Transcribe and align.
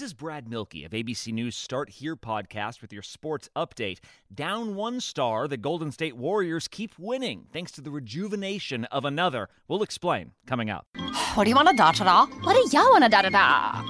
This 0.00 0.12
is 0.12 0.14
Brad 0.14 0.48
Milkey 0.48 0.86
of 0.86 0.92
ABC 0.92 1.30
News 1.30 1.54
Start 1.54 1.90
Here 1.90 2.16
podcast 2.16 2.80
with 2.80 2.90
your 2.90 3.02
sports 3.02 3.50
update. 3.54 3.98
Down 4.34 4.74
one 4.74 4.98
star, 4.98 5.46
the 5.46 5.58
Golden 5.58 5.92
State 5.92 6.16
Warriors 6.16 6.68
keep 6.68 6.98
winning 6.98 7.48
thanks 7.52 7.70
to 7.72 7.82
the 7.82 7.90
rejuvenation 7.90 8.86
of 8.86 9.04
another. 9.04 9.50
We'll 9.68 9.82
explain 9.82 10.32
coming 10.46 10.70
up. 10.70 10.86
What 11.34 11.44
do 11.44 11.50
you 11.50 11.54
want 11.54 11.68
to 11.68 11.76
da 11.76 11.92
da 11.92 12.04
da? 12.04 12.26
What 12.44 12.54
do 12.54 12.60
you 12.74 12.82
want 12.82 13.04
to 13.04 13.10
da 13.10 13.20
da 13.20 13.28
da? 13.28 13.38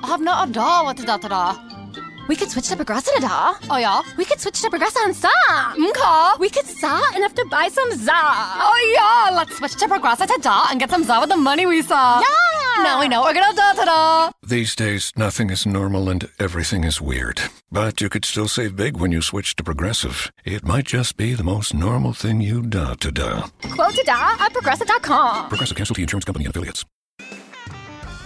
I 0.02 0.06
have 0.08 0.20
no 0.20 0.32
idea 0.32 0.82
what 0.82 0.96
to 0.96 1.04
da 1.04 1.16
da 1.16 1.28
da. 1.28 1.96
We 2.26 2.34
could 2.34 2.50
switch 2.50 2.66
to 2.70 2.74
Progressive 2.76 3.14
da. 3.20 3.54
Oh 3.70 3.76
yeah? 3.76 4.02
We 4.16 4.24
could 4.24 4.40
switch 4.40 4.60
to 4.62 4.68
Progressive 4.68 5.02
and 5.04 5.14
sa. 5.14 5.30
Okay. 5.78 6.40
We 6.40 6.50
could 6.50 6.66
sa 6.66 7.00
enough 7.14 7.36
to 7.36 7.46
buy 7.48 7.68
some 7.68 7.92
za. 7.92 8.10
Oh 8.12 9.28
yeah, 9.30 9.36
let's 9.36 9.56
switch 9.56 9.76
to 9.76 9.86
Progressive 9.86 10.26
to 10.26 10.40
da 10.42 10.66
and 10.72 10.80
get 10.80 10.90
some 10.90 11.04
za 11.04 11.20
with 11.20 11.28
the 11.28 11.36
money 11.36 11.66
we 11.66 11.82
saw. 11.82 12.18
Yeah. 12.18 12.69
Now 12.82 12.98
we 12.98 13.08
know 13.08 13.22
we're 13.22 13.34
gonna 13.34 13.54
da 13.54 13.72
da 13.74 13.84
da. 13.84 14.30
These 14.46 14.74
days, 14.74 15.12
nothing 15.16 15.50
is 15.50 15.66
normal 15.66 16.08
and 16.08 16.28
everything 16.38 16.84
is 16.84 17.00
weird. 17.00 17.40
But 17.70 18.00
you 18.00 18.08
could 18.08 18.24
still 18.24 18.48
save 18.48 18.74
big 18.74 18.96
when 18.96 19.12
you 19.12 19.20
switch 19.22 19.54
to 19.56 19.62
Progressive. 19.64 20.32
It 20.44 20.64
might 20.64 20.86
just 20.86 21.16
be 21.16 21.34
the 21.34 21.44
most 21.44 21.74
normal 21.74 22.12
thing 22.14 22.40
you 22.40 22.62
da 22.62 22.94
to 22.94 23.12
da. 23.12 23.48
Quote 23.76 23.94
to 23.94 24.02
da 24.04 24.36
at 24.40 24.52
progressive.com. 24.52 25.48
Progressive 25.48 25.76
Casualty 25.76 26.02
Insurance 26.02 26.24
Company 26.24 26.46
and 26.46 26.52
affiliates. 26.56 26.84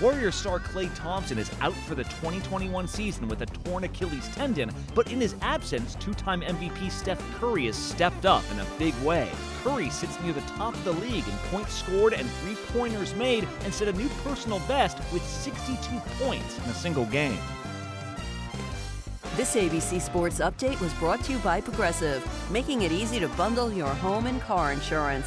Warriors 0.00 0.34
star 0.34 0.58
Klay 0.58 0.92
Thompson 0.96 1.38
is 1.38 1.50
out 1.60 1.74
for 1.86 1.94
the 1.94 2.02
2021 2.04 2.88
season 2.88 3.28
with 3.28 3.42
a 3.42 3.46
torn 3.46 3.84
Achilles 3.84 4.28
tendon, 4.34 4.72
but 4.92 5.12
in 5.12 5.20
his 5.20 5.36
absence, 5.40 5.94
two 5.96 6.12
time 6.14 6.40
MVP 6.40 6.90
Steph 6.90 7.22
Curry 7.36 7.66
has 7.66 7.76
stepped 7.76 8.26
up 8.26 8.42
in 8.50 8.58
a 8.58 8.66
big 8.76 8.94
way. 9.04 9.30
Curry 9.62 9.90
sits 9.90 10.20
near 10.22 10.32
the 10.32 10.40
top 10.42 10.74
of 10.74 10.84
the 10.84 10.92
league 10.92 11.26
in 11.26 11.34
points 11.50 11.74
scored 11.74 12.12
and 12.12 12.28
three 12.28 12.56
pointers 12.72 13.14
made 13.14 13.46
and 13.62 13.72
set 13.72 13.86
a 13.86 13.92
new 13.92 14.08
personal 14.24 14.58
best 14.60 14.98
with 15.12 15.24
62 15.24 15.78
points 16.18 16.58
in 16.58 16.64
a 16.64 16.74
single 16.74 17.06
game. 17.06 17.38
This 19.36 19.54
ABC 19.54 20.00
Sports 20.00 20.40
Update 20.40 20.80
was 20.80 20.92
brought 20.94 21.22
to 21.24 21.32
you 21.32 21.38
by 21.38 21.60
Progressive, 21.60 22.24
making 22.50 22.82
it 22.82 22.90
easy 22.90 23.20
to 23.20 23.28
bundle 23.30 23.72
your 23.72 23.88
home 23.88 24.26
and 24.26 24.40
car 24.40 24.72
insurance. 24.72 25.26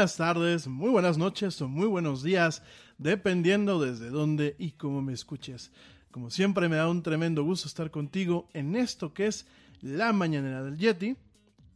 Buenas 0.00 0.16
tardes, 0.16 0.66
muy 0.66 0.88
buenas 0.88 1.18
noches 1.18 1.60
o 1.60 1.68
muy 1.68 1.86
buenos 1.86 2.22
días, 2.22 2.62
dependiendo 2.96 3.78
desde 3.78 4.08
dónde 4.08 4.56
y 4.58 4.70
cómo 4.70 5.02
me 5.02 5.12
escuches. 5.12 5.72
Como 6.10 6.30
siempre, 6.30 6.70
me 6.70 6.76
da 6.76 6.88
un 6.88 7.02
tremendo 7.02 7.44
gusto 7.44 7.68
estar 7.68 7.90
contigo 7.90 8.48
en 8.54 8.76
esto 8.76 9.12
que 9.12 9.26
es 9.26 9.46
la 9.82 10.14
mañanera 10.14 10.62
del 10.62 10.78
Yeti, 10.78 11.18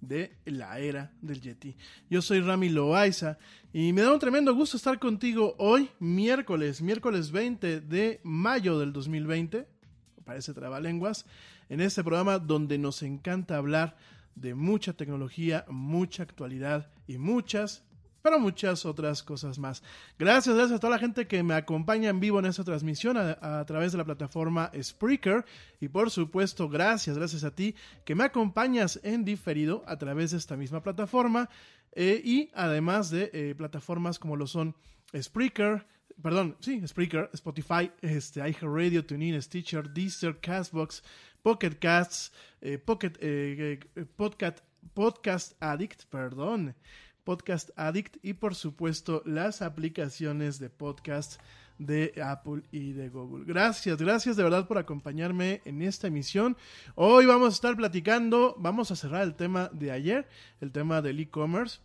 de 0.00 0.38
la 0.46 0.78
era 0.78 1.12
del 1.20 1.42
Yeti. 1.42 1.76
Yo 2.08 2.22
soy 2.22 2.40
Rami 2.40 2.70
Loaiza 2.70 3.36
y 3.74 3.92
me 3.92 4.00
da 4.00 4.14
un 4.14 4.20
tremendo 4.20 4.54
gusto 4.54 4.78
estar 4.78 4.98
contigo 4.98 5.54
hoy, 5.58 5.90
miércoles, 5.98 6.80
miércoles 6.80 7.30
20 7.30 7.82
de 7.82 8.22
mayo 8.22 8.78
del 8.78 8.94
2020, 8.94 9.68
parece 10.24 10.54
trabalenguas, 10.54 11.26
en 11.68 11.82
este 11.82 12.02
programa 12.02 12.38
donde 12.38 12.78
nos 12.78 13.02
encanta 13.02 13.58
hablar 13.58 13.98
de 14.34 14.54
mucha 14.54 14.94
tecnología, 14.94 15.66
mucha 15.68 16.22
actualidad 16.22 16.90
y 17.06 17.18
muchas, 17.18 17.84
pero 18.24 18.40
muchas 18.40 18.86
otras 18.86 19.22
cosas 19.22 19.58
más. 19.58 19.82
Gracias, 20.18 20.56
gracias 20.56 20.78
a 20.78 20.80
toda 20.80 20.92
la 20.92 20.98
gente 20.98 21.26
que 21.26 21.42
me 21.42 21.52
acompaña 21.52 22.08
en 22.08 22.20
vivo 22.20 22.38
en 22.38 22.46
esta 22.46 22.64
transmisión 22.64 23.18
a, 23.18 23.62
través 23.66 23.92
de 23.92 23.98
la 23.98 24.04
plataforma 24.06 24.72
Spreaker 24.82 25.44
y 25.78 25.88
por 25.88 26.10
supuesto 26.10 26.70
gracias, 26.70 27.18
gracias 27.18 27.44
a 27.44 27.54
ti 27.54 27.74
que 28.06 28.14
me 28.14 28.24
acompañas 28.24 28.98
en 29.02 29.26
diferido 29.26 29.84
a 29.86 29.98
través 29.98 30.30
de 30.30 30.38
esta 30.38 30.56
misma 30.56 30.82
plataforma 30.82 31.50
eh, 31.92 32.22
y 32.24 32.50
además 32.54 33.10
de 33.10 33.28
eh, 33.34 33.54
plataformas 33.54 34.18
como 34.18 34.36
lo 34.36 34.46
son 34.46 34.74
Spreaker, 35.14 35.86
perdón, 36.22 36.56
sí, 36.60 36.80
Spreaker, 36.88 37.28
Spotify, 37.34 37.90
este, 38.00 38.40
iHeartRadio, 38.40 39.04
TuneIn, 39.04 39.42
Stitcher, 39.42 39.90
Deezer, 39.90 40.40
Castbox, 40.40 41.02
Pocket 41.42 41.72
Casts, 41.78 42.32
eh, 42.62 42.78
Pocket, 42.78 43.12
podcast, 44.16 44.60
podcast 44.94 45.62
Addict, 45.62 46.06
perdón, 46.06 46.74
Podcast 47.24 47.70
Addict 47.76 48.16
y 48.22 48.34
por 48.34 48.54
supuesto 48.54 49.22
las 49.24 49.62
aplicaciones 49.62 50.58
de 50.58 50.70
podcast 50.70 51.40
de 51.78 52.14
Apple 52.24 52.62
y 52.70 52.92
de 52.92 53.08
Google. 53.08 53.44
Gracias, 53.46 53.96
gracias 53.98 54.36
de 54.36 54.42
verdad 54.42 54.68
por 54.68 54.78
acompañarme 54.78 55.60
en 55.64 55.82
esta 55.82 56.06
emisión. 56.06 56.56
Hoy 56.94 57.26
vamos 57.26 57.48
a 57.48 57.56
estar 57.56 57.76
platicando, 57.76 58.54
vamos 58.58 58.90
a 58.90 58.96
cerrar 58.96 59.22
el 59.22 59.34
tema 59.34 59.70
de 59.72 59.90
ayer, 59.90 60.28
el 60.60 60.70
tema 60.70 61.02
del 61.02 61.18
e-commerce. 61.20 61.80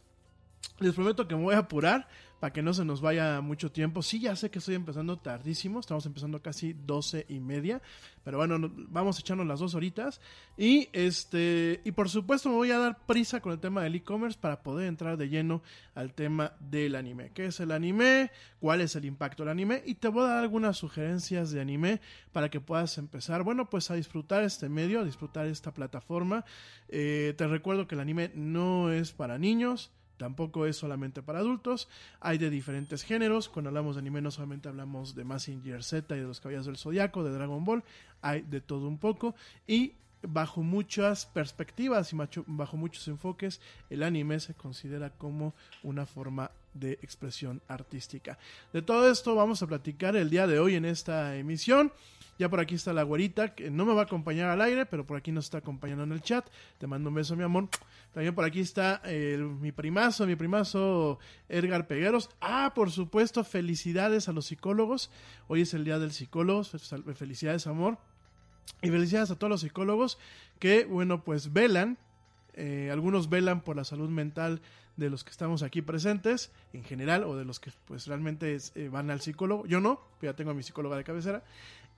Les 0.79 0.93
prometo 0.93 1.27
que 1.27 1.35
me 1.35 1.43
voy 1.43 1.55
a 1.55 1.59
apurar 1.59 2.07
para 2.39 2.53
que 2.53 2.61
no 2.61 2.73
se 2.73 2.85
nos 2.85 3.01
vaya 3.01 3.41
mucho 3.41 3.71
tiempo. 3.71 4.01
Sí, 4.01 4.19
ya 4.19 4.35
sé 4.35 4.49
que 4.49 4.59
estoy 4.59 4.75
empezando 4.75 5.17
tardísimo, 5.17 5.79
estamos 5.79 6.05
empezando 6.05 6.41
casi 6.41 6.73
12 6.73 7.25
y 7.29 7.39
media, 7.39 7.81
pero 8.23 8.37
bueno, 8.37 8.71
vamos 8.89 9.17
a 9.17 9.19
echarnos 9.21 9.45
las 9.45 9.59
dos 9.59 9.75
horitas. 9.75 10.21
Y 10.57 10.89
este, 10.93 11.81
y 11.83 11.91
por 11.91 12.09
supuesto 12.09 12.49
me 12.49 12.55
voy 12.55 12.71
a 12.71 12.79
dar 12.79 13.05
prisa 13.05 13.41
con 13.41 13.51
el 13.51 13.59
tema 13.59 13.83
del 13.83 13.95
e-commerce 13.95 14.37
para 14.39 14.61
poder 14.63 14.87
entrar 14.87 15.17
de 15.17 15.29
lleno 15.29 15.61
al 15.95 16.13
tema 16.13 16.53
del 16.59 16.95
anime. 16.95 17.31
¿Qué 17.33 17.47
es 17.47 17.59
el 17.59 17.71
anime? 17.71 18.31
¿Cuál 18.59 18.81
es 18.81 18.95
el 18.95 19.05
impacto 19.05 19.43
del 19.43 19.51
anime? 19.51 19.83
Y 19.85 19.95
te 19.95 20.07
voy 20.07 20.23
a 20.23 20.29
dar 20.29 20.37
algunas 20.37 20.77
sugerencias 20.77 21.51
de 21.51 21.59
anime 21.59 21.99
para 22.31 22.49
que 22.49 22.61
puedas 22.61 22.97
empezar, 22.97 23.43
bueno, 23.43 23.69
pues 23.69 23.91
a 23.91 23.95
disfrutar 23.95 24.43
este 24.43 24.69
medio, 24.69 25.01
a 25.01 25.05
disfrutar 25.05 25.45
esta 25.47 25.73
plataforma. 25.73 26.45
Eh, 26.87 27.33
te 27.37 27.47
recuerdo 27.47 27.87
que 27.87 27.95
el 27.95 28.01
anime 28.01 28.31
no 28.33 28.91
es 28.91 29.11
para 29.11 29.37
niños 29.37 29.91
Tampoco 30.19 30.65
es 30.65 30.75
solamente 30.75 31.23
para 31.23 31.39
adultos, 31.39 31.87
hay 32.19 32.37
de 32.37 32.49
diferentes 32.49 33.03
géneros. 33.03 33.47
Cuando 33.47 33.69
hablamos 33.69 33.95
de 33.95 34.01
anime 34.01 34.21
no 34.21 34.31
solamente 34.31 34.67
hablamos 34.67 35.15
de 35.15 35.23
Mazinger 35.23 35.81
Z 35.81 36.13
y 36.13 36.19
de 36.19 36.27
los 36.27 36.41
Caballeros 36.41 36.65
del 36.65 36.75
Zodiaco, 36.75 37.23
de 37.23 37.31
Dragon 37.31 37.63
Ball, 37.63 37.85
hay 38.21 38.41
de 38.41 38.59
todo 38.59 38.89
un 38.89 38.97
poco. 38.97 39.33
Y 39.65 39.93
bajo 40.21 40.61
muchas 40.61 41.25
perspectivas 41.25 42.11
y 42.11 42.17
bajo 42.47 42.75
muchos 42.75 43.07
enfoques, 43.07 43.61
el 43.89 44.03
anime 44.03 44.41
se 44.41 44.55
considera 44.55 45.11
como 45.11 45.53
una 45.83 46.05
forma 46.05 46.51
de 46.73 46.99
expresión 47.01 47.61
artística. 47.69 48.37
De 48.73 48.81
todo 48.81 49.09
esto 49.09 49.35
vamos 49.35 49.63
a 49.63 49.67
platicar 49.67 50.17
el 50.17 50.29
día 50.29 50.47
de 50.47 50.59
hoy 50.59 50.75
en 50.75 50.83
esta 50.83 51.37
emisión. 51.37 51.93
Ya 52.39 52.47
por 52.47 52.61
aquí 52.61 52.75
está 52.75 52.93
la 52.93 53.03
güerita, 53.03 53.53
que 53.53 53.69
no 53.69 53.85
me 53.85 53.93
va 53.93 54.01
a 54.01 54.05
acompañar 54.05 54.49
al 54.49 54.61
aire, 54.61 54.85
pero 54.85 55.05
por 55.05 55.17
aquí 55.17 55.29
nos 55.29 55.45
está 55.45 55.57
acompañando 55.57 56.05
en 56.05 56.13
el 56.13 56.21
chat. 56.21 56.47
Te 56.77 56.87
mando 56.87 57.09
un 57.09 57.15
beso, 57.15 57.35
mi 57.35 57.43
amor. 57.43 57.67
También 58.13 58.33
por 58.33 58.45
aquí 58.45 58.61
está 58.61 59.01
mi 59.05 59.73
primazo, 59.73 60.25
mi 60.25 60.37
primazo 60.37 61.19
Edgar 61.49 61.85
Pegueros. 61.85 62.29
Ah, 62.39 62.71
por 62.73 62.91
supuesto, 62.91 63.43
felicidades 63.43 64.29
a 64.29 64.31
los 64.31 64.45
psicólogos. 64.45 65.11
Hoy 65.49 65.63
es 65.63 65.73
el 65.73 65.83
día 65.83 65.99
del 65.99 66.13
psicólogo. 66.13 66.63
Felicidades, 66.63 67.67
amor. 67.67 67.97
Y 68.81 68.89
felicidades 68.89 69.31
a 69.31 69.35
todos 69.35 69.51
los 69.51 69.61
psicólogos 69.61 70.17
que, 70.59 70.85
bueno, 70.85 71.25
pues 71.25 71.51
velan. 71.51 71.97
Eh, 72.53 72.89
algunos 72.89 73.29
velan 73.29 73.61
por 73.61 73.75
la 73.75 73.83
salud 73.83 74.09
mental 74.09 74.61
de 74.95 75.09
los 75.09 75.23
que 75.23 75.31
estamos 75.31 75.63
aquí 75.63 75.81
presentes 75.81 76.51
en 76.73 76.83
general 76.83 77.23
o 77.23 77.37
de 77.37 77.45
los 77.45 77.59
que 77.59 77.71
pues 77.85 78.05
realmente 78.07 78.57
eh, 78.75 78.89
van 78.89 79.09
al 79.09 79.21
psicólogo. 79.21 79.65
Yo 79.65 79.79
no, 79.79 80.01
ya 80.21 80.33
tengo 80.33 80.51
a 80.51 80.53
mi 80.53 80.63
psicóloga 80.63 80.97
de 80.97 81.03
cabecera. 81.03 81.43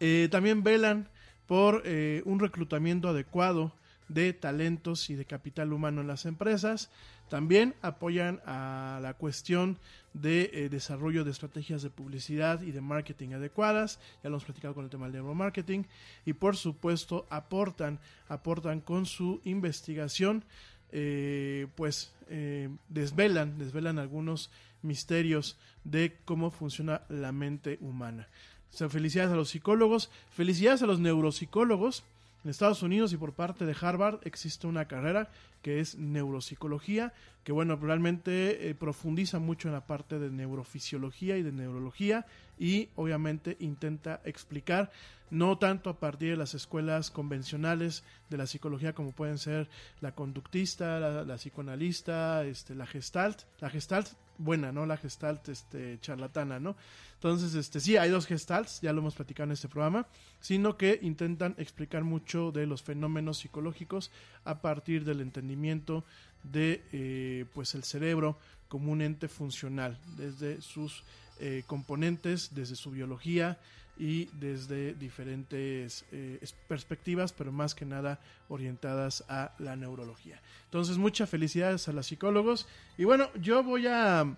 Eh, 0.02 0.28
también 0.30 0.64
velan 0.64 1.08
por 1.48 1.84
un 2.26 2.40
reclutamiento 2.40 3.10
adecuado 3.10 3.74
de 4.14 4.34
talentos 4.34 5.10
y 5.10 5.16
de 5.16 5.26
capital 5.26 5.72
humano 5.74 6.02
en 6.02 6.08
las 6.08 6.26
empresas. 6.26 6.90
También 7.30 7.76
apoyan 7.82 8.42
a 8.46 9.00
la 9.02 9.14
cuestión 9.14 9.78
de 10.14 10.50
eh, 10.54 10.70
desarrollo 10.70 11.24
de 11.24 11.32
estrategias 11.32 11.82
de 11.82 11.90
publicidad 11.90 12.62
y 12.62 12.72
de 12.72 12.82
marketing 12.82 13.30
adecuadas. 13.30 14.00
Ya 14.22 14.30
lo 14.30 14.36
hemos 14.36 14.44
platicado 14.44 14.74
con 14.74 14.84
el 14.84 14.90
tema 14.90 15.06
del 15.06 15.14
neuromarketing. 15.14 15.88
Y 16.26 16.34
por 16.34 16.58
supuesto 16.58 17.26
aportan, 17.30 18.00
aportan 18.28 18.82
con 18.82 19.06
su 19.06 19.40
investigación, 19.46 20.44
eh, 20.92 21.68
pues 21.76 22.14
eh, 22.28 22.68
desvelan, 22.90 23.58
desvelan 23.58 23.98
algunos 23.98 24.52
misterios 24.82 25.58
de 25.86 26.18
cómo 26.26 26.52
funciona 26.52 27.04
la 27.08 27.32
mente 27.32 27.78
humana. 27.80 28.28
Felicidades 28.72 29.32
a 29.32 29.36
los 29.36 29.50
psicólogos, 29.50 30.10
felicidades 30.32 30.82
a 30.82 30.88
los 30.88 31.00
neuropsicólogos. 31.00 32.04
En 32.44 32.50
Estados 32.50 32.82
Unidos 32.82 33.14
y 33.14 33.18
por 33.18 33.34
parte 33.34 33.66
de 33.66 33.76
Harvard 33.80 34.20
existe 34.24 34.66
una 34.66 34.86
carrera 34.86 35.30
que 35.62 35.80
es 35.80 35.96
neuropsicología, 35.96 37.14
que 37.44 37.52
bueno, 37.52 37.76
realmente 37.76 38.70
eh, 38.70 38.74
profundiza 38.74 39.38
mucho 39.38 39.68
en 39.68 39.76
la 39.76 39.86
parte 39.86 40.18
de 40.18 40.32
neurofisiología 40.32 41.38
y 41.38 41.44
de 41.44 41.52
neurología 41.52 42.26
y 42.58 42.90
obviamente 42.96 43.58
intenta 43.60 44.22
explicar 44.26 44.92
no 45.30 45.58
tanto 45.58 45.90
a 45.90 46.00
partir 46.00 46.32
de 46.32 46.38
las 46.38 46.54
escuelas 46.54 47.10
convencionales 47.10 48.04
de 48.30 48.38
la 48.38 48.48
psicología 48.48 48.94
como 48.94 49.12
pueden 49.14 49.38
ser 49.38 49.70
la 50.02 50.14
conductista, 50.14 51.00
la, 51.00 51.36
psicoanalista, 51.36 52.44
este, 52.44 52.76
la 52.76 52.86
gestalt, 52.86 53.44
la 53.60 53.70
gestalt 53.70 54.10
buena, 54.44 54.72
¿no? 54.72 54.86
La 54.86 54.98
gestalt 54.98 55.50
este, 55.50 56.00
charlatana, 56.02 56.60
¿no? 56.60 56.76
Entonces, 57.16 57.54
este, 57.54 57.80
sí, 57.80 57.98
hay 57.98 58.10
dos 58.10 58.26
gestalts, 58.26 58.82
ya 58.82 58.92
lo 58.94 59.00
hemos 59.00 59.16
platicado 59.16 59.46
en 59.46 59.52
este 59.52 59.68
programa, 59.68 60.08
sino 60.40 60.76
que 60.76 61.00
intentan 61.02 61.54
explicar 61.58 62.04
mucho 62.04 62.52
de 62.52 62.66
los 62.66 62.82
fenómenos 62.82 63.40
psicológicos 63.40 64.12
a 64.44 64.62
partir 64.62 65.06
del 65.06 65.22
entendimiento 65.22 66.04
de, 66.44 66.84
eh, 66.92 67.46
pues, 67.54 67.76
el 67.76 67.84
cerebro 67.84 68.38
como 68.68 68.92
un 68.92 69.02
ente 69.02 69.28
funcional, 69.28 70.00
desde 70.18 70.62
sus 70.62 71.04
eh, 71.40 71.64
componentes, 71.68 72.56
desde 72.56 72.76
su 72.76 72.92
biología, 72.92 73.60
y 73.98 74.26
desde 74.34 74.94
diferentes 74.94 76.06
eh, 76.12 76.40
perspectivas, 76.68 77.34
pero 77.34 77.52
más 77.52 77.76
que 77.76 77.86
nada 77.86 78.20
orientadas 78.50 79.24
a 79.30 79.54
la 79.60 79.76
neurología. 79.76 80.42
Entonces, 80.66 80.98
muchas 80.98 81.30
felicidades 81.30 81.88
a 81.88 81.94
los 81.94 82.08
psicólogos. 82.08 82.68
Y 82.98 83.04
bueno, 83.04 83.30
yo 83.36 83.64
voy 83.64 83.88
a... 83.88 84.36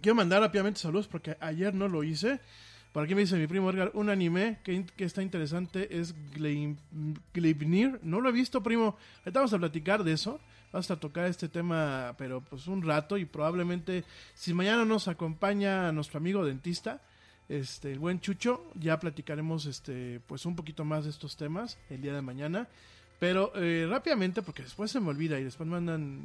Quiero 0.00 0.14
mandar 0.14 0.42
rápidamente 0.42 0.80
saludos 0.80 1.08
porque 1.08 1.36
ayer 1.40 1.74
no 1.74 1.88
lo 1.88 2.04
hice. 2.04 2.40
Por 2.96 3.04
aquí 3.04 3.14
me 3.14 3.20
dice 3.20 3.36
mi 3.36 3.46
primo 3.46 3.70
Edgar, 3.70 3.90
un 3.92 4.08
anime 4.08 4.58
que, 4.64 4.82
está 4.96 5.22
interesante 5.22 5.98
es 6.00 6.14
Gleipnir. 7.34 8.00
No 8.02 8.22
lo 8.22 8.30
he 8.30 8.32
visto, 8.32 8.62
primo. 8.62 8.96
Ahorita 9.18 9.40
vamos 9.40 9.52
a 9.52 9.58
platicar 9.58 10.02
de 10.02 10.12
eso. 10.12 10.40
Vamos 10.72 10.90
a 10.90 10.96
tocar 10.98 11.26
este 11.26 11.48
tema, 11.48 12.14
pero 12.18 12.40
pues 12.40 12.66
un 12.66 12.82
rato 12.82 13.18
y 13.18 13.24
probablemente 13.24 14.04
si 14.34 14.54
mañana 14.54 14.84
nos 14.84 15.08
acompaña 15.08 15.92
nuestro 15.92 16.18
amigo 16.18 16.44
dentista, 16.44 17.02
este, 17.48 17.92
el 17.92 17.98
buen 17.98 18.20
Chucho. 18.20 18.64
Ya 18.74 18.98
platicaremos 18.98 19.66
este, 19.66 20.20
pues 20.26 20.46
un 20.46 20.56
poquito 20.56 20.84
más 20.84 21.04
de 21.04 21.10
estos 21.10 21.36
temas 21.36 21.78
el 21.90 22.02
día 22.02 22.14
de 22.14 22.22
mañana. 22.22 22.68
Pero 23.18 23.52
eh, 23.56 23.86
rápidamente, 23.88 24.42
porque 24.42 24.62
después 24.62 24.90
se 24.90 25.00
me 25.00 25.08
olvida 25.08 25.40
y 25.40 25.44
después 25.44 25.68
me 25.68 25.80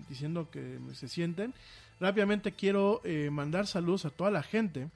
diciendo 0.10 0.50
que 0.52 0.78
se 0.94 1.08
sienten. 1.08 1.54
Rápidamente 2.00 2.52
quiero 2.52 3.02
eh, 3.04 3.30
mandar 3.32 3.68
saludos 3.68 4.06
a 4.06 4.10
toda 4.10 4.32
la 4.32 4.44
gente, 4.44 4.90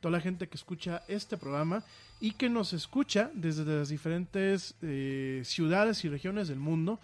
toda 0.00 0.12
la 0.12 0.20
gente 0.20 0.48
que 0.48 0.56
escucha 0.56 1.02
este 1.08 1.36
programa 1.36 1.84
y 2.20 2.32
que 2.32 2.48
nos 2.48 2.72
escucha 2.72 3.30
desde 3.32 3.64
las 3.64 3.88
diferentes 3.88 4.74
eh, 4.82 5.42
ciudades 5.44 6.04
y 6.04 6.08
regiones 6.08 6.48
del 6.48 6.58
mundo. 6.58 6.98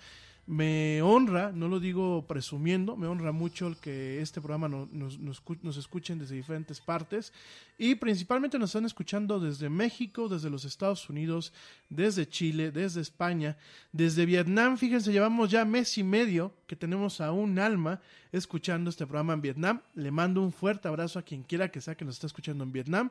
Me 0.46 1.00
honra, 1.00 1.52
no 1.52 1.68
lo 1.68 1.80
digo 1.80 2.26
presumiendo, 2.26 2.96
me 2.96 3.06
honra 3.06 3.32
mucho 3.32 3.66
el 3.66 3.78
que 3.78 4.20
este 4.20 4.42
programa 4.42 4.68
nos, 4.68 5.18
nos, 5.18 5.76
escuchen 5.78 6.18
desde 6.18 6.34
diferentes 6.34 6.82
partes 6.82 7.32
y 7.78 7.94
principalmente 7.94 8.58
nos 8.58 8.68
están 8.68 8.84
escuchando 8.84 9.40
desde 9.40 9.70
México, 9.70 10.28
desde 10.28 10.50
los 10.50 10.66
Estados 10.66 11.08
Unidos, 11.08 11.54
desde 11.88 12.28
Chile, 12.28 12.70
desde 12.70 13.00
España, 13.00 13.56
desde 13.90 14.26
Vietnam. 14.26 14.76
Fíjense, 14.76 15.12
llevamos 15.12 15.50
ya 15.50 15.64
mes 15.64 15.96
y 15.96 16.04
medio 16.04 16.52
que 16.66 16.76
tenemos 16.76 17.22
a 17.22 17.32
un 17.32 17.58
alma 17.58 18.02
escuchando 18.30 18.90
este 18.90 19.06
programa 19.06 19.32
en 19.32 19.40
Vietnam. 19.40 19.80
Le 19.94 20.10
mando 20.10 20.42
un 20.42 20.52
fuerte 20.52 20.88
abrazo 20.88 21.18
a 21.18 21.22
quien 21.22 21.42
quiera 21.42 21.70
que 21.70 21.80
sea 21.80 21.94
que 21.94 22.04
nos 22.04 22.16
está 22.16 22.26
escuchando 22.26 22.64
en 22.64 22.72
Vietnam. 22.72 23.08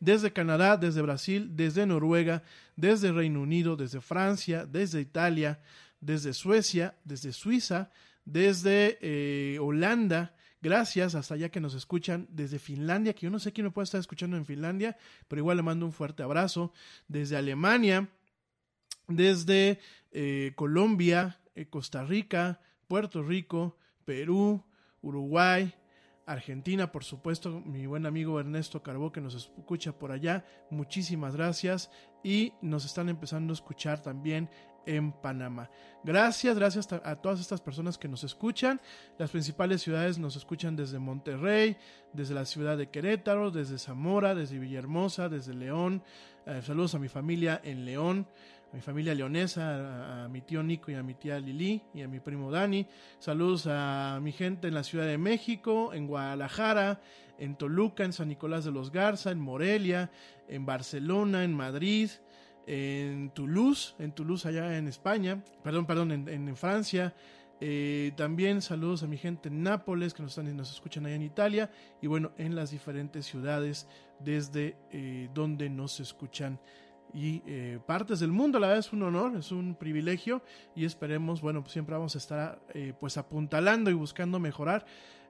Desde 0.00 0.32
Canadá, 0.32 0.78
desde 0.78 1.02
Brasil, 1.02 1.50
desde 1.54 1.84
Noruega, 1.84 2.42
desde 2.76 3.12
Reino 3.12 3.42
Unido, 3.42 3.76
desde 3.76 4.00
Francia, 4.00 4.64
desde 4.64 5.02
Italia 5.02 5.60
desde 6.02 6.34
Suecia, 6.34 6.98
desde 7.04 7.32
Suiza, 7.32 7.90
desde 8.24 8.98
eh, 9.00 9.58
Holanda, 9.60 10.34
gracias 10.60 11.14
hasta 11.14 11.34
allá 11.34 11.48
que 11.48 11.60
nos 11.60 11.74
escuchan, 11.74 12.26
desde 12.28 12.58
Finlandia, 12.58 13.14
que 13.14 13.22
yo 13.22 13.30
no 13.30 13.38
sé 13.38 13.52
quién 13.52 13.66
me 13.66 13.70
puede 13.70 13.84
estar 13.84 14.00
escuchando 14.00 14.36
en 14.36 14.44
Finlandia, 14.44 14.98
pero 15.28 15.40
igual 15.40 15.56
le 15.56 15.62
mando 15.62 15.86
un 15.86 15.92
fuerte 15.92 16.22
abrazo, 16.22 16.72
desde 17.08 17.36
Alemania, 17.36 18.08
desde 19.08 19.78
eh, 20.10 20.52
Colombia, 20.56 21.40
eh, 21.54 21.66
Costa 21.66 22.04
Rica, 22.04 22.60
Puerto 22.88 23.22
Rico, 23.22 23.78
Perú, 24.04 24.64
Uruguay, 25.02 25.72
Argentina, 26.26 26.90
por 26.90 27.04
supuesto, 27.04 27.60
mi 27.60 27.86
buen 27.86 28.06
amigo 28.06 28.38
Ernesto 28.40 28.82
Carbó 28.82 29.12
que 29.12 29.20
nos 29.20 29.34
escucha 29.34 29.98
por 29.98 30.12
allá, 30.12 30.44
muchísimas 30.70 31.36
gracias. 31.36 31.90
Y 32.24 32.52
nos 32.62 32.84
están 32.84 33.08
empezando 33.08 33.52
a 33.52 33.54
escuchar 33.54 34.00
también 34.00 34.48
en 34.86 35.12
Panamá. 35.12 35.70
Gracias, 36.04 36.56
gracias 36.56 36.92
a 36.92 37.16
todas 37.16 37.40
estas 37.40 37.60
personas 37.60 37.96
que 37.96 38.08
nos 38.08 38.24
escuchan. 38.24 38.80
Las 39.18 39.30
principales 39.30 39.82
ciudades 39.82 40.18
nos 40.18 40.36
escuchan 40.36 40.74
desde 40.74 40.98
Monterrey, 40.98 41.76
desde 42.12 42.34
la 42.34 42.44
ciudad 42.44 42.76
de 42.76 42.90
Querétaro, 42.90 43.50
desde 43.50 43.78
Zamora, 43.78 44.34
desde 44.34 44.58
Villahermosa, 44.58 45.28
desde 45.28 45.54
León. 45.54 46.02
Eh, 46.46 46.60
saludos 46.62 46.94
a 46.96 46.98
mi 46.98 47.08
familia 47.08 47.60
en 47.62 47.84
León, 47.84 48.26
a 48.72 48.74
mi 48.74 48.80
familia 48.80 49.14
leonesa, 49.14 50.24
a, 50.24 50.28
mi 50.28 50.40
tío 50.40 50.62
Nico 50.62 50.90
y 50.90 50.94
a 50.94 51.02
mi 51.02 51.14
tía 51.14 51.38
Lili 51.38 51.82
y 51.94 52.02
a 52.02 52.08
mi 52.08 52.18
primo 52.18 52.50
Dani. 52.50 52.86
Saludos 53.20 53.68
a 53.68 54.18
mi 54.20 54.32
gente 54.32 54.66
en 54.66 54.74
la 54.74 54.82
Ciudad 54.82 55.06
de 55.06 55.18
México, 55.18 55.94
en 55.94 56.08
Guadalajara, 56.08 57.00
en 57.38 57.54
Toluca, 57.54 58.04
en 58.04 58.12
San 58.12 58.28
Nicolás 58.28 58.64
de 58.64 58.72
los 58.72 58.90
Garza, 58.90 59.30
en 59.30 59.40
Morelia, 59.40 60.10
en 60.48 60.66
Barcelona, 60.66 61.44
en 61.44 61.54
Madrid 61.54 62.10
en 62.66 63.30
Toulouse, 63.30 63.94
en 63.98 64.12
Toulouse 64.12 64.46
allá 64.46 64.76
en 64.76 64.88
España, 64.88 65.42
perdón, 65.62 65.86
perdón, 65.86 66.12
en, 66.28 66.56
Francia. 66.56 67.14
Eh, 67.60 68.12
también 68.16 68.60
saludos 68.60 69.02
a 69.04 69.06
mi 69.06 69.16
gente 69.16 69.48
en 69.48 69.62
Nápoles 69.62 70.14
que 70.14 70.22
nos, 70.22 70.36
están, 70.36 70.56
nos 70.56 70.72
escuchan 70.72 71.06
allá 71.06 71.14
en 71.14 71.22
Italia 71.22 71.70
y 72.00 72.08
bueno, 72.08 72.32
en 72.36 72.56
las 72.56 72.72
diferentes 72.72 73.24
ciudades 73.24 73.86
desde 74.18 74.76
eh, 74.90 75.28
donde 75.32 75.70
nos 75.70 76.00
escuchan 76.00 76.58
y 77.14 77.42
eh, 77.46 77.78
partes 77.86 78.18
del 78.18 78.32
mundo. 78.32 78.58
La 78.58 78.68
verdad 78.68 78.80
es 78.80 78.92
un 78.92 79.02
honor, 79.04 79.36
es 79.36 79.52
un 79.52 79.76
privilegio 79.76 80.42
y 80.74 80.84
esperemos, 80.84 81.40
bueno, 81.40 81.62
pues 81.62 81.72
siempre 81.72 81.94
vamos 81.94 82.16
a 82.16 82.18
estar 82.18 82.60
pues 82.98 83.16
apuntalando 83.16 83.90
y 83.90 83.94
buscando 83.94 84.40
mejorar 84.40 84.84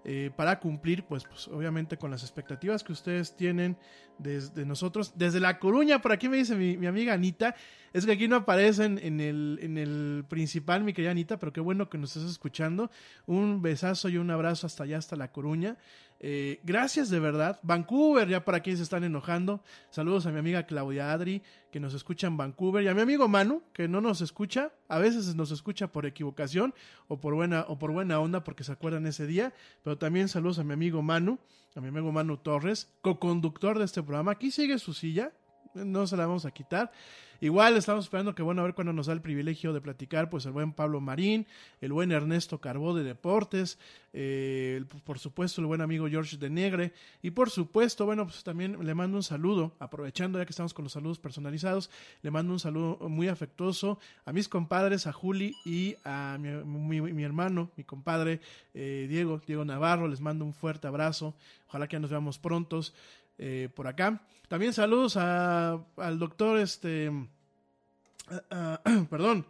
eh, 0.05 0.31
para 0.35 0.59
cumplir, 0.59 1.05
pues, 1.05 1.25
pues, 1.25 1.49
obviamente 1.49 1.97
con 1.97 2.11
las 2.11 2.23
expectativas 2.23 2.83
que 2.83 2.93
ustedes 2.93 3.37
tienen 3.37 3.77
desde 4.19 4.67
nosotros, 4.67 5.12
desde 5.17 5.41
La 5.41 5.59
Coruña, 5.59 6.01
por 6.01 6.12
aquí 6.12 6.29
me 6.29 6.37
dice 6.37 6.57
mi, 6.57 6.77
mi 6.77 6.87
amiga 6.87 7.12
Anita, 7.12 7.55
es 7.93 8.07
que 8.07 8.12
aquí 8.12 8.27
no 8.27 8.37
aparecen 8.37 8.99
en 9.03 9.21
el, 9.21 9.59
en 9.62 9.79
el 9.79 10.25
principal, 10.29 10.83
mi 10.83 10.93
querida 10.93 11.11
Anita, 11.11 11.38
pero 11.38 11.53
qué 11.53 11.61
bueno 11.61 11.88
que 11.88 11.99
nos 11.99 12.17
estás 12.17 12.31
escuchando. 12.31 12.91
Un 13.27 13.62
besazo 13.62 14.09
y 14.09 14.17
un 14.17 14.31
abrazo 14.31 14.67
hasta 14.67 14.85
allá, 14.85 14.99
hasta 14.99 15.15
La 15.17 15.31
Coruña. 15.31 15.77
Eh, 16.24 16.61
gracias 16.62 17.11
de 17.11 17.18
verdad. 17.18 17.58
Vancouver, 17.64 18.28
ya 18.28 18.44
para 18.44 18.61
quienes 18.61 18.80
están 18.80 19.02
enojando. 19.02 19.61
Saludos 19.90 20.24
a 20.24 20.30
mi 20.30 20.38
amiga 20.38 20.66
Claudia 20.66 21.12
Adri, 21.12 21.42
que 21.72 21.80
nos 21.80 21.94
escucha 21.94 22.28
en 22.28 22.37
Vancouver, 22.37 22.85
y 22.85 22.88
a 22.88 22.94
mi 22.94 23.00
amigo 23.00 23.26
Manu, 23.26 23.62
que 23.72 23.88
no 23.88 24.00
nos 24.00 24.20
escucha. 24.20 24.72
A 24.88 25.00
veces 25.00 25.35
nos 25.35 25.50
escucha 25.50 25.88
por 25.88 26.06
equivocación 26.06 26.74
o 27.08 27.20
por 27.20 27.35
buena, 27.35 27.64
o 27.66 27.76
por 27.76 27.90
buena 27.90 28.20
onda, 28.20 28.44
porque 28.44 28.62
se 28.62 28.70
acuerdan 28.70 29.04
ese 29.08 29.26
día. 29.26 29.52
Pero 29.82 29.98
también 29.98 30.28
saludos 30.28 30.61
a 30.61 30.64
mi 30.64 30.74
amigo 30.74 31.02
Manu, 31.02 31.40
a 31.74 31.80
mi 31.80 31.88
amigo 31.88 32.12
Manu 32.12 32.37
Torres, 32.37 32.88
co-conductor 33.00 33.80
de 33.80 33.85
este 33.85 34.00
programa. 34.00 34.30
Aquí 34.30 34.52
sigue 34.52 34.78
su 34.78 34.94
silla, 34.94 35.32
no 35.74 36.06
se 36.06 36.16
la 36.16 36.26
vamos 36.26 36.44
a 36.44 36.50
quitar. 36.50 36.92
Igual 37.42 37.76
estamos 37.76 38.04
esperando 38.04 38.37
que, 38.37 38.42
bueno, 38.44 38.61
a 38.61 38.64
ver 38.66 38.74
cuándo 38.74 38.92
nos 38.92 39.06
da 39.06 39.12
el 39.14 39.20
privilegio 39.20 39.72
de 39.72 39.80
platicar, 39.80 40.30
pues 40.30 40.46
el 40.46 40.52
buen 40.52 40.72
Pablo 40.72 41.00
Marín, 41.00 41.44
el 41.80 41.92
buen 41.92 42.12
Ernesto 42.12 42.61
Carbó 42.61 42.94
de 42.94 43.02
Deportes, 43.02 43.80
eh, 44.12 44.85
por 45.02 45.18
supuesto 45.18 45.61
el 45.61 45.66
buen 45.66 45.80
amigo 45.80 46.06
George 46.08 46.37
de 46.37 46.48
Negre, 46.50 46.92
y 47.20 47.32
por 47.32 47.50
supuesto, 47.50 48.06
bueno, 48.06 48.26
pues 48.26 48.44
también 48.44 48.78
le 48.87 48.94
mando 48.94 49.16
un 49.16 49.24
saludo, 49.24 49.72
aprovechando 49.80 50.38
ya 50.38 50.44
que 50.44 50.52
estamos 50.52 50.72
con 50.72 50.85
los 50.85 50.92
saludos 50.92 51.18
personalizados, 51.18 51.90
le 52.22 52.30
mando 52.30 52.52
un 52.52 52.61
saludo 52.61 53.08
muy 53.08 53.26
afectuoso 53.26 53.98
a 54.24 54.32
mis 54.32 54.48
compadres, 54.48 55.08
a 55.08 55.12
Juli 55.12 55.52
y 55.64 55.96
a 56.04 56.38
mi, 56.38 57.00
mi, 57.00 57.24
hermano, 57.24 57.72
mi 57.76 57.82
compadre 57.82 58.40
eh, 58.72 59.08
Diego, 59.11 59.40
Diego 59.44 59.64
Navarro, 59.64 60.06
les 60.06 60.20
mando 60.20 60.44
un 60.44 60.54
fuerte 60.54 60.87
abrazo, 60.87 61.35
ojalá 61.66 61.88
que 61.88 61.96
ya 61.96 62.00
nos 62.00 62.11
veamos 62.11 62.38
prontos. 62.38 62.94
Eh, 63.38 63.68
por 63.75 63.87
acá. 63.87 64.23
También 64.49 64.73
saludos 64.73 65.16
al 65.16 66.18
doctor, 66.18 66.59
este, 66.59 67.11
perdón, 69.11 69.47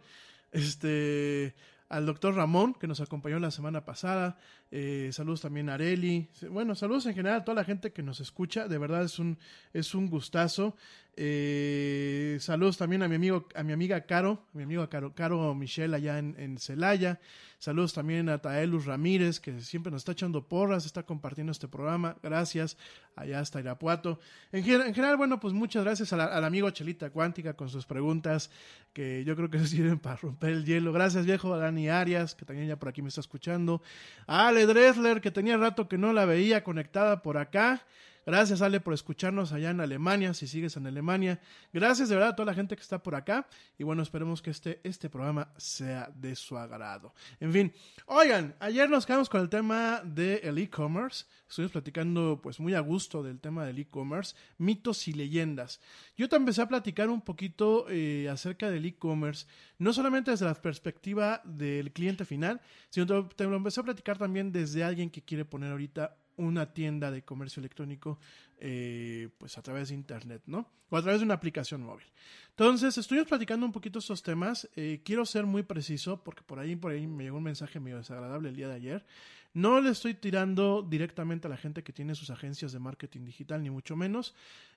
este, 0.51 1.55
al 1.89 2.05
doctor 2.05 2.35
Ramón, 2.35 2.73
que 2.73 2.87
nos 2.87 3.01
acompañó 3.01 3.39
la 3.39 3.51
semana 3.51 3.85
pasada. 3.85 4.37
Eh, 4.75 5.11
saludos 5.11 5.41
también 5.41 5.69
a 5.69 5.75
Areli. 5.75 6.27
Bueno, 6.49 6.73
saludos 6.73 7.05
en 7.05 7.13
general 7.13 7.41
a 7.41 7.45
toda 7.45 7.53
la 7.53 7.63
gente 7.63 7.91
que 7.91 8.01
nos 8.01 8.19
escucha. 8.19 8.67
De 8.67 8.79
verdad 8.79 9.03
es 9.03 9.19
un, 9.19 9.37
es 9.71 9.93
un 9.93 10.09
gustazo. 10.09 10.75
Eh, 11.15 12.37
saludos 12.39 12.77
también 12.77 13.03
a 13.03 13.07
mi 13.07 13.13
amigo, 13.13 13.47
a 13.53 13.61
mi 13.61 13.71
amiga 13.71 14.01
Caro, 14.07 14.47
a 14.51 14.57
mi 14.57 14.63
amigo 14.63 14.89
Caro, 14.89 15.13
Caro 15.13 15.53
Michelle 15.53 15.95
allá 15.95 16.17
en, 16.17 16.35
en 16.39 16.57
Celaya. 16.57 17.19
Saludos 17.63 17.93
también 17.93 18.27
a 18.27 18.39
Taelus 18.39 18.85
Ramírez, 18.85 19.39
que 19.39 19.61
siempre 19.61 19.89
nos 19.89 20.01
está 20.01 20.11
echando 20.11 20.49
porras, 20.49 20.85
está 20.85 21.03
compartiendo 21.03 21.53
este 21.53 21.69
programa. 21.69 22.17
Gracias. 22.21 22.75
Allá 23.15 23.39
hasta 23.39 23.61
Irapuato. 23.61 24.19
En, 24.51 24.67
en 24.67 24.93
general, 24.93 25.15
bueno, 25.15 25.39
pues 25.39 25.53
muchas 25.53 25.83
gracias 25.85 26.11
al 26.11 26.43
amigo 26.43 26.69
Chelita 26.71 27.11
Cuántica 27.11 27.53
con 27.53 27.69
sus 27.69 27.85
preguntas, 27.85 28.49
que 28.91 29.23
yo 29.23 29.37
creo 29.37 29.49
que 29.49 29.59
sirven 29.65 29.99
para 29.99 30.17
romper 30.17 30.49
el 30.49 30.65
hielo. 30.65 30.91
Gracias, 30.91 31.25
viejo. 31.25 31.53
A 31.53 31.57
Dani 31.57 31.87
Arias, 31.87 32.35
que 32.35 32.43
también 32.43 32.67
ya 32.67 32.75
por 32.75 32.89
aquí 32.89 33.01
me 33.01 33.07
está 33.07 33.21
escuchando. 33.21 33.81
Ale 34.27 34.62
Dressler, 34.65 35.21
que 35.21 35.31
tenía 35.31 35.57
rato 35.57 35.87
que 35.87 35.97
no 35.97 36.13
la 36.13 36.25
veía 36.25 36.63
conectada 36.63 37.21
por 37.21 37.37
acá. 37.37 37.81
Gracias, 38.25 38.61
Ale, 38.61 38.79
por 38.79 38.93
escucharnos 38.93 39.51
allá 39.51 39.71
en 39.71 39.81
Alemania, 39.81 40.33
si 40.33 40.47
sigues 40.47 40.77
en 40.77 40.87
Alemania. 40.87 41.41
Gracias 41.73 42.07
de 42.07 42.15
verdad 42.15 42.31
a 42.31 42.35
toda 42.35 42.45
la 42.45 42.53
gente 42.53 42.75
que 42.75 42.81
está 42.81 43.03
por 43.03 43.15
acá. 43.15 43.47
Y 43.77 43.83
bueno, 43.83 44.01
esperemos 44.01 44.41
que 44.41 44.49
este, 44.49 44.79
este 44.83 45.09
programa 45.09 45.51
sea 45.57 46.09
de 46.15 46.33
su 46.35 46.57
agrado. 46.57 47.13
En 47.41 47.51
fin, 47.51 47.73
oigan, 48.05 48.55
ayer 48.61 48.89
nos 48.89 49.05
quedamos 49.05 49.27
con 49.27 49.41
el 49.41 49.49
tema 49.49 50.01
del 50.05 50.57
e-commerce. 50.57 51.25
Estuvimos 51.49 51.73
platicando 51.73 52.39
pues 52.41 52.61
muy 52.61 52.73
a 52.73 52.79
gusto 52.79 53.21
del 53.21 53.41
tema 53.41 53.65
del 53.65 53.77
e-commerce, 53.79 54.35
mitos 54.57 55.07
y 55.09 55.13
leyendas. 55.13 55.81
Yo 56.15 56.29
te 56.29 56.37
empecé 56.37 56.61
a 56.61 56.67
platicar 56.67 57.09
un 57.09 57.21
poquito 57.21 57.87
eh, 57.89 58.29
acerca 58.29 58.71
del 58.71 58.85
e-commerce, 58.85 59.47
no 59.77 59.91
solamente 59.91 60.31
desde 60.31 60.45
la 60.45 60.55
perspectiva 60.55 61.41
del 61.43 61.91
cliente 61.91 62.23
final, 62.23 62.61
sino 62.89 63.05
te, 63.05 63.35
te 63.35 63.43
lo 63.43 63.57
empecé 63.57 63.81
a 63.81 63.83
platicar 63.83 64.17
también 64.17 64.51
desde 64.53 64.83
alguien 64.83 65.09
que 65.09 65.21
quiere 65.21 65.43
poner 65.43 65.71
ahorita 65.71 66.15
una 66.37 66.73
tienda 66.73 67.11
de 67.11 67.23
comercio 67.23 67.59
electrónico 67.59 68.19
eh, 68.59 69.29
pues 69.37 69.57
a 69.57 69.61
través 69.61 69.89
de 69.89 69.95
internet, 69.95 70.41
¿no? 70.45 70.67
O 70.89 70.97
a 70.97 71.01
través 71.01 71.19
de 71.19 71.25
una 71.25 71.33
aplicación 71.33 71.83
móvil. 71.83 72.05
Entonces, 72.49 72.97
estuvimos 72.97 73.27
platicando 73.27 73.65
un 73.65 73.71
poquito 73.71 73.99
estos 73.99 74.23
temas. 74.23 74.69
Eh, 74.75 75.01
quiero 75.03 75.25
ser 75.25 75.45
muy 75.45 75.63
preciso 75.63 76.23
porque 76.23 76.43
por 76.43 76.59
ahí, 76.59 76.75
por 76.75 76.91
ahí 76.91 77.07
me 77.07 77.23
llegó 77.23 77.37
un 77.37 77.43
mensaje 77.43 77.79
medio 77.79 77.97
desagradable 77.97 78.49
el 78.49 78.55
día 78.55 78.67
de 78.67 78.75
ayer. 78.75 79.05
No 79.53 79.81
le 79.81 79.89
estoy 79.89 80.13
tirando 80.13 80.81
directamente 80.81 81.47
a 81.47 81.49
la 81.49 81.57
gente 81.57 81.83
que 81.83 81.93
tiene 81.93 82.15
sus 82.15 82.29
agencias 82.29 82.71
de 82.71 82.79
marketing 82.79 83.25
digital, 83.25 83.61
ni 83.61 83.69
mucho 83.69 83.95
menos. 83.95 84.33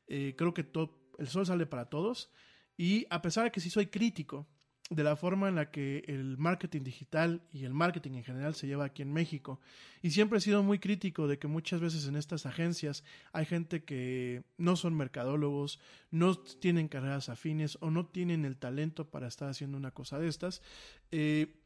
Eh, 0.07 0.35
creo 0.37 0.53
que 0.53 0.67
el 1.19 1.29
sol 1.29 1.47
sale 1.47 1.67
para 1.67 1.89
todos. 1.89 2.31
Y 2.77 3.07
a 3.09 3.23
pesar 3.23 3.45
de 3.45 3.51
que 3.51 3.61
sí 3.61 3.71
soy 3.71 3.87
crítico 3.87 4.47
de 4.89 5.03
la 5.03 5.17
forma 5.17 5.49
en 5.49 5.57
la 5.57 5.71
que 5.71 6.05
el 6.07 6.39
marketing 6.39 6.83
digital 6.83 7.43
y 7.53 7.65
el 7.65 7.75
marketing 7.75 8.13
en 8.13 8.25
general 8.25 8.55
se 8.55 8.69
lleva 8.69 8.85
aquí 8.85 9.03
en 9.03 9.13
México. 9.13 9.61
Y 10.01 10.11
siempre 10.11 10.39
he 10.39 10.41
sido 10.41 10.63
muy 10.63 10.79
crítico 10.79 11.27
de 11.27 11.39
que 11.39 11.49
muchas 11.49 11.81
veces 11.81 12.07
en 12.07 12.15
estas 12.15 12.47
agencias 12.47 13.03
hay 13.33 13.47
gente 13.47 13.83
que 13.83 14.45
no 14.59 14.77
son 14.77 14.95
mercadólogos, 14.95 15.81
no 16.13 16.37
tienen 16.37 16.87
carreras 16.87 17.29
afines 17.29 17.79
o 17.81 17.91
no 17.91 18.07
tienen 18.07 18.45
el 18.45 18.57
talento 18.57 19.11
para 19.11 19.27
estar 19.27 19.49
haciendo 19.49 19.77
una 19.77 19.91
cosa 19.91 20.21
de 20.21 20.29
estas. 20.29 20.63
Eh, 21.11 21.57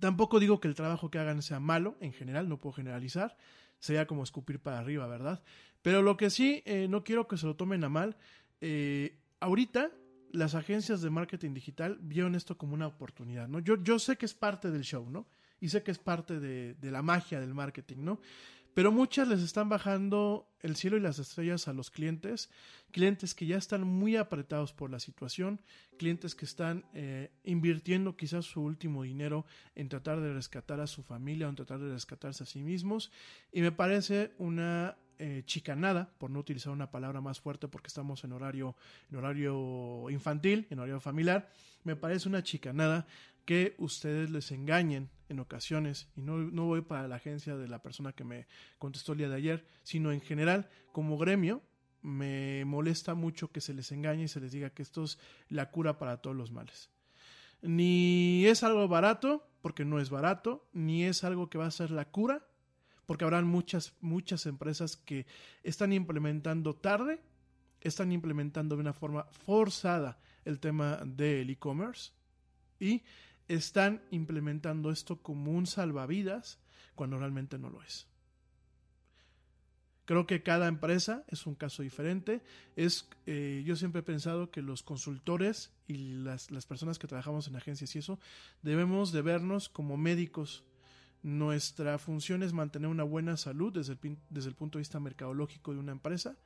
tampoco 0.00 0.40
digo 0.40 0.60
que 0.60 0.66
el 0.66 0.74
trabajo 0.74 1.08
que 1.08 1.18
hagan 1.20 1.42
sea 1.42 1.60
malo, 1.60 1.96
en 2.00 2.12
general, 2.12 2.48
no 2.48 2.58
puedo 2.58 2.72
generalizar, 2.72 3.36
sería 3.78 4.08
como 4.08 4.24
escupir 4.24 4.58
para 4.58 4.80
arriba, 4.80 5.06
¿verdad? 5.06 5.44
Pero 5.82 6.02
lo 6.02 6.16
que 6.16 6.30
sí, 6.30 6.64
eh, 6.66 6.88
no 6.90 7.04
quiero 7.04 7.28
que 7.28 7.36
se 7.36 7.46
lo 7.46 7.54
tomen 7.54 7.84
a 7.84 7.88
mal, 7.88 8.16
eh, 8.60 9.16
ahorita 9.38 9.92
las 10.32 10.54
agencias 10.54 11.02
de 11.02 11.10
marketing 11.10 11.54
digital 11.54 11.98
vieron 12.00 12.34
esto 12.34 12.56
como 12.56 12.74
una 12.74 12.86
oportunidad, 12.86 13.48
¿no? 13.48 13.58
Yo, 13.58 13.82
yo 13.82 13.98
sé 13.98 14.16
que 14.16 14.26
es 14.26 14.34
parte 14.34 14.70
del 14.70 14.82
show, 14.82 15.08
¿no? 15.10 15.26
Y 15.60 15.68
sé 15.68 15.82
que 15.82 15.90
es 15.90 15.98
parte 15.98 16.40
de, 16.40 16.74
de, 16.74 16.90
la 16.90 17.02
magia 17.02 17.40
del 17.40 17.54
marketing, 17.54 17.98
¿no? 17.98 18.20
Pero 18.72 18.92
muchas 18.92 19.26
les 19.26 19.40
están 19.40 19.68
bajando 19.68 20.48
el 20.60 20.76
cielo 20.76 20.96
y 20.96 21.00
las 21.00 21.18
estrellas 21.18 21.66
a 21.66 21.72
los 21.72 21.90
clientes, 21.90 22.50
clientes 22.92 23.34
que 23.34 23.46
ya 23.46 23.56
están 23.56 23.82
muy 23.82 24.16
apretados 24.16 24.72
por 24.72 24.90
la 24.90 25.00
situación, 25.00 25.60
clientes 25.98 26.34
que 26.34 26.44
están 26.44 26.84
eh, 26.94 27.30
invirtiendo 27.42 28.16
quizás 28.16 28.44
su 28.44 28.62
último 28.62 29.02
dinero 29.02 29.44
en 29.74 29.88
tratar 29.88 30.20
de 30.20 30.32
rescatar 30.32 30.80
a 30.80 30.86
su 30.86 31.02
familia 31.02 31.46
o 31.46 31.50
en 31.50 31.56
tratar 31.56 31.80
de 31.80 31.92
rescatarse 31.92 32.44
a 32.44 32.46
sí 32.46 32.62
mismos. 32.62 33.10
Y 33.52 33.60
me 33.60 33.72
parece 33.72 34.32
una 34.38 34.96
eh, 35.22 35.42
chicanada, 35.44 36.14
por 36.16 36.30
no 36.30 36.38
utilizar 36.38 36.72
una 36.72 36.90
palabra 36.90 37.20
más 37.20 37.40
fuerte 37.40 37.68
porque 37.68 37.88
estamos 37.88 38.24
en 38.24 38.32
horario, 38.32 38.74
horario 39.14 40.08
infantil, 40.08 40.66
en 40.70 40.78
horario 40.78 40.98
familiar, 40.98 41.50
me 41.84 41.94
parece 41.94 42.26
una 42.26 42.42
chicanada 42.42 43.06
que 43.44 43.74
ustedes 43.76 44.30
les 44.30 44.50
engañen 44.50 45.10
en 45.28 45.38
ocasiones, 45.38 46.08
y 46.16 46.22
no, 46.22 46.38
no 46.38 46.64
voy 46.64 46.80
para 46.80 47.06
la 47.06 47.16
agencia 47.16 47.54
de 47.54 47.68
la 47.68 47.82
persona 47.82 48.12
que 48.12 48.24
me 48.24 48.46
contestó 48.78 49.12
el 49.12 49.18
día 49.18 49.28
de 49.28 49.36
ayer, 49.36 49.66
sino 49.82 50.10
en 50.10 50.22
general, 50.22 50.70
como 50.90 51.18
gremio, 51.18 51.62
me 52.00 52.64
molesta 52.64 53.14
mucho 53.14 53.52
que 53.52 53.60
se 53.60 53.74
les 53.74 53.92
engañe 53.92 54.22
y 54.22 54.28
se 54.28 54.40
les 54.40 54.52
diga 54.52 54.70
que 54.70 54.82
esto 54.82 55.04
es 55.04 55.18
la 55.50 55.70
cura 55.70 55.98
para 55.98 56.22
todos 56.22 56.34
los 56.34 56.50
males. 56.50 56.88
Ni 57.60 58.46
es 58.46 58.62
algo 58.62 58.88
barato, 58.88 59.46
porque 59.60 59.84
no 59.84 60.00
es 60.00 60.08
barato, 60.08 60.66
ni 60.72 61.04
es 61.04 61.24
algo 61.24 61.50
que 61.50 61.58
va 61.58 61.66
a 61.66 61.70
ser 61.70 61.90
la 61.90 62.06
cura, 62.06 62.46
porque 63.10 63.24
habrán 63.24 63.44
muchas, 63.44 63.92
muchas 64.00 64.46
empresas 64.46 64.96
que 64.96 65.26
están 65.64 65.92
implementando 65.92 66.76
tarde, 66.76 67.20
están 67.80 68.12
implementando 68.12 68.76
de 68.76 68.82
una 68.82 68.92
forma 68.92 69.24
forzada 69.24 70.20
el 70.44 70.60
tema 70.60 71.00
del 71.04 71.50
e-commerce 71.50 72.12
y 72.78 73.02
están 73.48 74.00
implementando 74.12 74.92
esto 74.92 75.20
como 75.20 75.50
un 75.50 75.66
salvavidas 75.66 76.60
cuando 76.94 77.18
realmente 77.18 77.58
no 77.58 77.68
lo 77.68 77.82
es. 77.82 78.06
Creo 80.04 80.24
que 80.28 80.44
cada 80.44 80.68
empresa 80.68 81.24
es 81.26 81.46
un 81.46 81.56
caso 81.56 81.82
diferente. 81.82 82.44
Es, 82.76 83.08
eh, 83.26 83.64
yo 83.66 83.74
siempre 83.74 84.02
he 84.02 84.04
pensado 84.04 84.52
que 84.52 84.62
los 84.62 84.84
consultores 84.84 85.72
y 85.88 85.96
las, 85.96 86.52
las, 86.52 86.64
personas 86.64 87.00
que 87.00 87.08
trabajamos 87.08 87.48
en 87.48 87.56
agencias 87.56 87.96
y 87.96 87.98
eso 87.98 88.20
debemos 88.62 89.10
de 89.10 89.22
vernos 89.22 89.68
como 89.68 89.96
médicos 89.96 90.62
nuestra 91.22 91.98
función 91.98 92.42
es 92.42 92.52
mantener 92.52 92.88
una 92.88 93.04
buena 93.04 93.36
salud 93.36 93.72
desde 93.72 93.92
el, 93.92 94.18
desde 94.30 94.48
el 94.48 94.54
punto 94.54 94.78
de 94.78 94.80
vista 94.80 95.00
mercadológico 95.00 95.72
de 95.72 95.78
una 95.78 95.92
empresa, 95.92 96.36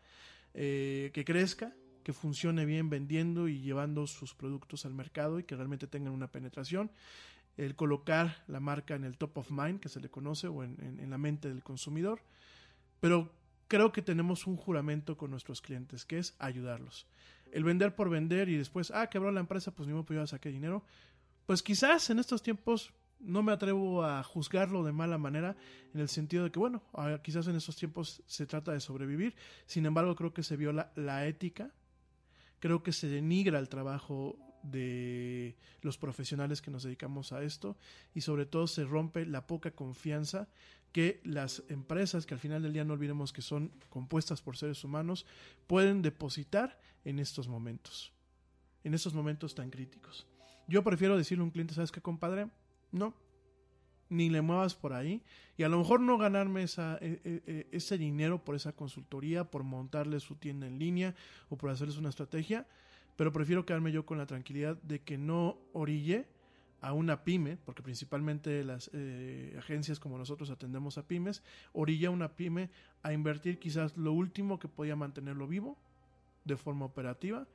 eh, 0.54 1.10
que 1.14 1.24
crezca, 1.24 1.74
que 2.02 2.12
funcione 2.12 2.64
bien 2.64 2.90
vendiendo 2.90 3.48
y 3.48 3.60
llevando 3.60 4.06
sus 4.06 4.34
productos 4.34 4.84
al 4.84 4.94
mercado 4.94 5.38
y 5.38 5.44
que 5.44 5.56
realmente 5.56 5.86
tengan 5.86 6.12
una 6.12 6.28
penetración. 6.28 6.90
El 7.56 7.76
colocar 7.76 8.42
la 8.48 8.60
marca 8.60 8.94
en 8.94 9.04
el 9.04 9.16
top 9.16 9.38
of 9.38 9.50
mind, 9.50 9.80
que 9.80 9.88
se 9.88 10.00
le 10.00 10.10
conoce, 10.10 10.48
o 10.48 10.64
en, 10.64 10.76
en, 10.80 11.08
la 11.08 11.18
mente 11.18 11.48
del 11.48 11.62
consumidor. 11.62 12.20
Pero 13.00 13.32
creo 13.68 13.92
que 13.92 14.02
tenemos 14.02 14.46
un 14.46 14.56
juramento 14.56 15.16
con 15.16 15.30
nuestros 15.30 15.62
clientes, 15.62 16.04
que 16.04 16.18
es 16.18 16.34
ayudarlos. 16.40 17.06
El 17.52 17.62
vender 17.62 17.94
por 17.94 18.10
vender 18.10 18.48
y 18.48 18.56
después, 18.56 18.90
ah, 18.90 19.08
quebró 19.08 19.30
la 19.30 19.40
empresa, 19.40 19.70
pues 19.70 19.86
ni 19.86 19.94
modo, 19.94 20.04
pues 20.04 20.18
yo 20.18 20.26
saqué 20.26 20.48
dinero. 20.48 20.84
Pues 21.46 21.62
quizás 21.62 22.10
en 22.10 22.18
estos 22.18 22.42
tiempos 22.42 22.92
No 23.20 23.42
me 23.42 23.52
atrevo 23.52 24.04
a 24.04 24.22
juzgarlo 24.22 24.84
de 24.84 24.92
mala 24.92 25.18
manera 25.18 25.56
en 25.94 26.00
el 26.00 26.08
sentido 26.08 26.44
de 26.44 26.50
que, 26.50 26.58
bueno, 26.58 26.82
quizás 27.22 27.46
en 27.46 27.56
estos 27.56 27.76
tiempos 27.76 28.22
se 28.26 28.46
trata 28.46 28.72
de 28.72 28.80
sobrevivir, 28.80 29.34
sin 29.66 29.86
embargo 29.86 30.14
creo 30.14 30.34
que 30.34 30.42
se 30.42 30.56
viola 30.56 30.92
la 30.94 31.26
ética, 31.26 31.72
creo 32.60 32.82
que 32.82 32.92
se 32.92 33.08
denigra 33.08 33.58
el 33.58 33.68
trabajo 33.68 34.38
de 34.62 35.56
los 35.82 35.98
profesionales 35.98 36.62
que 36.62 36.70
nos 36.70 36.82
dedicamos 36.82 37.32
a 37.32 37.42
esto 37.42 37.76
y 38.14 38.22
sobre 38.22 38.46
todo 38.46 38.66
se 38.66 38.84
rompe 38.84 39.26
la 39.26 39.46
poca 39.46 39.70
confianza 39.70 40.48
que 40.92 41.20
las 41.24 41.64
empresas, 41.68 42.24
que 42.24 42.34
al 42.34 42.40
final 42.40 42.62
del 42.62 42.72
día 42.72 42.84
no 42.84 42.94
olvidemos 42.94 43.32
que 43.32 43.42
son 43.42 43.72
compuestas 43.90 44.40
por 44.40 44.56
seres 44.56 44.84
humanos, 44.84 45.26
pueden 45.66 46.02
depositar 46.02 46.80
en 47.04 47.18
estos 47.18 47.48
momentos, 47.48 48.12
en 48.84 48.94
estos 48.94 49.12
momentos 49.12 49.54
tan 49.54 49.70
críticos. 49.70 50.26
Yo 50.68 50.82
prefiero 50.82 51.18
decirle 51.18 51.42
a 51.42 51.44
un 51.44 51.50
cliente, 51.50 51.74
¿sabes 51.74 51.90
qué, 51.90 52.00
compadre? 52.00 52.48
No, 52.94 53.12
ni 54.08 54.30
le 54.30 54.40
muevas 54.40 54.74
por 54.74 54.92
ahí 54.92 55.22
y 55.56 55.64
a 55.64 55.68
lo 55.68 55.78
mejor 55.78 56.00
no 56.00 56.16
ganarme 56.16 56.62
esa, 56.62 56.96
e, 57.00 57.20
e, 57.24 57.42
e, 57.46 57.68
ese 57.72 57.98
dinero 57.98 58.44
por 58.44 58.54
esa 58.54 58.72
consultoría, 58.72 59.50
por 59.50 59.64
montarle 59.64 60.20
su 60.20 60.36
tienda 60.36 60.66
en 60.66 60.78
línea 60.78 61.14
o 61.48 61.56
por 61.56 61.70
hacerles 61.70 61.96
una 61.96 62.10
estrategia, 62.10 62.66
pero 63.16 63.32
prefiero 63.32 63.66
quedarme 63.66 63.90
yo 63.90 64.06
con 64.06 64.16
la 64.18 64.26
tranquilidad 64.26 64.76
de 64.82 65.00
que 65.00 65.18
no 65.18 65.58
orille 65.72 66.26
a 66.80 66.92
una 66.92 67.24
pyme, 67.24 67.56
porque 67.56 67.82
principalmente 67.82 68.62
las 68.62 68.90
eh, 68.92 69.56
agencias 69.58 69.98
como 69.98 70.18
nosotros 70.18 70.50
atendemos 70.50 70.98
a 70.98 71.06
pymes, 71.08 71.42
orilla 71.72 72.08
a 72.08 72.12
una 72.12 72.36
pyme 72.36 72.70
a 73.02 73.12
invertir 73.12 73.58
quizás 73.58 73.96
lo 73.96 74.12
último 74.12 74.60
que 74.60 74.68
podía 74.68 74.94
mantenerlo 74.94 75.48
vivo 75.48 75.76
de 76.44 76.56
forma 76.56 76.84
operativa 76.84 77.48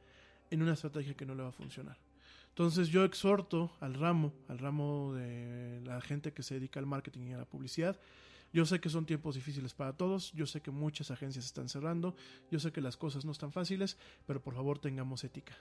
en 0.52 0.64
una 0.64 0.74
estrategia 0.74 1.14
que 1.14 1.26
no 1.26 1.36
le 1.36 1.44
va 1.44 1.50
a 1.50 1.54
funcionar. 1.54 2.09
Entonces 2.50 2.90
yo 2.90 3.06
exhorto 3.06 3.72
al 3.80 3.94
ramo, 3.94 4.34
al 4.48 4.60
ramo 4.60 5.14
de 5.14 5.82
la 5.86 6.02
gente 6.02 6.34
que 6.34 6.44
se 6.44 6.56
dedica 6.56 6.80
al 6.80 6.86
marketing 6.86 7.28
y 7.28 7.34
a 7.34 7.38
la 7.38 7.46
publicidad. 7.46 8.00
Yo 8.52 8.66
sé 8.66 8.80
que 8.80 8.90
son 8.90 9.06
tiempos 9.06 9.36
difíciles 9.36 9.74
para 9.74 9.94
todos, 9.94 10.32
yo 10.34 10.48
sé 10.48 10.62
que 10.62 10.72
muchas 10.72 11.12
agencias 11.12 11.46
están 11.46 11.70
cerrando, 11.70 12.16
yo 12.50 12.60
sé 12.60 12.72
que 12.72 12.82
las 12.82 12.98
cosas 12.98 13.24
no 13.24 13.32
están 13.32 13.52
fáciles, 13.52 13.98
pero 14.26 14.42
por 14.42 14.56
favor 14.56 14.80
tengamos 14.80 15.24
ética. 15.24 15.56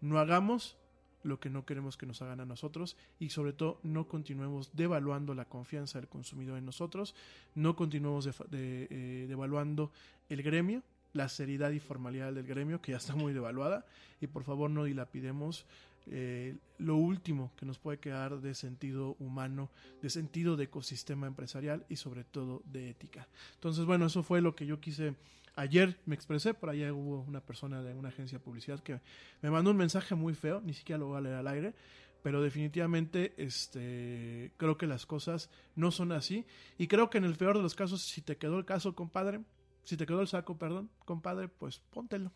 No 0.00 0.18
hagamos 0.18 0.76
lo 1.22 1.38
que 1.38 1.50
no 1.50 1.64
queremos 1.64 1.96
que 1.96 2.06
nos 2.06 2.20
hagan 2.22 2.40
a 2.40 2.44
nosotros 2.44 2.96
y 3.18 3.30
sobre 3.30 3.52
todo 3.52 3.78
no 3.84 4.08
continuemos 4.08 4.74
devaluando 4.74 5.34
la 5.34 5.44
confianza 5.44 6.00
del 6.00 6.08
consumidor 6.08 6.58
en 6.58 6.66
nosotros, 6.66 7.14
no 7.54 7.76
continuemos 7.76 8.28
eh, 8.50 9.26
devaluando 9.28 9.92
el 10.28 10.42
gremio, 10.42 10.82
la 11.12 11.28
seriedad 11.28 11.70
y 11.70 11.80
formalidad 11.80 12.32
del 12.32 12.46
gremio 12.46 12.80
que 12.80 12.92
ya 12.92 12.98
está 12.98 13.14
muy 13.14 13.32
devaluada 13.32 13.86
y 14.20 14.26
por 14.26 14.44
favor 14.44 14.70
no 14.70 14.84
dilapidemos 14.84 15.66
eh, 16.06 16.56
lo 16.78 16.96
último 16.96 17.52
que 17.56 17.66
nos 17.66 17.78
puede 17.78 17.98
quedar 17.98 18.40
de 18.40 18.54
sentido 18.54 19.16
humano, 19.18 19.70
de 20.00 20.10
sentido 20.10 20.56
de 20.56 20.64
ecosistema 20.64 21.26
empresarial 21.26 21.84
y 21.88 21.96
sobre 21.96 22.24
todo 22.24 22.62
de 22.64 22.90
ética. 22.90 23.28
Entonces, 23.54 23.84
bueno, 23.84 24.06
eso 24.06 24.22
fue 24.22 24.40
lo 24.40 24.54
que 24.54 24.66
yo 24.66 24.80
quise. 24.80 25.14
Ayer 25.54 25.98
me 26.06 26.14
expresé, 26.14 26.54
por 26.54 26.70
allá 26.70 26.92
hubo 26.92 27.20
una 27.22 27.40
persona 27.40 27.82
de 27.82 27.94
una 27.94 28.08
agencia 28.08 28.38
de 28.38 28.44
publicidad 28.44 28.80
que 28.80 29.00
me 29.42 29.50
mandó 29.50 29.70
un 29.70 29.76
mensaje 29.76 30.14
muy 30.14 30.34
feo, 30.34 30.60
ni 30.62 30.74
siquiera 30.74 30.98
lo 30.98 31.08
voy 31.08 31.18
a 31.18 31.20
leer 31.20 31.36
al 31.36 31.46
aire, 31.46 31.74
pero 32.22 32.40
definitivamente 32.40 33.34
este, 33.36 34.52
creo 34.56 34.78
que 34.78 34.86
las 34.86 35.06
cosas 35.06 35.50
no 35.74 35.90
son 35.90 36.12
así 36.12 36.46
y 36.78 36.86
creo 36.86 37.10
que 37.10 37.18
en 37.18 37.24
el 37.24 37.36
peor 37.36 37.56
de 37.56 37.62
los 37.62 37.74
casos, 37.74 38.02
si 38.02 38.22
te 38.22 38.38
quedó 38.38 38.58
el 38.58 38.64
caso, 38.64 38.94
compadre, 38.94 39.40
si 39.84 39.96
te 39.96 40.06
quedó 40.06 40.20
el 40.20 40.28
saco, 40.28 40.56
perdón, 40.56 40.90
compadre, 41.04 41.48
pues 41.48 41.80
póntelo. 41.90 42.32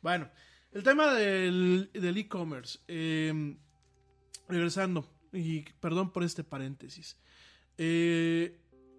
Bueno, 0.00 0.30
el 0.72 0.82
tema 0.82 1.14
del 1.14 1.88
e-commerce. 2.16 2.78
Em, 2.88 3.56
regresando, 4.48 5.08
y 5.32 5.62
perdón 5.80 6.12
por 6.12 6.22
este 6.24 6.44
paréntesis. 6.44 7.16
Eh, 7.78 8.58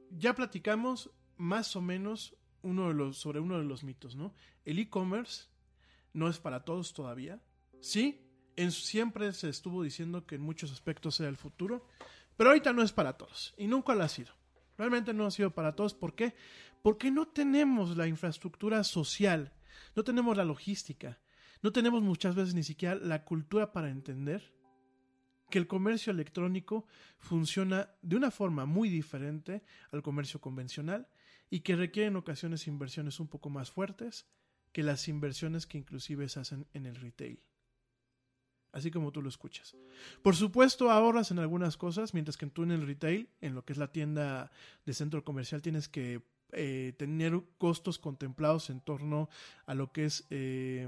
ya 0.09 0.33
platicamos 0.33 1.11
más 1.37 1.75
o 1.75 1.81
menos 1.81 2.35
uno 2.61 2.87
de 2.87 2.93
los, 2.93 3.17
sobre 3.17 3.39
uno 3.39 3.57
de 3.57 3.65
los 3.65 3.83
mitos, 3.83 4.15
¿no? 4.15 4.33
El 4.65 4.79
e-commerce 4.79 5.45
no 6.13 6.29
es 6.29 6.39
para 6.39 6.63
todos 6.63 6.93
todavía. 6.93 7.41
Sí, 7.79 8.21
en, 8.55 8.71
siempre 8.71 9.31
se 9.33 9.49
estuvo 9.49 9.83
diciendo 9.83 10.25
que 10.25 10.35
en 10.35 10.41
muchos 10.41 10.71
aspectos 10.71 11.15
sea 11.15 11.27
el 11.27 11.37
futuro, 11.37 11.87
pero 12.37 12.49
ahorita 12.49 12.73
no 12.73 12.81
es 12.81 12.91
para 12.91 13.13
todos 13.13 13.53
y 13.57 13.67
nunca 13.67 13.95
lo 13.95 14.03
ha 14.03 14.09
sido. 14.09 14.33
Realmente 14.77 15.13
no 15.13 15.25
ha 15.25 15.31
sido 15.31 15.51
para 15.51 15.75
todos. 15.75 15.93
¿Por 15.93 16.15
qué? 16.15 16.33
Porque 16.81 17.11
no 17.11 17.27
tenemos 17.27 17.95
la 17.95 18.07
infraestructura 18.07 18.83
social, 18.83 19.53
no 19.95 20.03
tenemos 20.03 20.35
la 20.35 20.45
logística, 20.45 21.19
no 21.61 21.71
tenemos 21.71 22.01
muchas 22.01 22.35
veces 22.35 22.53
ni 22.53 22.63
siquiera 22.63 22.95
la 22.95 23.23
cultura 23.23 23.71
para 23.71 23.89
entender 23.89 24.53
que 25.49 25.59
el 25.59 25.67
comercio 25.67 26.11
electrónico 26.11 26.87
funciona 27.19 27.89
de 28.01 28.15
una 28.15 28.31
forma 28.31 28.65
muy 28.65 28.89
diferente 28.89 29.61
al 29.91 30.01
comercio 30.01 30.41
convencional 30.41 31.07
y 31.49 31.59
que 31.59 31.75
requiere 31.75 32.07
en 32.07 32.15
ocasiones 32.15 32.67
inversiones 32.67 33.19
un 33.19 33.27
poco 33.27 33.49
más 33.49 33.69
fuertes 33.69 34.25
que 34.71 34.83
las 34.83 35.07
inversiones 35.07 35.67
que 35.67 35.77
inclusive 35.77 36.29
se 36.29 36.39
hacen 36.39 36.65
en 36.73 36.85
el 36.85 36.95
retail. 36.95 37.43
Así 38.71 38.89
como 38.89 39.11
tú 39.11 39.21
lo 39.21 39.27
escuchas. 39.27 39.75
Por 40.23 40.33
supuesto, 40.33 40.89
ahorras 40.89 41.29
en 41.31 41.39
algunas 41.39 41.75
cosas, 41.75 42.13
mientras 42.13 42.37
que 42.37 42.47
tú 42.47 42.63
en 42.63 42.71
el 42.71 42.87
retail, 42.87 43.29
en 43.41 43.53
lo 43.53 43.65
que 43.65 43.73
es 43.73 43.77
la 43.77 43.91
tienda 43.91 44.49
de 44.85 44.93
centro 44.93 45.25
comercial, 45.25 45.61
tienes 45.61 45.89
que 45.89 46.21
eh, 46.53 46.93
tener 46.97 47.39
costos 47.57 47.99
contemplados 47.99 48.69
en 48.69 48.81
torno 48.81 49.29
a 49.65 49.73
lo 49.73 49.91
que 49.91 50.05
es 50.05 50.25
eh, 50.29 50.87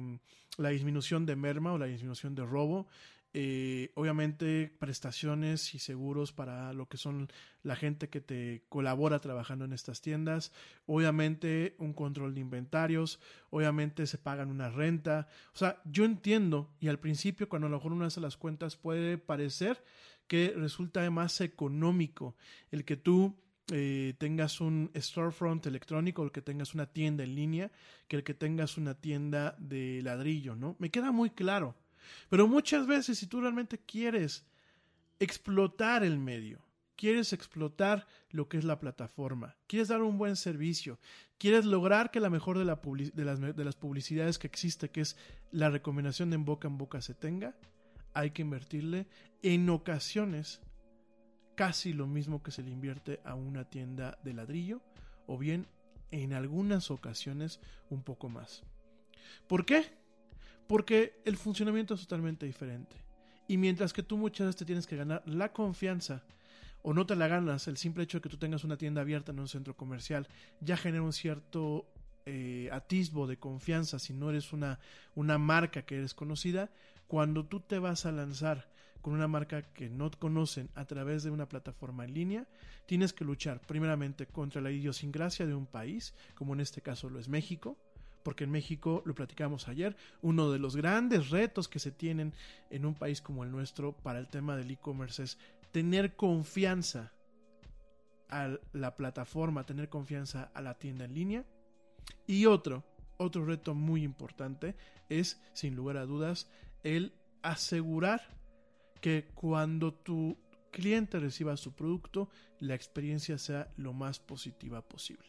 la 0.57 0.69
disminución 0.69 1.25
de 1.25 1.35
merma 1.35 1.73
o 1.73 1.77
la 1.77 1.85
disminución 1.85 2.35
de 2.35 2.45
robo. 2.45 2.87
Eh, 3.35 3.91
obviamente 3.95 4.71
prestaciones 4.77 5.73
y 5.73 5.79
seguros 5.79 6.31
para 6.31 6.71
lo 6.71 6.87
que 6.87 6.97
son 6.97 7.29
la 7.63 7.75
gente 7.75 8.07
que 8.07 8.21
te 8.21 8.63
colabora 8.69 9.17
trabajando 9.17 9.65
en 9.65 9.73
estas 9.73 10.01
tiendas, 10.01 10.51
obviamente 10.85 11.75
un 11.79 11.93
control 11.93 12.35
de 12.35 12.41
inventarios, 12.41 13.19
obviamente 13.49 14.05
se 14.05 14.19
pagan 14.19 14.51
una 14.51 14.69
renta, 14.69 15.29
o 15.51 15.57
sea, 15.57 15.81
yo 15.83 16.05
entiendo 16.05 16.69
y 16.79 16.89
al 16.89 16.99
principio 16.99 17.49
cuando 17.49 17.65
a 17.65 17.71
lo 17.71 17.77
mejor 17.77 17.93
uno 17.93 18.05
hace 18.05 18.21
las 18.21 18.37
cuentas 18.37 18.75
puede 18.75 19.17
parecer 19.17 19.83
que 20.27 20.53
resulta 20.55 21.09
más 21.09 21.41
económico 21.41 22.35
el 22.69 22.85
que 22.85 22.97
tú 22.97 23.35
eh, 23.71 24.13
tengas 24.17 24.59
un 24.59 24.91
storefront 24.95 25.65
electrónico, 25.65 26.23
el 26.23 26.31
que 26.31 26.41
tengas 26.41 26.73
una 26.73 26.85
tienda 26.85 27.23
en 27.23 27.35
línea, 27.35 27.71
que 28.07 28.17
el 28.17 28.23
que 28.23 28.33
tengas 28.33 28.77
una 28.77 28.95
tienda 28.95 29.55
de 29.57 30.01
ladrillo, 30.03 30.55
¿no? 30.55 30.75
Me 30.79 30.91
queda 30.91 31.11
muy 31.11 31.29
claro. 31.29 31.75
Pero 32.29 32.47
muchas 32.47 32.85
veces 32.87 33.17
si 33.17 33.27
tú 33.27 33.39
realmente 33.39 33.77
quieres 33.77 34.45
explotar 35.19 36.03
el 36.03 36.19
medio, 36.19 36.65
quieres 36.97 37.31
explotar 37.31 38.05
lo 38.31 38.49
que 38.49 38.57
es 38.57 38.65
la 38.65 38.79
plataforma, 38.79 39.55
quieres 39.67 39.87
dar 39.87 40.01
un 40.01 40.17
buen 40.17 40.35
servicio, 40.35 40.99
quieres 41.37 41.65
lograr 41.65 42.11
que 42.11 42.19
la 42.19 42.29
mejor 42.29 42.57
de, 42.57 42.65
la 42.65 42.75
de, 42.75 43.25
las, 43.25 43.39
de 43.39 43.63
las 43.63 43.75
publicidades 43.75 44.37
que 44.37 44.47
existe, 44.47 44.89
que 44.89 45.01
es 45.01 45.15
la 45.51 45.69
recomendación 45.69 46.29
de 46.29 46.35
en 46.35 46.45
boca 46.45 46.67
en 46.67 46.77
boca 46.77 47.01
se 47.01 47.13
tenga, 47.13 47.55
hay 48.13 48.31
que 48.31 48.41
invertirle 48.41 49.07
en 49.41 49.69
ocasiones 49.69 50.61
casi 51.55 51.93
lo 51.93 52.07
mismo 52.07 52.41
que 52.41 52.51
se 52.51 52.63
le 52.63 52.71
invierte 52.71 53.19
a 53.23 53.35
una 53.35 53.65
tienda 53.65 54.17
de 54.23 54.33
ladrillo 54.33 54.81
o 55.27 55.37
bien 55.37 55.67
en 56.11 56.33
algunas 56.33 56.91
ocasiones 56.91 57.59
un 57.89 58.03
poco 58.03 58.29
más. 58.29 58.63
¿Por 59.47 59.65
qué? 59.65 59.91
Porque 60.67 61.21
el 61.25 61.37
funcionamiento 61.37 61.93
es 61.93 62.01
totalmente 62.01 62.45
diferente. 62.45 62.95
Y 63.47 63.57
mientras 63.57 63.93
que 63.93 64.03
tú 64.03 64.17
muchas 64.17 64.47
veces 64.47 64.59
te 64.59 64.65
tienes 64.65 64.87
que 64.87 64.95
ganar 64.95 65.23
la 65.25 65.51
confianza 65.51 66.23
o 66.81 66.93
no 66.93 67.05
te 67.05 67.15
la 67.15 67.27
ganas, 67.27 67.67
el 67.67 67.77
simple 67.77 68.03
hecho 68.03 68.17
de 68.17 68.21
que 68.21 68.29
tú 68.29 68.37
tengas 68.37 68.63
una 68.63 68.77
tienda 68.77 69.01
abierta 69.01 69.31
en 69.31 69.39
un 69.39 69.47
centro 69.47 69.75
comercial 69.75 70.27
ya 70.59 70.77
genera 70.77 71.03
un 71.03 71.13
cierto 71.13 71.87
eh, 72.25 72.69
atisbo 72.71 73.27
de 73.27 73.37
confianza 73.37 73.99
si 73.99 74.13
no 74.13 74.29
eres 74.29 74.53
una, 74.53 74.79
una 75.15 75.37
marca 75.37 75.81
que 75.81 75.97
eres 75.97 76.13
conocida, 76.13 76.69
cuando 77.07 77.45
tú 77.45 77.59
te 77.59 77.79
vas 77.79 78.05
a 78.05 78.11
lanzar 78.11 78.69
con 79.03 79.13
una 79.13 79.27
marca 79.27 79.61
que 79.61 79.89
no 79.89 80.09
conocen 80.11 80.69
a 80.75 80.85
través 80.85 81.23
de 81.23 81.29
una 81.29 81.49
plataforma 81.49 82.05
en 82.05 82.13
línea, 82.13 82.47
tienes 82.85 83.11
que 83.11 83.25
luchar 83.25 83.59
primeramente 83.59 84.27
contra 84.27 84.61
la 84.61 84.71
idiosincrasia 84.71 85.45
de 85.45 85.53
un 85.53 85.65
país, 85.67 86.15
como 86.35 86.53
en 86.53 86.61
este 86.61 86.81
caso 86.81 87.09
lo 87.09 87.19
es 87.19 87.27
México, 87.27 87.77
porque 88.23 88.45
en 88.45 88.51
México, 88.51 89.03
lo 89.05 89.13
platicamos 89.13 89.67
ayer, 89.67 89.97
uno 90.21 90.49
de 90.49 90.57
los 90.57 90.77
grandes 90.77 91.31
retos 91.31 91.67
que 91.67 91.79
se 91.79 91.91
tienen 91.91 92.33
en 92.69 92.85
un 92.85 92.95
país 92.95 93.21
como 93.21 93.43
el 93.43 93.51
nuestro 93.51 93.91
para 93.91 94.19
el 94.19 94.29
tema 94.29 94.55
del 94.55 94.71
e-commerce 94.71 95.23
es 95.23 95.37
tener 95.73 96.15
confianza 96.15 97.11
a 98.29 98.57
la 98.71 98.95
plataforma, 98.95 99.65
tener 99.65 99.89
confianza 99.89 100.49
a 100.53 100.61
la 100.61 100.79
tienda 100.79 101.03
en 101.03 101.13
línea. 101.13 101.45
Y 102.25 102.45
otro, 102.45 102.85
otro 103.17 103.45
reto 103.45 103.75
muy 103.75 104.01
importante 104.01 104.77
es, 105.09 105.41
sin 105.51 105.75
lugar 105.75 105.97
a 105.97 106.05
dudas, 106.05 106.49
el 106.83 107.11
asegurar 107.41 108.21
que 109.03 109.27
cuando 109.35 109.93
tu 109.93 110.37
cliente 110.71 111.19
reciba 111.19 111.57
su 111.57 111.73
producto, 111.73 112.29
la 112.59 112.73
experiencia 112.73 113.37
sea 113.37 113.69
lo 113.75 113.91
más 113.91 114.17
positiva 114.17 114.81
posible. 114.81 115.27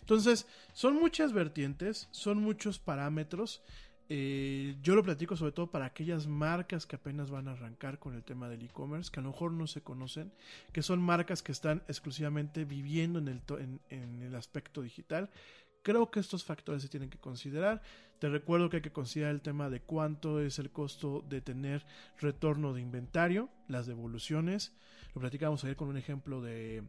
Entonces, 0.00 0.46
son 0.74 0.96
muchas 0.96 1.32
vertientes, 1.32 2.06
son 2.10 2.36
muchos 2.36 2.78
parámetros. 2.78 3.62
Eh, 4.10 4.76
yo 4.82 4.94
lo 4.94 5.02
platico 5.02 5.36
sobre 5.36 5.52
todo 5.52 5.70
para 5.70 5.86
aquellas 5.86 6.26
marcas 6.26 6.84
que 6.84 6.96
apenas 6.96 7.30
van 7.30 7.48
a 7.48 7.52
arrancar 7.52 7.98
con 7.98 8.14
el 8.14 8.22
tema 8.22 8.46
del 8.50 8.62
e-commerce, 8.62 9.10
que 9.10 9.20
a 9.20 9.22
lo 9.22 9.30
mejor 9.30 9.52
no 9.52 9.66
se 9.66 9.80
conocen, 9.80 10.30
que 10.74 10.82
son 10.82 11.00
marcas 11.00 11.42
que 11.42 11.52
están 11.52 11.82
exclusivamente 11.88 12.66
viviendo 12.66 13.18
en 13.20 13.28
el, 13.28 13.40
en, 13.58 13.80
en 13.88 14.22
el 14.22 14.34
aspecto 14.34 14.82
digital. 14.82 15.30
Creo 15.86 16.10
que 16.10 16.18
estos 16.18 16.42
factores 16.42 16.82
se 16.82 16.88
tienen 16.88 17.10
que 17.10 17.18
considerar. 17.18 17.80
Te 18.18 18.28
recuerdo 18.28 18.68
que 18.68 18.78
hay 18.78 18.82
que 18.82 18.90
considerar 18.90 19.32
el 19.32 19.40
tema 19.40 19.70
de 19.70 19.78
cuánto 19.78 20.40
es 20.40 20.58
el 20.58 20.72
costo 20.72 21.24
de 21.28 21.40
tener 21.40 21.86
retorno 22.18 22.74
de 22.74 22.80
inventario, 22.80 23.50
las 23.68 23.86
devoluciones. 23.86 24.72
Lo 25.14 25.20
platicamos 25.20 25.62
ayer 25.62 25.76
con 25.76 25.86
un 25.86 25.96
ejemplo 25.96 26.42
de, 26.42 26.82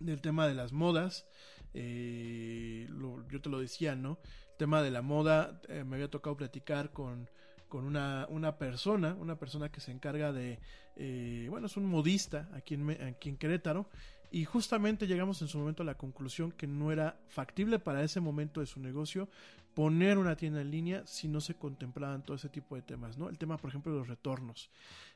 del 0.00 0.22
tema 0.22 0.48
de 0.48 0.54
las 0.54 0.72
modas. 0.72 1.26
Eh, 1.74 2.88
yo 3.30 3.42
te 3.42 3.50
lo 3.50 3.58
decía, 3.60 3.94
¿no? 3.94 4.18
El 4.52 4.56
tema 4.56 4.80
de 4.80 4.90
la 4.90 5.02
moda, 5.02 5.60
eh, 5.68 5.84
me 5.84 5.96
había 5.96 6.08
tocado 6.08 6.34
platicar 6.34 6.94
con, 6.94 7.28
con 7.68 7.84
una, 7.84 8.26
una, 8.30 8.56
persona, 8.56 9.16
una 9.20 9.38
persona 9.38 9.70
que 9.70 9.80
se 9.80 9.92
encarga 9.92 10.32
de, 10.32 10.60
eh, 10.96 11.46
bueno, 11.50 11.66
es 11.66 11.76
un 11.76 11.84
modista 11.84 12.48
aquí 12.54 12.72
en, 12.72 12.90
aquí 13.02 13.28
en 13.28 13.36
Querétaro, 13.36 13.90
y 14.30 14.44
justamente 14.44 15.06
llegamos 15.06 15.40
en 15.42 15.48
su 15.48 15.58
momento 15.58 15.82
a 15.82 15.86
la 15.86 15.96
conclusión 15.96 16.52
que 16.52 16.66
no 16.66 16.92
era 16.92 17.18
factible 17.28 17.78
para 17.78 18.02
ese 18.02 18.20
momento 18.20 18.60
de 18.60 18.66
su 18.66 18.80
negocio 18.80 19.28
poner 19.74 20.18
una 20.18 20.36
tienda 20.36 20.60
en 20.60 20.70
línea 20.70 21.06
si 21.06 21.28
no 21.28 21.40
se 21.40 21.54
contemplaban 21.54 22.24
todo 22.24 22.36
ese 22.36 22.48
tipo 22.48 22.76
de 22.76 22.82
temas, 22.82 23.16
¿no? 23.16 23.28
El 23.28 23.38
tema, 23.38 23.56
por 23.56 23.70
ejemplo, 23.70 23.92
de 23.92 23.98
los 23.98 24.08
retornos, 24.08 24.70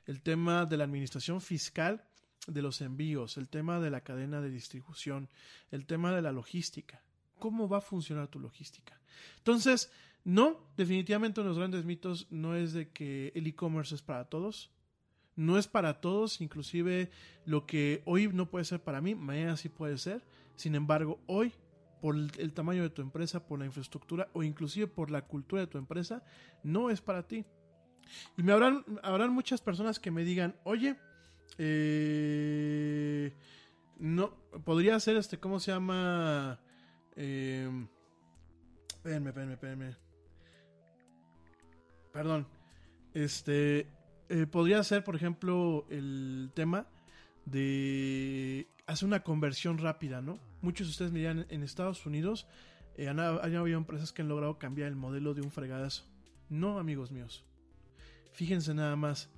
el 0.07 0.22
tema 0.22 0.66
de 0.66 0.77
la 0.77 0.85
administración 0.85 1.40
fiscal 1.40 2.05
de 2.46 2.62
los 2.62 2.81
envíos, 2.81 3.37
el 3.37 3.48
tema 3.48 3.81
de 3.81 3.90
la 3.90 4.03
cadena 4.03 4.40
de 4.40 4.51
distribución, 4.51 5.29
el 5.70 5.87
tema 5.87 6.12
de 6.12 6.22
la 6.22 6.33
logística. 6.33 7.03
¿Cómo 7.38 7.68
va 7.68 7.79
a 7.79 7.83
funcionar 7.83 8.29
tu 8.29 8.38
logística? 8.38 9.01
Entonces, 9.38 9.90
no, 10.25 10.61
definitivamente 10.77 11.40
uno 11.40 11.48
de 11.48 11.51
los 11.51 11.59
grandes 11.59 11.85
mitos 11.85 12.27
no 12.31 12.57
es 12.57 12.72
de 12.72 12.90
que 12.90 13.33
el 13.35 13.46
e-commerce 13.46 13.94
es 13.94 14.03
para 14.03 14.25
todos. 14.27 14.70
No 15.34 15.58
es 15.58 15.66
para 15.66 16.00
todos, 16.00 16.40
inclusive 16.40 17.10
lo 17.46 17.66
que 17.66 18.02
hoy 18.04 18.28
no 18.28 18.50
puede 18.50 18.64
ser 18.64 18.82
para 18.82 19.00
mí, 19.00 19.14
mañana 19.14 19.56
sí 19.56 19.68
puede 19.68 19.98
ser. 19.98 20.22
Sin 20.56 20.74
embargo, 20.74 21.20
hoy, 21.26 21.52
por 22.00 22.16
el 22.16 22.52
tamaño 22.52 22.82
de 22.82 22.90
tu 22.90 23.02
empresa, 23.02 23.46
por 23.46 23.58
la 23.58 23.66
infraestructura 23.66 24.28
o 24.34 24.42
inclusive 24.42 24.86
por 24.86 25.10
la 25.10 25.22
cultura 25.22 25.62
de 25.62 25.68
tu 25.68 25.78
empresa, 25.78 26.22
no 26.62 26.90
es 26.90 27.00
para 27.00 27.26
ti. 27.26 27.46
Y 28.36 28.42
me 28.42 28.52
habrán, 28.52 28.84
habrán 29.02 29.32
muchas 29.32 29.60
personas 29.60 29.98
que 29.98 30.10
me 30.10 30.24
digan, 30.24 30.54
oye, 30.64 30.96
eh, 31.58 33.32
no, 33.98 34.34
podría 34.64 34.98
ser 35.00 35.16
este, 35.16 35.38
¿cómo 35.38 35.60
se 35.60 35.72
llama? 35.72 36.60
Eh, 37.16 37.86
espérenme, 38.88 39.30
espérenme, 39.30 39.54
espérenme. 39.54 39.96
Perdón. 42.12 42.46
Este, 43.14 43.86
eh, 44.32 44.46
podría 44.46 44.82
ser, 44.82 45.04
por 45.04 45.14
ejemplo, 45.14 45.86
el 45.90 46.50
tema 46.54 46.86
de 47.44 48.66
hacer 48.86 49.06
una 49.06 49.22
conversión 49.22 49.76
rápida, 49.76 50.22
¿no? 50.22 50.38
Muchos 50.62 50.86
de 50.86 50.90
ustedes 50.92 51.12
me 51.12 51.18
dirán, 51.18 51.44
en 51.50 51.62
Estados 51.62 52.06
Unidos 52.06 52.46
eh, 52.96 53.08
han, 53.08 53.20
habido 53.20 53.76
empresas 53.76 54.10
que 54.10 54.22
han 54.22 54.28
logrado 54.28 54.58
cambiar 54.58 54.88
el 54.88 54.96
modelo 54.96 55.34
de 55.34 55.42
un 55.42 55.50
fregadazo. 55.50 56.04
No, 56.48 56.78
amigos 56.78 57.12
míos. 57.12 57.44
Fíjense 58.32 58.72
nada 58.72 58.96
más. 58.96 59.28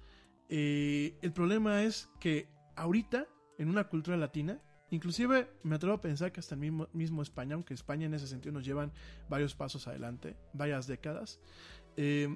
Eh, 0.49 1.19
el 1.23 1.33
problema 1.33 1.83
es 1.83 2.09
que 2.21 2.49
ahorita, 2.77 3.27
en 3.59 3.71
una 3.71 3.89
cultura 3.89 4.17
latina, 4.17 4.63
inclusive 4.91 5.49
me 5.65 5.75
atrevo 5.75 5.97
a 5.97 6.01
pensar 6.01 6.31
que 6.31 6.39
hasta 6.39 6.55
el 6.55 6.61
mismo, 6.61 6.89
mismo 6.93 7.21
España, 7.21 7.57
aunque 7.57 7.75
España 7.75 8.07
en 8.07 8.15
ese 8.15 8.29
sentido 8.29 8.53
nos 8.53 8.65
llevan 8.65 8.93
varios 9.29 9.57
pasos 9.57 9.89
adelante, 9.89 10.37
varias 10.53 10.87
décadas, 10.87 11.41
eh, 11.97 12.29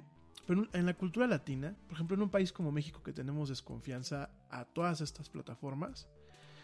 pero 0.49 0.67
en 0.73 0.87
la 0.87 0.95
cultura 0.95 1.27
latina, 1.27 1.77
por 1.85 1.97
ejemplo, 1.97 2.17
en 2.17 2.23
un 2.23 2.31
país 2.31 2.55
como 2.55 2.73
México 2.73 3.03
que 3.03 3.13
tenemos 3.13 3.51
desconfianza 3.51 4.31
a 4.49 4.65
todas 4.65 5.03
estas 5.03 5.29
plataformas, 5.29 6.09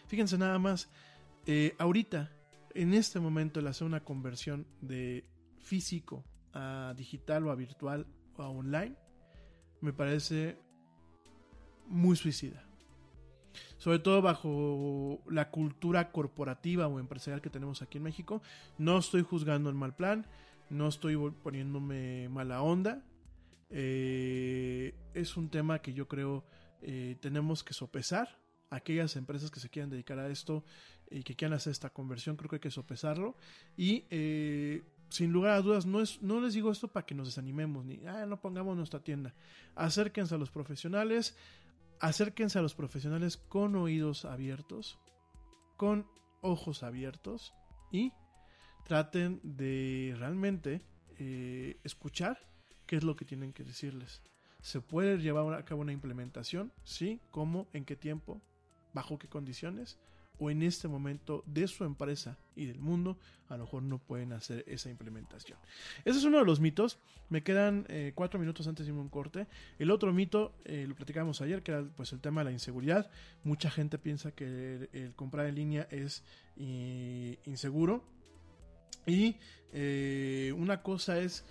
fíjense 0.07 0.39
nada 0.39 0.57
más, 0.57 0.89
eh, 1.45 1.75
ahorita, 1.77 2.31
en 2.73 2.95
este 2.95 3.19
momento, 3.19 3.59
el 3.59 3.67
hacer 3.67 3.85
una 3.85 4.03
conversión 4.03 4.65
de 4.81 5.23
físico 5.59 6.25
a 6.51 6.95
digital 6.97 7.45
o 7.45 7.51
a 7.51 7.55
virtual 7.55 8.07
o 8.35 8.41
a 8.41 8.49
online, 8.49 8.95
me 9.81 9.93
parece 9.93 10.57
muy 11.85 12.15
suicida. 12.15 12.65
Sobre 13.77 13.99
todo 13.99 14.19
bajo 14.23 15.21
la 15.29 15.51
cultura 15.51 16.11
corporativa 16.11 16.87
o 16.87 16.99
empresarial 16.99 17.39
que 17.39 17.51
tenemos 17.51 17.83
aquí 17.83 17.99
en 17.99 18.05
México. 18.05 18.41
No 18.79 18.97
estoy 18.97 19.21
juzgando 19.21 19.69
el 19.69 19.75
mal 19.75 19.95
plan, 19.95 20.25
no 20.71 20.87
estoy 20.87 21.15
poniéndome 21.43 22.29
mala 22.29 22.63
onda. 22.63 23.03
Eh, 23.69 24.93
es 25.13 25.37
un 25.37 25.49
tema 25.49 25.79
que 25.79 25.93
yo 25.93 26.07
creo 26.07 26.45
eh, 26.81 27.17
tenemos 27.19 27.63
que 27.63 27.73
sopesar. 27.73 28.39
Aquellas 28.69 29.15
empresas 29.15 29.51
que 29.51 29.59
se 29.59 29.69
quieran 29.69 29.89
dedicar 29.89 30.19
a 30.19 30.27
esto 30.29 30.63
y 31.09 31.23
que 31.23 31.35
quieran 31.35 31.55
hacer 31.55 31.71
esta 31.71 31.91
conversión, 31.91 32.35
creo 32.35 32.49
que 32.49 32.55
hay 32.57 32.61
que 32.61 32.71
sopesarlo. 32.71 33.37
Y 33.77 34.05
eh, 34.09 34.83
sin 35.09 35.31
lugar 35.31 35.51
a 35.53 35.61
dudas, 35.61 35.85
no, 35.85 36.01
es, 36.01 36.21
no 36.21 36.41
les 36.41 36.53
digo 36.55 36.71
esto 36.71 36.87
para 36.87 37.05
que 37.05 37.15
nos 37.15 37.27
desanimemos, 37.27 37.85
ni 37.85 38.05
ah, 38.07 38.25
no 38.25 38.41
pongamos 38.41 38.75
nuestra 38.75 39.01
tienda. 39.01 39.35
Acérquense 39.75 40.35
a 40.35 40.37
los 40.37 40.49
profesionales, 40.49 41.37
acérquense 41.99 42.59
a 42.59 42.61
los 42.61 42.75
profesionales 42.75 43.37
con 43.37 43.75
oídos 43.75 44.25
abiertos, 44.25 44.99
con 45.77 46.07
ojos 46.41 46.83
abiertos 46.83 47.53
y 47.91 48.11
traten 48.83 49.39
de 49.43 50.15
realmente 50.17 50.81
escuchar 51.83 52.39
qué 52.85 52.95
es 52.97 53.03
lo 53.03 53.15
que 53.15 53.25
tienen 53.25 53.53
que 53.53 53.63
decirles. 53.63 54.21
¿Se 54.61 54.81
puede 54.81 55.17
llevar 55.17 55.53
a 55.53 55.65
cabo 55.65 55.81
una 55.81 55.91
implementación? 55.91 56.71
Sí. 56.83 57.19
¿Cómo? 57.31 57.67
¿En 57.73 57.85
qué 57.85 57.95
tiempo? 57.95 58.41
¿Bajo 58.93 59.19
qué 59.19 59.27
condiciones? 59.27 59.97
o 60.39 60.49
en 60.49 60.61
este 60.63 60.87
momento 60.87 61.43
de 61.45 61.67
su 61.67 61.83
empresa 61.83 62.37
y 62.55 62.65
del 62.65 62.79
mundo, 62.79 63.17
a 63.49 63.57
lo 63.57 63.63
mejor 63.65 63.83
no 63.83 63.99
pueden 63.99 64.33
hacer 64.33 64.63
esa 64.67 64.89
implementación. 64.89 65.57
Ese 66.03 66.19
es 66.19 66.25
uno 66.25 66.39
de 66.39 66.45
los 66.45 66.59
mitos. 66.59 66.99
Me 67.29 67.43
quedan 67.43 67.85
eh, 67.89 68.11
cuatro 68.15 68.39
minutos 68.39 68.67
antes 68.67 68.85
de 68.85 68.91
irme 68.91 69.01
un 69.01 69.09
corte. 69.09 69.47
El 69.79 69.91
otro 69.91 70.11
mito, 70.13 70.53
eh, 70.65 70.85
lo 70.87 70.95
platicábamos 70.95 71.41
ayer, 71.41 71.63
que 71.63 71.71
era 71.71 71.83
pues 71.95 72.11
el 72.13 72.19
tema 72.19 72.41
de 72.41 72.45
la 72.45 72.51
inseguridad. 72.51 73.09
Mucha 73.43 73.69
gente 73.69 73.97
piensa 73.97 74.31
que 74.31 74.89
el, 74.91 75.15
comprar 75.15 75.47
en 75.47 75.55
línea 75.55 75.87
es 75.89 76.23
eh, 76.57 77.39
inseguro. 77.45 78.03
Y 79.07 79.35
una 80.53 80.81
cosa 80.81 81.19
es 81.19 81.45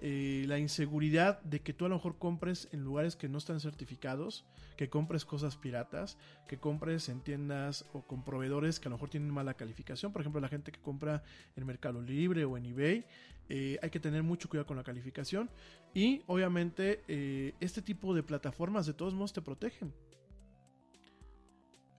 la 0.00 0.58
inseguridad 0.58 1.40
de 1.42 1.60
que 1.60 1.72
tú 1.72 1.84
a 1.84 1.88
lo 1.88 1.96
mejor 1.96 2.18
compres 2.18 2.68
en 2.72 2.82
lugares 2.82 3.16
que 3.16 3.28
no 3.28 3.38
están 3.38 3.60
certificados 3.60 4.44
que 4.80 4.88
compres 4.88 5.26
cosas 5.26 5.58
piratas, 5.58 6.16
que 6.48 6.56
compres 6.56 7.10
en 7.10 7.20
tiendas 7.20 7.84
o 7.92 8.00
con 8.00 8.24
proveedores 8.24 8.80
que 8.80 8.88
a 8.88 8.90
lo 8.90 8.96
mejor 8.96 9.10
tienen 9.10 9.30
mala 9.30 9.52
calificación. 9.52 10.10
Por 10.10 10.22
ejemplo, 10.22 10.40
la 10.40 10.48
gente 10.48 10.72
que 10.72 10.80
compra 10.80 11.22
en 11.54 11.66
Mercado 11.66 12.00
Libre 12.00 12.46
o 12.46 12.56
en 12.56 12.64
eBay, 12.64 13.04
eh, 13.50 13.78
hay 13.82 13.90
que 13.90 14.00
tener 14.00 14.22
mucho 14.22 14.48
cuidado 14.48 14.66
con 14.66 14.78
la 14.78 14.82
calificación. 14.82 15.50
Y 15.92 16.22
obviamente 16.26 17.02
eh, 17.08 17.52
este 17.60 17.82
tipo 17.82 18.14
de 18.14 18.22
plataformas 18.22 18.86
de 18.86 18.94
todos 18.94 19.12
modos 19.12 19.34
te 19.34 19.42
protegen. 19.42 19.92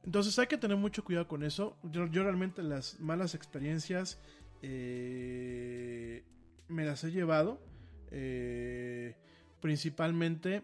Entonces 0.04 0.40
hay 0.40 0.48
que 0.48 0.58
tener 0.58 0.76
mucho 0.76 1.04
cuidado 1.04 1.28
con 1.28 1.44
eso. 1.44 1.78
Yo, 1.84 2.08
realmente 2.08 2.64
las 2.64 3.00
malas 3.00 3.36
experiencias 3.36 4.20
eh, 4.64 6.24
me 6.68 6.84
las 6.84 7.04
he 7.04 7.12
llevado. 7.12 7.62
Principalmente 9.60 10.64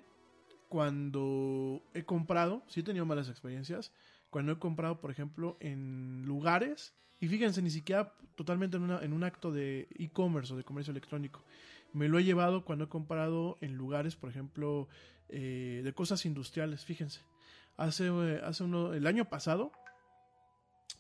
cuando 0.70 1.82
he 1.94 2.04
comprado, 2.04 2.64
sí 2.68 2.82
he 2.82 2.84
tenido 2.84 3.06
malas 3.06 3.30
experiencias, 3.30 3.92
cuando 4.30 4.52
he 4.52 4.60
comprado, 4.60 5.00
por 5.00 5.12
ejemplo, 5.12 5.58
en 5.60 6.24
lugares, 6.26 6.94
y 7.20 7.28
fíjense, 7.28 7.62
ni 7.62 7.70
siquiera 7.70 8.14
totalmente 8.36 8.78
en, 8.78 9.14
un 9.14 9.24
acto 9.24 9.52
de 9.52 9.88
e-commerce 9.98 10.54
o 10.54 10.58
de 10.58 10.64
comercio 10.64 10.92
electrónico, 10.92 11.44
me 11.94 12.08
lo 12.08 12.20
he 12.20 12.24
llevado 12.24 12.66
cuando 12.66 12.86
he 12.86 12.90
comprado 12.90 13.58
en 13.62 13.76
lugares, 13.76 14.16
por 14.16 14.30
ejemplo, 14.30 14.88
eh, 15.30 15.82
de 15.84 15.94
cosas 15.94 16.26
industriales, 16.26 16.86
fíjense. 16.86 17.22
Hace, 17.78 18.08
eh, 18.08 18.42
hace 18.44 18.64
uno, 18.64 18.94
el 18.94 19.08
año 19.08 19.30
pasado, 19.30 19.72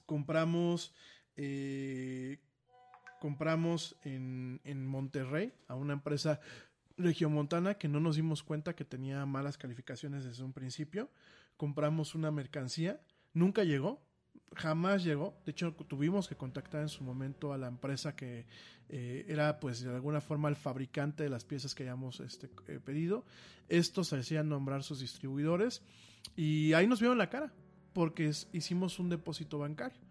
compramos, 0.05 0.93
eh, 1.36 2.39
compramos 3.20 3.95
en, 4.03 4.61
en 4.63 4.86
Monterrey 4.86 5.53
a 5.68 5.76
una 5.76 5.93
empresa 5.93 6.39
Regiomontana 6.97 7.76
que 7.76 7.88
no 7.88 7.99
nos 7.99 8.15
dimos 8.15 8.41
cuenta 8.41 8.76
que 8.76 8.84
tenía 8.84 9.24
malas 9.28 9.57
calificaciones 9.57 10.26
desde 10.26 10.43
un 10.43 10.51
principio. 10.51 11.11
Compramos 11.55 12.15
una 12.15 12.32
mercancía, 12.32 12.99
nunca 13.34 13.63
llegó, 13.63 14.01
jamás 14.55 15.03
llegó. 15.03 15.39
De 15.45 15.51
hecho, 15.51 15.74
tuvimos 15.74 16.28
que 16.28 16.36
contactar 16.36 16.82
en 16.82 16.89
su 16.89 17.03
momento 17.03 17.53
a 17.53 17.57
la 17.57 17.68
empresa 17.68 18.15
que 18.15 18.47
eh, 18.89 19.26
era, 19.28 19.59
pues, 19.59 19.82
de 19.82 19.93
alguna 19.93 20.22
forma 20.22 20.49
el 20.49 20.55
fabricante 20.55 21.24
de 21.24 21.30
las 21.30 21.45
piezas 21.45 21.76
que 21.76 21.84
habíamos 21.84 22.20
este, 22.20 22.49
eh, 22.68 22.80
pedido. 22.84 23.26
Estos 23.70 24.11
hacían 24.13 24.49
nombrar 24.49 24.82
sus 24.84 24.99
distribuidores 24.99 25.84
y 26.36 26.74
ahí 26.74 26.88
nos 26.88 26.99
vieron 26.99 27.20
la 27.20 27.30
cara 27.30 27.53
porque 27.93 28.32
hicimos 28.53 28.97
un 28.97 29.09
depósito 29.09 29.59
bancario. 29.59 30.07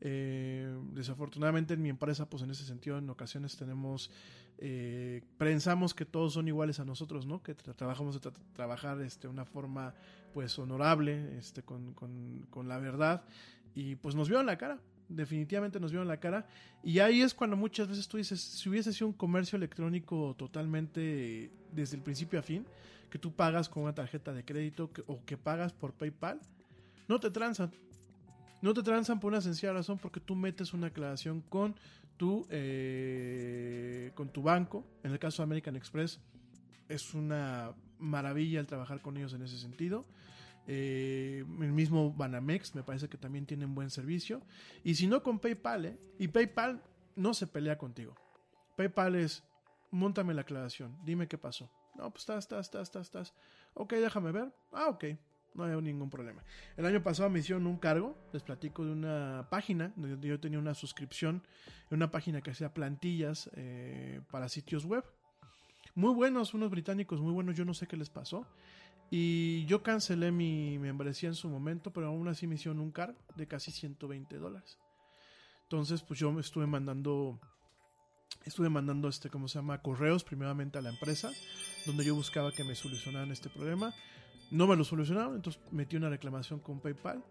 Eh, 0.00 0.68
desafortunadamente 0.92 1.74
en 1.74 1.82
mi 1.82 1.88
empresa, 1.88 2.28
pues 2.28 2.42
en 2.42 2.50
ese 2.50 2.64
sentido, 2.64 2.98
en 2.98 3.08
ocasiones 3.08 3.56
tenemos, 3.56 4.10
eh, 4.58 5.22
pensamos 5.38 5.94
que 5.94 6.04
todos 6.04 6.34
son 6.34 6.48
iguales 6.48 6.80
a 6.80 6.84
nosotros, 6.84 7.26
¿no? 7.26 7.42
Que 7.42 7.54
trabajamos 7.54 8.20
de 8.20 8.30
trabajar 8.52 9.00
este, 9.00 9.28
una 9.28 9.44
forma, 9.44 9.94
pues, 10.34 10.58
honorable, 10.58 11.38
este, 11.38 11.62
con, 11.62 11.94
con, 11.94 12.46
con 12.50 12.68
la 12.68 12.78
verdad, 12.78 13.24
y 13.74 13.96
pues 13.96 14.14
nos 14.14 14.28
vio 14.28 14.40
en 14.40 14.46
la 14.46 14.56
cara, 14.56 14.80
definitivamente 15.08 15.80
nos 15.80 15.92
vio 15.92 16.02
en 16.02 16.08
la 16.08 16.18
cara. 16.18 16.46
Y 16.82 16.98
ahí 16.98 17.20
es 17.20 17.34
cuando 17.34 17.56
muchas 17.56 17.88
veces 17.88 18.08
tú 18.08 18.16
dices, 18.16 18.40
si 18.40 18.68
hubiese 18.68 18.92
sido 18.92 19.08
un 19.08 19.12
comercio 19.12 19.56
electrónico 19.56 20.34
totalmente 20.36 21.50
desde 21.72 21.96
el 21.96 22.02
principio 22.02 22.38
a 22.38 22.42
fin, 22.42 22.66
que 23.10 23.18
tú 23.18 23.32
pagas 23.32 23.68
con 23.68 23.84
una 23.84 23.94
tarjeta 23.94 24.32
de 24.32 24.44
crédito 24.44 24.90
o 25.06 25.24
que 25.24 25.36
pagas 25.36 25.72
por 25.72 25.92
PayPal, 25.92 26.40
no 27.08 27.20
te 27.20 27.30
transan. 27.30 27.70
No 28.66 28.74
te 28.74 28.82
transan 28.82 29.20
por 29.20 29.28
una 29.28 29.40
sencilla 29.40 29.72
razón 29.72 29.96
porque 29.96 30.18
tú 30.18 30.34
metes 30.34 30.74
una 30.74 30.88
aclaración 30.88 31.40
con 31.40 31.76
tu, 32.16 32.48
eh, 32.50 34.10
con 34.16 34.28
tu 34.30 34.42
banco. 34.42 34.84
En 35.04 35.12
el 35.12 35.20
caso 35.20 35.40
de 35.40 35.44
American 35.44 35.76
Express 35.76 36.18
es 36.88 37.14
una 37.14 37.76
maravilla 38.00 38.58
el 38.58 38.66
trabajar 38.66 39.00
con 39.00 39.16
ellos 39.18 39.32
en 39.34 39.42
ese 39.42 39.56
sentido. 39.56 40.04
Eh, 40.66 41.44
el 41.60 41.72
mismo 41.72 42.12
Banamex 42.12 42.74
me 42.74 42.82
parece 42.82 43.08
que 43.08 43.16
también 43.16 43.46
tienen 43.46 43.72
buen 43.72 43.88
servicio. 43.88 44.42
Y 44.82 44.96
si 44.96 45.06
no 45.06 45.22
con 45.22 45.38
PayPal, 45.38 45.84
¿eh? 45.84 45.98
Y 46.18 46.26
PayPal 46.26 46.82
no 47.14 47.34
se 47.34 47.46
pelea 47.46 47.78
contigo. 47.78 48.16
PayPal 48.76 49.14
es, 49.14 49.44
montame 49.92 50.34
la 50.34 50.40
aclaración, 50.40 50.98
dime 51.04 51.28
qué 51.28 51.38
pasó. 51.38 51.70
No, 51.94 52.10
pues 52.10 52.22
estás, 52.22 52.38
estás, 52.38 52.66
estás, 52.66 52.82
estás, 52.82 53.06
estás. 53.06 53.34
Ok, 53.74 53.92
déjame 53.92 54.32
ver. 54.32 54.52
Ah, 54.72 54.88
ok, 54.88 55.04
no 55.56 55.64
hay 55.64 55.82
ningún 55.82 56.10
problema. 56.10 56.42
El 56.76 56.86
año 56.86 57.02
pasado 57.02 57.30
me 57.30 57.40
hicieron 57.40 57.66
un 57.66 57.78
cargo, 57.78 58.16
les 58.32 58.42
platico 58.42 58.84
de 58.84 58.92
una 58.92 59.46
página, 59.50 59.92
donde 59.96 60.28
yo 60.28 60.38
tenía 60.38 60.58
una 60.58 60.74
suscripción 60.74 61.42
una 61.90 62.10
página 62.10 62.40
que 62.40 62.50
hacía 62.50 62.74
plantillas 62.74 63.50
eh, 63.54 64.20
para 64.30 64.48
sitios 64.48 64.84
web. 64.84 65.04
Muy 65.94 66.12
buenos, 66.14 66.52
unos 66.54 66.70
británicos 66.70 67.20
muy 67.20 67.32
buenos, 67.32 67.56
yo 67.56 67.64
no 67.64 67.74
sé 67.74 67.86
qué 67.86 67.96
les 67.96 68.10
pasó. 68.10 68.46
Y 69.10 69.64
yo 69.66 69.82
cancelé 69.82 70.32
mi 70.32 70.78
membresía 70.78 71.28
en 71.28 71.36
su 71.36 71.48
momento, 71.48 71.92
pero 71.92 72.08
aún 72.08 72.26
así 72.28 72.46
me 72.46 72.56
hicieron 72.56 72.80
un 72.80 72.90
cargo 72.90 73.18
de 73.36 73.46
casi 73.46 73.70
120 73.70 74.36
dólares. 74.36 74.78
Entonces, 75.62 76.02
pues 76.02 76.18
yo 76.18 76.32
me 76.32 76.40
estuve 76.40 76.66
mandando, 76.66 77.40
estuve 78.44 78.68
mandando 78.68 79.08
este, 79.08 79.30
¿cómo 79.30 79.46
se 79.48 79.58
llama? 79.58 79.80
Correos 79.80 80.24
primeramente 80.24 80.78
a 80.78 80.82
la 80.82 80.90
empresa, 80.90 81.30
donde 81.86 82.04
yo 82.04 82.14
buscaba 82.14 82.52
que 82.52 82.64
me 82.64 82.74
solucionaran 82.74 83.30
este 83.30 83.48
problema. 83.48 83.94
No 84.50 84.66
me 84.66 84.76
lo 84.76 84.84
solucionaron, 84.84 85.34
entonces 85.34 85.60
metí 85.72 85.96
una 85.96 86.08
reclamación 86.08 86.60
con 86.60 86.80
PayPal. 86.80 87.22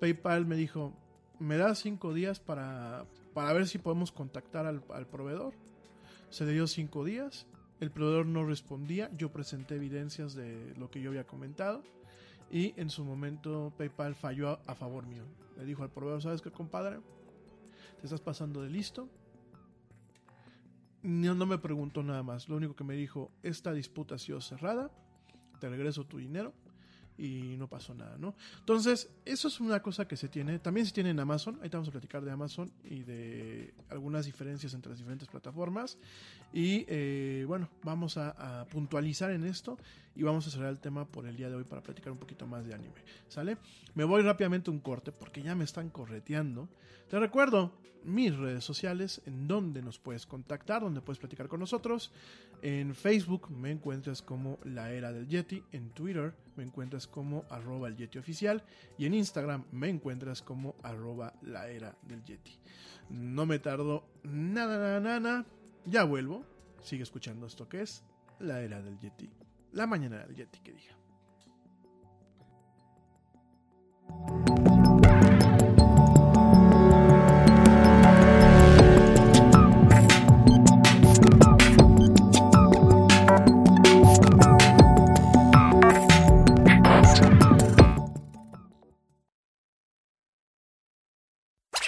PayPal 0.00 0.46
me 0.46 0.56
dijo, 0.56 0.92
me 1.38 1.56
da 1.56 1.74
cinco 1.74 2.12
días 2.12 2.40
para, 2.40 3.06
para 3.34 3.52
ver 3.52 3.66
si 3.66 3.78
podemos 3.78 4.12
contactar 4.12 4.66
al, 4.66 4.82
proveedor. 5.06 5.54
Se 6.30 6.44
le 6.44 6.52
dio 6.52 6.66
cinco 6.66 7.04
días, 7.04 7.46
el 7.80 7.90
proveedor 7.90 8.26
no 8.26 8.44
respondía, 8.44 9.10
yo 9.16 9.30
presenté 9.30 9.76
evidencias 9.76 10.34
de 10.34 10.74
lo 10.76 10.90
que 10.90 11.00
yo 11.00 11.10
había 11.10 11.26
comentado 11.26 11.82
y 12.50 12.74
en 12.76 12.90
su 12.90 13.04
momento 13.04 13.72
PayPal 13.76 14.14
falló 14.14 14.58
a, 14.66 14.74
favor 14.74 15.06
mío. 15.06 15.24
Le 15.56 15.64
dijo 15.64 15.82
al 15.82 15.90
proveedor, 15.90 16.22
¿sabes 16.22 16.42
qué, 16.42 16.50
compadre? 16.50 16.98
Te 18.00 18.06
estás 18.06 18.20
pasando 18.20 18.62
de 18.62 18.70
listo. 18.70 19.08
No, 21.02 21.34
no 21.34 21.46
me 21.46 21.58
preguntó 21.58 22.02
nada 22.02 22.22
más. 22.22 22.48
Lo 22.48 22.56
único 22.56 22.74
que 22.74 22.84
me 22.84 22.94
dijo, 22.94 23.30
esta 23.42 23.72
disputa 23.72 24.16
ha 24.16 24.18
sido 24.18 24.40
cerrada, 24.40 24.90
te 25.58 25.68
regreso 25.68 26.04
tu 26.04 26.18
dinero 26.18 26.54
y 27.18 27.56
no 27.58 27.68
pasó 27.68 27.94
nada, 27.94 28.16
¿no? 28.16 28.34
Entonces, 28.60 29.10
eso 29.24 29.48
es 29.48 29.60
una 29.60 29.82
cosa 29.82 30.06
que 30.06 30.16
se 30.16 30.28
tiene. 30.28 30.60
También 30.60 30.86
se 30.86 30.92
tiene 30.92 31.10
en 31.10 31.18
Amazon. 31.18 31.58
Ahí 31.60 31.68
te 31.68 31.76
vamos 31.76 31.88
a 31.88 31.92
platicar 31.92 32.24
de 32.24 32.30
Amazon 32.30 32.70
y 32.84 33.02
de 33.02 33.74
algunas 33.90 34.24
diferencias 34.24 34.72
entre 34.72 34.90
las 34.90 34.98
diferentes 34.98 35.26
plataformas. 35.28 35.98
Y 36.52 36.84
eh, 36.88 37.44
bueno, 37.46 37.68
vamos 37.82 38.16
a, 38.16 38.66
puntualizar 38.70 39.30
en 39.30 39.44
esto 39.44 39.78
y 40.14 40.22
vamos 40.22 40.46
a 40.46 40.50
cerrar 40.50 40.70
el 40.70 40.78
tema 40.78 41.06
por 41.06 41.26
el 41.26 41.36
día 41.36 41.48
de 41.48 41.56
hoy 41.56 41.64
para 41.64 41.82
platicar 41.82 42.12
un 42.12 42.18
poquito 42.18 42.46
más 42.46 42.64
de 42.64 42.74
anime. 42.74 43.02
¿Sale? 43.28 43.58
Me 43.94 44.04
voy 44.04 44.22
rápidamente 44.22 44.70
a 44.70 44.72
un 44.72 44.80
corte 44.80 45.10
porque 45.10 45.42
ya 45.42 45.54
me 45.54 45.64
están 45.64 45.90
correteando. 45.90 46.68
Te 47.10 47.18
recuerdo 47.18 47.72
mis 48.04 48.34
redes 48.36 48.64
sociales 48.64 49.20
en 49.26 49.48
donde 49.48 49.82
nos 49.82 49.98
puedes 49.98 50.24
contactar, 50.24 50.82
donde 50.82 51.00
puedes 51.00 51.18
platicar 51.18 51.48
con 51.48 51.60
nosotros. 51.60 52.12
En 52.62 52.94
Facebook 52.94 53.50
me 53.50 53.72
encuentras 53.72 54.22
como 54.22 54.58
La 54.64 54.92
Era 54.92 55.12
del 55.12 55.26
Yeti. 55.26 55.62
En 55.72 55.90
Twitter 55.90 56.34
me 56.58 56.64
encuentras 56.64 57.06
como 57.06 57.44
arroba 57.50 57.86
el 57.86 57.96
Yeti 57.96 58.18
oficial. 58.18 58.64
Y 58.98 59.06
en 59.06 59.14
Instagram 59.14 59.64
me 59.70 59.88
encuentras 59.88 60.42
como 60.42 60.74
arroba 60.82 61.32
la 61.40 61.68
era 61.68 61.96
del 62.02 62.24
Yeti. 62.24 62.58
No 63.10 63.46
me 63.46 63.60
tardo 63.60 64.04
nada, 64.24 65.00
nada, 65.00 65.20
nada. 65.20 65.46
Ya 65.86 66.02
vuelvo. 66.02 66.44
Sigue 66.82 67.04
escuchando 67.04 67.46
esto 67.46 67.68
que 67.68 67.82
es 67.82 68.04
La 68.40 68.60
Era 68.60 68.82
del 68.82 68.98
Yeti. 68.98 69.30
La 69.72 69.86
mañana 69.86 70.18
del 70.18 70.34
Yeti 70.34 70.60
que 70.60 70.72
diga. 70.72 70.98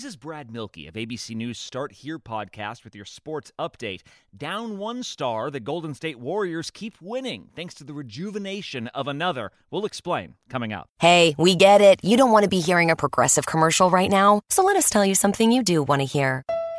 This 0.00 0.08
is 0.08 0.16
Brad 0.16 0.48
Milkey 0.50 0.88
of 0.88 0.94
ABC 0.94 1.36
News 1.36 1.58
Start 1.58 1.92
Here 1.92 2.18
podcast 2.18 2.84
with 2.84 2.96
your 2.96 3.04
sports 3.04 3.52
update. 3.58 4.00
Down 4.34 4.78
one 4.78 5.02
star, 5.02 5.50
the 5.50 5.60
Golden 5.60 5.92
State 5.92 6.18
Warriors 6.18 6.70
keep 6.70 6.94
winning 7.02 7.50
thanks 7.54 7.74
to 7.74 7.84
the 7.84 7.92
rejuvenation 7.92 8.86
of 8.94 9.08
another. 9.08 9.52
We'll 9.70 9.84
explain 9.84 10.36
coming 10.48 10.72
up. 10.72 10.88
Hey, 11.00 11.34
we 11.36 11.54
get 11.54 11.82
it. 11.82 12.02
You 12.02 12.16
don't 12.16 12.32
want 12.32 12.44
to 12.44 12.48
be 12.48 12.60
hearing 12.60 12.90
a 12.90 12.96
progressive 12.96 13.44
commercial 13.44 13.90
right 13.90 14.10
now, 14.10 14.40
so 14.48 14.64
let 14.64 14.76
us 14.76 14.88
tell 14.88 15.04
you 15.04 15.14
something 15.14 15.52
you 15.52 15.62
do 15.62 15.82
want 15.82 16.00
to 16.00 16.06
hear. 16.06 16.46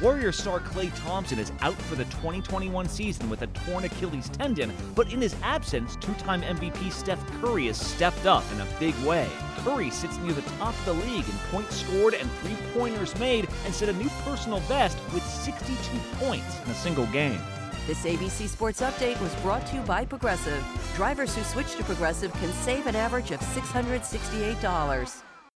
Warrior 0.00 0.32
star 0.32 0.60
Clay 0.60 0.88
Thompson 0.96 1.38
is 1.38 1.52
out 1.60 1.74
for 1.74 1.94
the 1.94 2.04
2021 2.04 2.88
season 2.88 3.28
with 3.28 3.42
a 3.42 3.46
torn 3.48 3.84
Achilles 3.84 4.30
tendon, 4.30 4.72
but 4.94 5.12
in 5.12 5.20
his 5.20 5.36
absence, 5.42 5.96
two 5.96 6.14
time 6.14 6.40
MVP 6.40 6.90
Steph 6.90 7.24
Curry 7.40 7.66
has 7.66 7.76
stepped 7.76 8.24
up 8.24 8.42
in 8.54 8.60
a 8.60 8.66
big 8.78 8.94
way. 9.04 9.28
Curry 9.58 9.90
sits 9.90 10.16
near 10.18 10.32
the 10.32 10.40
top 10.52 10.74
of 10.74 10.84
the 10.86 10.94
league 10.94 11.28
in 11.28 11.38
points 11.50 11.76
scored 11.76 12.14
and 12.14 12.30
three 12.40 12.56
pointers 12.72 13.18
made 13.18 13.46
and 13.66 13.74
set 13.74 13.90
a 13.90 13.92
new 13.92 14.08
personal 14.24 14.60
best 14.60 14.96
with 15.12 15.22
62 15.22 15.76
points 16.16 16.58
in 16.64 16.70
a 16.70 16.74
single 16.74 17.06
game. 17.06 17.40
This 17.86 18.02
ABC 18.06 18.48
Sports 18.48 18.80
Update 18.80 19.20
was 19.20 19.34
brought 19.36 19.66
to 19.66 19.76
you 19.76 19.82
by 19.82 20.06
Progressive. 20.06 20.64
Drivers 20.96 21.34
who 21.34 21.42
switch 21.42 21.76
to 21.76 21.84
Progressive 21.84 22.32
can 22.34 22.52
save 22.54 22.86
an 22.86 22.96
average 22.96 23.32
of 23.32 23.40
$668. 23.40 25.22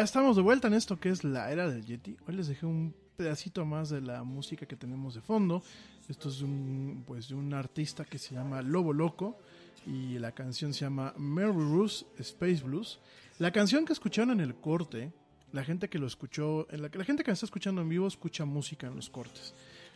Ya 0.00 0.04
estamos 0.04 0.34
de 0.34 0.40
vuelta 0.40 0.66
en 0.66 0.72
esto 0.72 0.98
que 0.98 1.10
es 1.10 1.24
la 1.24 1.52
era 1.52 1.68
del 1.68 1.84
Yeti. 1.84 2.16
Hoy 2.26 2.34
les 2.34 2.48
dejé 2.48 2.64
un 2.64 2.94
pedacito 3.18 3.66
más 3.66 3.90
de 3.90 4.00
la 4.00 4.22
música 4.22 4.64
que 4.64 4.74
tenemos 4.74 5.14
de 5.14 5.20
fondo. 5.20 5.62
Esto 6.08 6.30
es 6.30 6.40
un, 6.40 7.04
pues, 7.06 7.28
de 7.28 7.34
un 7.34 7.52
artista 7.52 8.06
que 8.06 8.16
se 8.18 8.34
llama 8.34 8.62
Lobo 8.62 8.94
Loco 8.94 9.36
y 9.86 10.18
la 10.18 10.32
canción 10.32 10.72
se 10.72 10.86
llama 10.86 11.12
Mary 11.18 11.52
Rose 11.52 12.06
Space 12.18 12.62
Blues. 12.62 12.98
La 13.38 13.50
canción 13.50 13.84
que 13.84 13.92
escucharon 13.92 14.30
en 14.30 14.40
el 14.40 14.54
corte, 14.54 15.12
la 15.52 15.64
gente 15.64 15.90
que 15.90 15.98
lo 15.98 16.06
escuchó, 16.06 16.66
la, 16.70 16.88
la 16.90 17.04
gente 17.04 17.22
que 17.22 17.30
me 17.30 17.34
está 17.34 17.44
escuchando 17.44 17.82
en 17.82 17.90
vivo 17.90 18.08
escucha 18.08 18.46
música 18.46 18.86
en 18.86 18.96
los 18.96 19.10
cortes. 19.10 19.52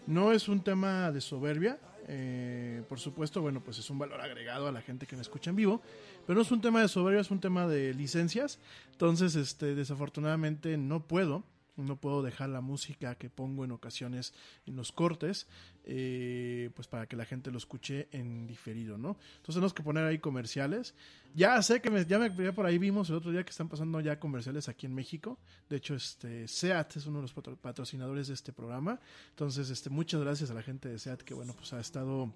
No 0.06 0.32
es 0.32 0.48
un 0.48 0.62
tema 0.62 1.10
de 1.12 1.22
soberbia, 1.22 1.78
eh, 2.06 2.82
por 2.88 3.00
supuesto, 3.00 3.40
bueno, 3.40 3.62
pues 3.62 3.78
es 3.78 3.88
un 3.88 3.98
valor 3.98 4.20
agregado 4.20 4.68
a 4.68 4.72
la 4.72 4.82
gente 4.82 5.06
que 5.06 5.16
me 5.16 5.22
escucha 5.22 5.50
en 5.50 5.56
vivo, 5.56 5.80
pero 6.26 6.36
no 6.36 6.42
es 6.42 6.50
un 6.50 6.60
tema 6.60 6.80
de 6.80 6.88
soberbia, 6.88 7.20
es 7.20 7.30
un 7.30 7.40
tema 7.40 7.66
de 7.66 7.94
licencias. 7.94 8.58
Entonces, 8.92 9.34
este, 9.36 9.74
desafortunadamente 9.74 10.76
no 10.76 11.06
puedo, 11.06 11.44
no 11.76 11.96
puedo 11.96 12.22
dejar 12.22 12.50
la 12.50 12.60
música 12.60 13.16
que 13.16 13.28
pongo 13.28 13.64
en 13.64 13.72
ocasiones 13.72 14.32
en 14.64 14.76
los 14.76 14.92
cortes, 14.92 15.48
eh, 15.84 16.70
pues 16.76 16.86
para 16.86 17.06
que 17.08 17.16
la 17.16 17.24
gente 17.24 17.50
lo 17.50 17.58
escuche 17.58 18.06
en 18.12 18.46
diferido, 18.46 18.96
¿no? 18.96 19.16
Entonces 19.36 19.54
tenemos 19.56 19.74
que 19.74 19.82
poner 19.82 20.04
ahí 20.04 20.20
comerciales. 20.20 20.94
Ya 21.34 21.60
sé 21.62 21.80
que 21.82 21.90
me, 21.90 22.06
ya, 22.06 22.20
me, 22.20 22.32
ya 22.32 22.52
por 22.52 22.64
ahí 22.64 22.78
vimos 22.78 23.10
el 23.10 23.16
otro 23.16 23.32
día 23.32 23.42
que 23.42 23.50
están 23.50 23.68
pasando 23.68 24.00
ya 24.00 24.20
comerciales 24.20 24.68
aquí 24.68 24.86
en 24.86 24.94
México. 24.94 25.36
De 25.68 25.76
hecho, 25.78 25.96
este 25.96 26.46
SEAT 26.46 26.96
es 26.98 27.06
uno 27.06 27.18
de 27.18 27.22
los 27.22 27.34
patro- 27.34 27.56
patrocinadores 27.56 28.28
de 28.28 28.34
este 28.34 28.52
programa. 28.52 29.00
Entonces, 29.30 29.68
este, 29.68 29.90
muchas 29.90 30.20
gracias 30.20 30.52
a 30.52 30.54
la 30.54 30.62
gente 30.62 30.88
de 30.88 30.98
SEAT 31.00 31.22
que, 31.22 31.34
bueno, 31.34 31.54
pues 31.54 31.72
ha 31.72 31.80
estado 31.80 32.32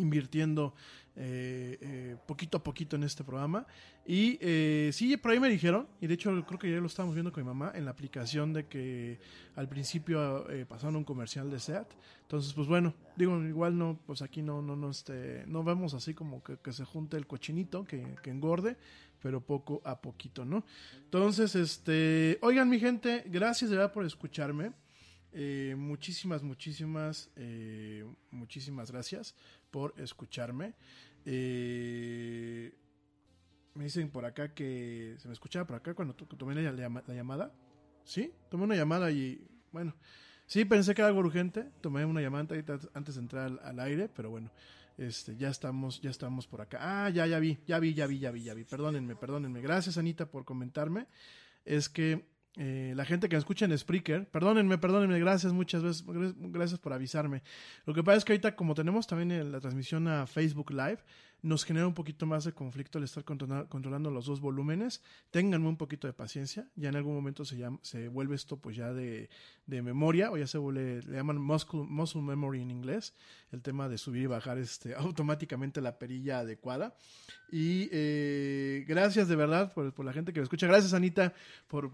invirtiendo 0.00 0.74
eh, 1.18 1.78
eh, 1.80 2.16
poquito 2.26 2.58
a 2.58 2.62
poquito 2.62 2.96
en 2.96 3.04
este 3.04 3.24
programa. 3.24 3.66
Y 4.06 4.38
eh, 4.40 4.90
sí, 4.92 5.16
por 5.16 5.32
ahí 5.32 5.40
me 5.40 5.48
dijeron, 5.48 5.88
y 6.00 6.06
de 6.06 6.14
hecho 6.14 6.30
creo 6.46 6.58
que 6.58 6.70
ya 6.70 6.76
lo 6.76 6.86
estábamos 6.86 7.14
viendo 7.14 7.32
con 7.32 7.42
mi 7.42 7.48
mamá, 7.48 7.72
en 7.74 7.86
la 7.86 7.90
aplicación 7.90 8.52
de 8.52 8.66
que 8.66 9.18
al 9.56 9.68
principio 9.68 10.48
eh, 10.50 10.66
pasaron 10.66 10.96
un 10.96 11.04
comercial 11.04 11.50
de 11.50 11.58
SEAT. 11.58 11.92
Entonces, 12.22 12.52
pues 12.52 12.68
bueno, 12.68 12.94
digo, 13.16 13.42
igual 13.42 13.78
no, 13.78 13.98
pues 14.06 14.22
aquí 14.22 14.42
no, 14.42 14.62
no, 14.62 14.76
no, 14.76 14.90
este, 14.90 15.44
no 15.46 15.64
vemos 15.64 15.94
así 15.94 16.14
como 16.14 16.42
que, 16.42 16.58
que 16.58 16.72
se 16.72 16.84
junte 16.84 17.16
el 17.16 17.26
cochinito, 17.26 17.84
que, 17.84 18.16
que 18.22 18.30
engorde, 18.30 18.76
pero 19.22 19.40
poco 19.40 19.80
a 19.84 20.00
poquito, 20.00 20.44
¿no? 20.44 20.64
Entonces, 20.98 21.56
este, 21.56 22.38
oigan 22.42 22.68
mi 22.68 22.78
gente, 22.78 23.24
gracias 23.26 23.70
de 23.70 23.76
verdad 23.76 23.92
por 23.92 24.04
escucharme. 24.04 24.72
Eh, 25.32 25.74
muchísimas, 25.76 26.42
muchísimas, 26.42 27.30
eh, 27.36 28.06
muchísimas 28.30 28.90
gracias 28.90 29.34
por 29.76 29.92
escucharme. 30.00 30.72
Eh, 31.26 32.72
me 33.74 33.84
dicen 33.84 34.08
por 34.08 34.24
acá 34.24 34.54
que 34.54 35.16
se 35.18 35.28
me 35.28 35.34
escuchaba 35.34 35.66
por 35.66 35.76
acá 35.76 35.92
cuando 35.92 36.14
to- 36.14 36.24
tomé 36.34 36.54
la, 36.54 36.72
llama- 36.72 37.02
la 37.06 37.12
llamada. 37.14 37.52
Sí, 38.02 38.32
tomé 38.48 38.64
una 38.64 38.74
llamada 38.74 39.10
y 39.10 39.46
bueno, 39.72 39.94
sí 40.46 40.64
pensé 40.64 40.94
que 40.94 41.02
era 41.02 41.08
algo 41.08 41.20
urgente. 41.20 41.68
Tomé 41.82 42.06
una 42.06 42.22
llamada 42.22 42.46
antes 42.94 43.16
de 43.16 43.20
entrar 43.20 43.44
al, 43.48 43.60
al 43.62 43.78
aire, 43.80 44.08
pero 44.08 44.30
bueno, 44.30 44.50
este, 44.96 45.36
ya 45.36 45.50
estamos, 45.50 46.00
ya 46.00 46.08
estamos 46.08 46.46
por 46.46 46.62
acá. 46.62 46.78
Ah, 46.80 47.10
ya, 47.10 47.26
ya 47.26 47.38
vi, 47.38 47.58
ya 47.66 47.78
vi, 47.78 47.92
ya 47.92 48.06
vi, 48.06 48.18
ya 48.18 48.30
vi, 48.30 48.44
ya 48.44 48.54
vi. 48.54 48.64
Perdónenme, 48.64 49.14
perdónenme. 49.14 49.60
Gracias 49.60 49.98
Anita 49.98 50.24
por 50.30 50.46
comentarme. 50.46 51.06
Es 51.66 51.90
que 51.90 52.24
eh, 52.56 52.94
la 52.96 53.04
gente 53.04 53.28
que 53.28 53.36
me 53.36 53.38
escucha 53.38 53.66
en 53.66 53.76
Spreaker, 53.76 54.28
perdónenme, 54.28 54.78
perdónenme, 54.78 55.20
gracias 55.20 55.52
muchas 55.52 55.82
veces, 55.82 56.04
gracias 56.06 56.80
por 56.80 56.92
avisarme. 56.94 57.42
Lo 57.84 57.92
que 57.92 58.02
pasa 58.02 58.18
es 58.18 58.24
que 58.24 58.32
ahorita 58.32 58.56
como 58.56 58.74
tenemos 58.74 59.06
también 59.06 59.52
la 59.52 59.60
transmisión 59.60 60.08
a 60.08 60.26
Facebook 60.26 60.70
Live, 60.70 60.98
nos 61.46 61.64
genera 61.64 61.86
un 61.86 61.94
poquito 61.94 62.26
más 62.26 62.44
de 62.44 62.52
conflicto 62.52 62.98
el 62.98 63.04
estar 63.04 63.24
controla- 63.24 63.68
controlando 63.68 64.10
los 64.10 64.26
dos 64.26 64.40
volúmenes. 64.40 65.00
Ténganme 65.30 65.68
un 65.68 65.76
poquito 65.76 66.08
de 66.08 66.12
paciencia, 66.12 66.68
ya 66.74 66.88
en 66.88 66.96
algún 66.96 67.14
momento 67.14 67.44
se, 67.44 67.56
llama, 67.56 67.78
se 67.82 68.08
vuelve 68.08 68.34
esto 68.34 68.56
pues 68.56 68.76
ya 68.76 68.92
de, 68.92 69.28
memoria, 69.66 70.32
o 70.32 70.36
ya 70.36 70.46
se 70.46 70.58
vuelve, 70.58 71.02
le 71.02 71.16
llaman 71.16 71.38
muscle, 71.38 71.80
muscle 71.80 72.22
memory 72.22 72.62
en 72.62 72.70
inglés, 72.72 73.14
el 73.52 73.62
tema 73.62 73.88
de 73.88 73.96
subir 73.96 74.24
y 74.24 74.26
bajar 74.26 74.58
este, 74.58 74.94
automáticamente 74.96 75.80
la 75.80 75.98
perilla 75.98 76.40
adecuada. 76.40 76.96
Y 77.50 77.88
eh, 77.92 78.84
gracias 78.88 79.28
de 79.28 79.36
verdad 79.36 79.72
por, 79.72 80.04
la 80.04 80.12
gente 80.12 80.32
que 80.32 80.40
me 80.40 80.44
escucha. 80.44 80.66
Gracias, 80.66 80.94
Anita, 80.94 81.32
por 81.68 81.92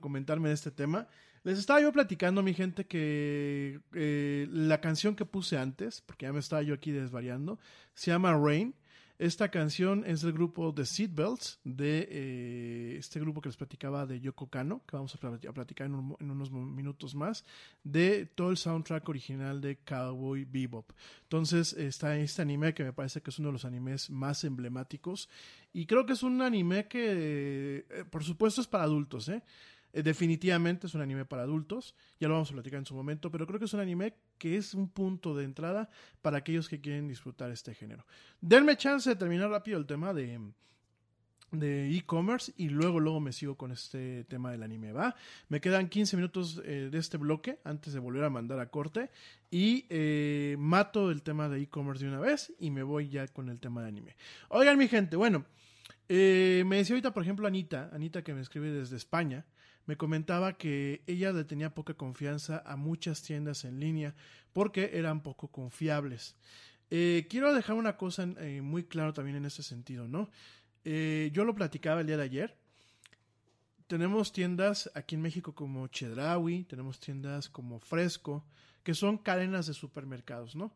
comentarme 0.00 0.48
de 0.48 0.54
este 0.54 0.72
tema. 0.72 1.06
Les 1.42 1.58
estaba 1.58 1.80
yo 1.80 1.90
platicando, 1.90 2.42
mi 2.42 2.52
gente, 2.52 2.86
que 2.86 3.80
eh, 3.94 4.46
la 4.50 4.80
canción 4.80 5.16
que 5.16 5.24
puse 5.24 5.56
antes, 5.56 6.02
porque 6.02 6.26
ya 6.26 6.32
me 6.34 6.38
estaba 6.38 6.62
yo 6.62 6.74
aquí 6.74 6.92
desvariando, 6.92 7.58
se 7.94 8.10
llama 8.10 8.36
Rain. 8.36 8.74
Esta 9.20 9.50
canción 9.50 10.02
es 10.06 10.22
del 10.22 10.32
grupo 10.32 10.72
The 10.72 10.86
Seatbelts, 10.86 11.60
de 11.62 12.08
eh, 12.10 12.96
este 12.98 13.20
grupo 13.20 13.42
que 13.42 13.50
les 13.50 13.56
platicaba 13.58 14.06
de 14.06 14.18
Yoko 14.18 14.48
Kano, 14.48 14.80
que 14.86 14.96
vamos 14.96 15.14
a, 15.14 15.18
platicar 15.52 15.88
en, 15.88 15.94
unos 15.94 16.50
minutos 16.50 17.14
más, 17.14 17.44
de 17.84 18.24
todo 18.24 18.50
el 18.50 18.56
soundtrack 18.56 19.06
original 19.10 19.60
de 19.60 19.76
Cowboy 19.76 20.46
Bebop. 20.46 20.92
Entonces 21.24 21.74
está 21.74 22.16
este 22.16 22.40
anime 22.40 22.72
que 22.72 22.82
me 22.82 22.94
parece 22.94 23.20
que 23.20 23.28
es 23.28 23.38
uno 23.38 23.48
de 23.48 23.52
los 23.52 23.66
animes 23.66 24.08
más 24.08 24.42
emblemáticos 24.44 25.28
y 25.74 25.84
creo 25.84 26.06
que 26.06 26.14
es 26.14 26.22
un 26.22 26.40
anime 26.40 26.88
que, 26.88 27.84
eh, 27.90 28.04
por 28.08 28.24
supuesto, 28.24 28.62
es 28.62 28.68
para 28.68 28.84
adultos, 28.84 29.28
¿eh? 29.28 29.42
Eh, 29.92 30.02
definitivamente 30.02 30.86
es 30.86 30.94
un 30.94 31.00
anime 31.00 31.24
para 31.24 31.42
adultos, 31.42 31.94
ya 32.18 32.28
lo 32.28 32.34
vamos 32.34 32.50
a 32.50 32.54
platicar 32.54 32.78
en 32.78 32.86
su 32.86 32.94
momento, 32.94 33.30
pero 33.30 33.46
creo 33.46 33.58
que 33.58 33.64
es 33.64 33.74
un 33.74 33.80
anime 33.80 34.14
que 34.38 34.56
es 34.56 34.74
un 34.74 34.88
punto 34.88 35.34
de 35.34 35.44
entrada 35.44 35.90
para 36.22 36.38
aquellos 36.38 36.68
que 36.68 36.80
quieren 36.80 37.08
disfrutar 37.08 37.50
este 37.50 37.74
género. 37.74 38.06
Denme 38.40 38.76
chance 38.76 39.08
de 39.10 39.16
terminar 39.16 39.50
rápido 39.50 39.78
el 39.78 39.86
tema 39.86 40.14
de 40.14 40.40
de 41.52 41.90
e-commerce 41.96 42.52
y 42.56 42.68
luego 42.68 43.00
luego 43.00 43.18
me 43.18 43.32
sigo 43.32 43.56
con 43.56 43.72
este 43.72 44.22
tema 44.24 44.52
del 44.52 44.62
anime 44.62 44.92
va 44.92 45.16
me 45.48 45.60
quedan 45.60 45.88
15 45.88 46.16
minutos 46.16 46.62
eh, 46.64 46.90
de 46.92 46.98
este 46.98 47.16
bloque 47.16 47.58
antes 47.64 47.92
de 47.92 47.98
volver 47.98 48.22
a 48.22 48.30
mandar 48.30 48.60
a 48.60 48.70
corte 48.70 49.10
y 49.50 49.84
eh, 49.88 50.54
mato 50.60 51.10
el 51.10 51.22
tema 51.22 51.48
de 51.48 51.60
e-commerce 51.62 52.04
de 52.04 52.10
una 52.10 52.20
vez 52.20 52.52
y 52.60 52.70
me 52.70 52.84
voy 52.84 53.08
ya 53.08 53.26
con 53.26 53.48
el 53.48 53.58
tema 53.58 53.82
de 53.82 53.88
anime 53.88 54.16
oigan 54.48 54.78
mi 54.78 54.86
gente 54.86 55.16
bueno 55.16 55.44
me 56.08 56.76
decía 56.76 56.94
ahorita 56.94 57.12
por 57.12 57.24
ejemplo 57.24 57.48
Anita 57.48 57.90
Anita 57.92 58.22
que 58.22 58.32
me 58.32 58.42
escribe 58.42 58.70
desde 58.70 58.96
España 58.96 59.44
me 59.90 59.96
comentaba 59.96 60.56
que 60.56 61.02
ella 61.08 61.32
le 61.32 61.42
tenía 61.42 61.74
poca 61.74 61.94
confianza 61.94 62.62
a 62.64 62.76
muchas 62.76 63.24
tiendas 63.24 63.64
en 63.64 63.80
línea 63.80 64.14
porque 64.52 64.90
eran 64.92 65.20
poco 65.20 65.48
confiables. 65.48 66.36
Eh, 66.92 67.26
quiero 67.28 67.52
dejar 67.52 67.74
una 67.74 67.96
cosa 67.96 68.22
eh, 68.38 68.60
muy 68.62 68.84
claro 68.84 69.12
también 69.12 69.38
en 69.38 69.46
ese 69.46 69.64
sentido, 69.64 70.06
¿no? 70.06 70.30
Eh, 70.84 71.30
yo 71.32 71.44
lo 71.44 71.56
platicaba 71.56 72.02
el 72.02 72.06
día 72.06 72.16
de 72.16 72.22
ayer. 72.22 72.56
Tenemos 73.88 74.32
tiendas 74.32 74.88
aquí 74.94 75.16
en 75.16 75.22
México 75.22 75.56
como 75.56 75.88
Chedraui, 75.88 76.62
tenemos 76.66 77.00
tiendas 77.00 77.48
como 77.48 77.80
Fresco, 77.80 78.44
que 78.84 78.94
son 78.94 79.18
cadenas 79.18 79.66
de 79.66 79.74
supermercados, 79.74 80.54
¿no? 80.54 80.72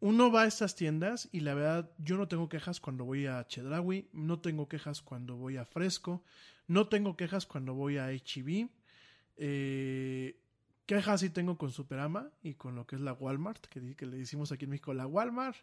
Uno 0.00 0.32
va 0.32 0.42
a 0.42 0.46
estas 0.46 0.74
tiendas 0.76 1.28
y 1.30 1.40
la 1.40 1.52
verdad 1.52 1.90
yo 1.98 2.16
no 2.16 2.26
tengo 2.26 2.48
quejas 2.48 2.80
cuando 2.80 3.04
voy 3.04 3.26
a 3.26 3.46
Chedraui, 3.46 4.08
no 4.14 4.40
tengo 4.40 4.66
quejas 4.66 5.02
cuando 5.02 5.36
voy 5.36 5.58
a 5.58 5.66
Fresco, 5.66 6.24
no 6.66 6.88
tengo 6.88 7.16
quejas 7.16 7.44
cuando 7.44 7.74
voy 7.74 7.98
a 7.98 8.08
HB. 8.08 8.68
Eh, 9.36 10.40
quejas 10.86 11.20
sí 11.20 11.28
tengo 11.28 11.58
con 11.58 11.70
Superama 11.70 12.30
y 12.42 12.54
con 12.54 12.76
lo 12.76 12.86
que 12.86 12.96
es 12.96 13.02
la 13.02 13.12
Walmart, 13.12 13.66
que, 13.66 13.80
le 13.80 14.16
decimos 14.16 14.52
aquí 14.52 14.64
en 14.64 14.70
México 14.70 14.94
la 14.94 15.06
Walmart. 15.06 15.58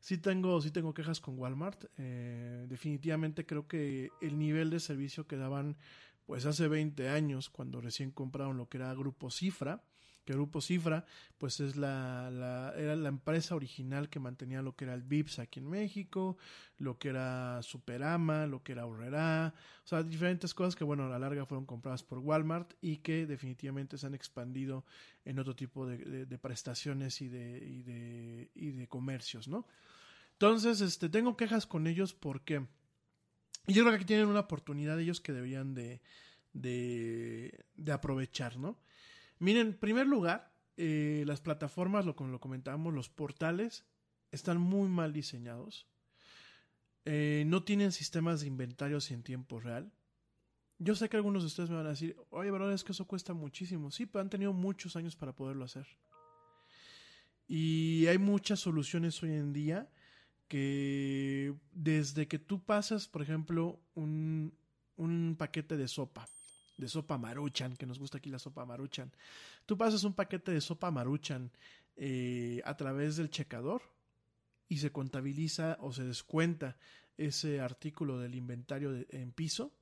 Sí 0.00 0.16
tengo, 0.16 0.62
sí 0.62 0.70
tengo 0.70 0.94
quejas 0.94 1.20
con 1.20 1.38
Walmart. 1.38 1.84
Eh, 1.98 2.64
definitivamente 2.68 3.44
creo 3.44 3.68
que 3.68 4.12
el 4.22 4.38
nivel 4.38 4.70
de 4.70 4.80
servicio 4.80 5.26
que 5.26 5.36
daban 5.36 5.76
pues 6.24 6.46
hace 6.46 6.68
20 6.68 7.10
años, 7.10 7.50
cuando 7.50 7.82
recién 7.82 8.10
compraron 8.10 8.56
lo 8.56 8.66
que 8.68 8.78
era 8.78 8.94
Grupo 8.94 9.30
Cifra, 9.30 9.82
que 10.24 10.32
Grupo 10.32 10.60
Cifra, 10.60 11.04
pues 11.38 11.60
es 11.60 11.76
la, 11.76 12.30
la, 12.30 12.72
era 12.76 12.96
la 12.96 13.08
empresa 13.08 13.54
original 13.54 14.08
que 14.08 14.20
mantenía 14.20 14.62
lo 14.62 14.74
que 14.74 14.84
era 14.84 14.94
el 14.94 15.02
VIPS 15.02 15.38
aquí 15.38 15.60
en 15.60 15.68
México, 15.68 16.38
lo 16.78 16.98
que 16.98 17.08
era 17.08 17.62
Superama, 17.62 18.46
lo 18.46 18.62
que 18.62 18.72
era 18.72 18.86
Horrera, 18.86 19.54
o 19.84 19.86
sea, 19.86 20.02
diferentes 20.02 20.54
cosas 20.54 20.74
que, 20.76 20.84
bueno, 20.84 21.04
a 21.04 21.08
la 21.08 21.18
larga 21.18 21.46
fueron 21.46 21.66
compradas 21.66 22.02
por 22.02 22.18
Walmart 22.18 22.72
y 22.80 22.98
que 22.98 23.26
definitivamente 23.26 23.98
se 23.98 24.06
han 24.06 24.14
expandido 24.14 24.84
en 25.24 25.38
otro 25.38 25.54
tipo 25.54 25.86
de, 25.86 25.98
de, 25.98 26.26
de 26.26 26.38
prestaciones 26.38 27.20
y 27.20 27.28
de, 27.28 27.58
y 27.58 27.82
de, 27.82 28.50
y 28.54 28.70
de 28.70 28.88
comercios, 28.88 29.48
¿no? 29.48 29.66
Entonces, 30.32 30.80
este, 30.80 31.08
tengo 31.08 31.36
quejas 31.36 31.66
con 31.66 31.86
ellos 31.86 32.14
porque 32.14 32.66
yo 33.66 33.82
creo 33.82 33.90
que 33.90 33.96
aquí 33.96 34.04
tienen 34.04 34.26
una 34.26 34.40
oportunidad 34.40 34.98
ellos 34.98 35.20
que 35.20 35.32
deberían 35.32 35.74
de, 35.74 36.00
de, 36.52 37.64
de 37.76 37.92
aprovechar, 37.92 38.58
¿no? 38.58 38.78
Miren, 39.38 39.68
en 39.68 39.78
primer 39.78 40.06
lugar, 40.06 40.52
eh, 40.76 41.24
las 41.26 41.40
plataformas, 41.40 42.04
lo, 42.04 42.14
lo 42.18 42.40
comentábamos, 42.40 42.94
los 42.94 43.08
portales 43.08 43.84
están 44.30 44.60
muy 44.60 44.88
mal 44.88 45.12
diseñados. 45.12 45.86
Eh, 47.04 47.44
no 47.46 47.62
tienen 47.62 47.92
sistemas 47.92 48.40
de 48.40 48.46
inventarios 48.46 49.10
en 49.10 49.22
tiempo 49.22 49.60
real. 49.60 49.92
Yo 50.78 50.94
sé 50.94 51.08
que 51.08 51.16
algunos 51.16 51.42
de 51.42 51.46
ustedes 51.48 51.70
me 51.70 51.76
van 51.76 51.86
a 51.86 51.90
decir, 51.90 52.16
oye, 52.30 52.50
verdad 52.50 52.72
es 52.72 52.82
que 52.82 52.92
eso 52.92 53.06
cuesta 53.06 53.34
muchísimo. 53.34 53.90
Sí, 53.90 54.06
pero 54.06 54.22
han 54.22 54.30
tenido 54.30 54.52
muchos 54.52 54.96
años 54.96 55.14
para 55.14 55.34
poderlo 55.34 55.64
hacer. 55.64 55.86
Y 57.46 58.06
hay 58.06 58.18
muchas 58.18 58.60
soluciones 58.60 59.22
hoy 59.22 59.32
en 59.32 59.52
día 59.52 59.90
que 60.48 61.54
desde 61.72 62.26
que 62.26 62.38
tú 62.38 62.64
pasas, 62.64 63.06
por 63.06 63.22
ejemplo, 63.22 63.80
un, 63.94 64.56
un 64.96 65.36
paquete 65.38 65.76
de 65.76 65.88
sopa, 65.88 66.26
de 66.76 66.88
sopa 66.88 67.18
maruchan, 67.18 67.76
que 67.76 67.86
nos 67.86 67.98
gusta 67.98 68.18
aquí 68.18 68.30
la 68.30 68.38
sopa 68.38 68.64
maruchan. 68.64 69.12
Tú 69.66 69.76
pasas 69.76 70.04
un 70.04 70.14
paquete 70.14 70.52
de 70.52 70.60
sopa 70.60 70.90
maruchan 70.90 71.50
eh, 71.96 72.60
a 72.64 72.76
través 72.76 73.16
del 73.16 73.30
checador 73.30 73.82
y 74.68 74.78
se 74.78 74.92
contabiliza 74.92 75.78
o 75.80 75.92
se 75.92 76.04
descuenta 76.04 76.76
ese 77.16 77.60
artículo 77.60 78.18
del 78.18 78.34
inventario 78.34 79.06
en 79.10 79.32
piso. 79.32 79.72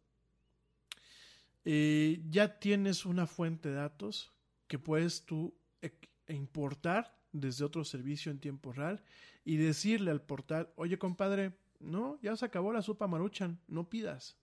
Eh, 1.64 2.22
ya 2.28 2.58
tienes 2.58 3.06
una 3.06 3.26
fuente 3.26 3.70
de 3.70 3.76
datos 3.76 4.32
que 4.66 4.78
puedes 4.78 5.24
tú 5.24 5.54
e 5.80 6.34
importar 6.34 7.18
desde 7.32 7.64
otro 7.64 7.84
servicio 7.84 8.30
en 8.30 8.38
tiempo 8.38 8.72
real 8.72 9.02
y 9.44 9.56
decirle 9.56 10.10
al 10.10 10.22
portal, 10.22 10.72
oye 10.76 10.98
compadre, 10.98 11.52
no, 11.80 12.18
ya 12.22 12.36
se 12.36 12.44
acabó 12.44 12.72
la 12.72 12.82
sopa 12.82 13.06
maruchan, 13.06 13.58
no 13.66 13.88
pidas. 13.88 14.36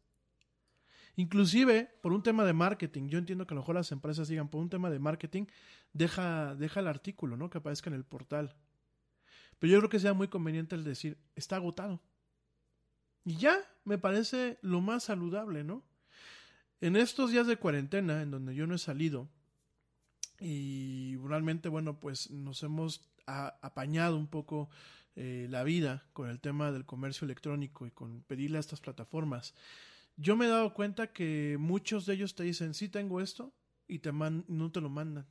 Inclusive, 1.15 1.89
por 2.01 2.13
un 2.13 2.23
tema 2.23 2.45
de 2.45 2.53
marketing, 2.53 3.07
yo 3.07 3.17
entiendo 3.17 3.45
que 3.45 3.53
a 3.53 3.55
lo 3.55 3.61
mejor 3.61 3.75
las 3.75 3.91
empresas 3.91 4.27
digan, 4.27 4.49
por 4.49 4.61
un 4.61 4.69
tema 4.69 4.89
de 4.89 4.99
marketing, 4.99 5.45
deja, 5.93 6.55
deja 6.55 6.79
el 6.79 6.87
artículo, 6.87 7.37
¿no? 7.37 7.49
Que 7.49 7.57
aparezca 7.57 7.89
en 7.89 7.95
el 7.95 8.05
portal. 8.05 8.55
Pero 9.59 9.73
yo 9.73 9.79
creo 9.79 9.89
que 9.89 9.99
sea 9.99 10.13
muy 10.13 10.29
conveniente 10.29 10.75
el 10.75 10.83
decir, 10.83 11.17
está 11.35 11.57
agotado. 11.57 12.01
Y 13.25 13.35
ya, 13.35 13.59
me 13.83 13.97
parece 13.97 14.57
lo 14.61 14.81
más 14.81 15.03
saludable, 15.03 15.63
¿no? 15.63 15.83
En 16.81 16.95
estos 16.95 17.31
días 17.31 17.47
de 17.47 17.57
cuarentena, 17.57 18.21
en 18.21 18.31
donde 18.31 18.55
yo 18.55 18.65
no 18.65 18.75
he 18.75 18.79
salido, 18.79 19.27
y 20.39 21.17
realmente, 21.17 21.67
bueno, 21.67 21.99
pues 21.99 22.31
nos 22.31 22.63
hemos 22.63 23.01
apañado 23.25 24.17
un 24.17 24.27
poco 24.27 24.69
eh, 25.15 25.47
la 25.49 25.63
vida 25.63 26.05
con 26.13 26.29
el 26.29 26.39
tema 26.39 26.71
del 26.71 26.85
comercio 26.85 27.25
electrónico 27.25 27.85
y 27.85 27.91
con 27.91 28.23
pedirle 28.23 28.57
a 28.57 28.61
estas 28.61 28.79
plataformas 28.79 29.53
yo 30.21 30.35
me 30.35 30.45
he 30.45 30.49
dado 30.49 30.73
cuenta 30.73 31.13
que 31.13 31.55
muchos 31.57 32.05
de 32.05 32.15
ellos 32.15 32.35
te 32.35 32.43
dicen, 32.43 32.73
sí 32.73 32.89
tengo 32.89 33.21
esto, 33.21 33.53
y 33.87 33.99
te 33.99 34.11
no 34.11 34.71
te 34.71 34.81
lo 34.81 34.89
mandan. 34.89 35.25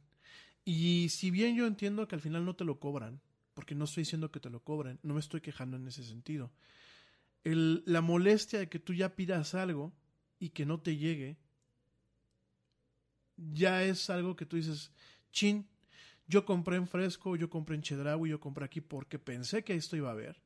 Y 0.64 1.11
si 1.11 1.30
bien 1.30 1.57
yo 1.57 1.66
entiendo 1.66 2.09
que 2.09 2.14
al 2.14 2.22
final 2.22 2.45
no 2.45 2.57
te 2.57 2.64
lo 2.64 2.80
cobran, 2.80 3.20
porque 3.53 3.74
no 3.74 3.84
estoy 3.84 4.03
diciendo 4.03 4.30
que 4.30 4.41
te 4.41 4.51
lo 4.51 4.61
cobren, 4.61 4.99
no 5.03 5.14
me 5.14 5.20
estoy 5.20 5.41
quejando 5.41 5.76
en 5.76 5.86
ese 5.86 6.03
sentido. 6.03 6.51
La 7.45 8.01
molestia 8.01 8.59
de 8.59 8.68
que 8.68 8.78
tú 8.78 8.95
ya 8.95 9.14
pidas 9.14 9.55
algo 9.55 9.93
y 10.39 10.51
que 10.51 10.64
no 10.64 10.80
te 10.80 10.97
llegue, 10.97 11.36
ya 13.36 13.84
es 13.84 14.09
algo 14.11 14.36
que 14.36 14.47
tú 14.47 14.57
dices, 14.57 14.91
chin, 15.32 15.68
yo 16.26 16.45
compré 16.45 16.76
en 16.76 16.89
Fresco, 16.89 17.36
yo 17.36 17.51
compré 17.51 17.76
en 17.76 17.82
Chedraui, 17.82 18.30
yo 18.30 18.41
compré 18.41 18.64
aquí 18.64 18.80
porque 18.80 19.18
pensé 19.18 19.64
que 19.64 19.74
esto 19.74 19.97
iba 19.97 20.09
a 20.09 20.12
haber. 20.12 20.41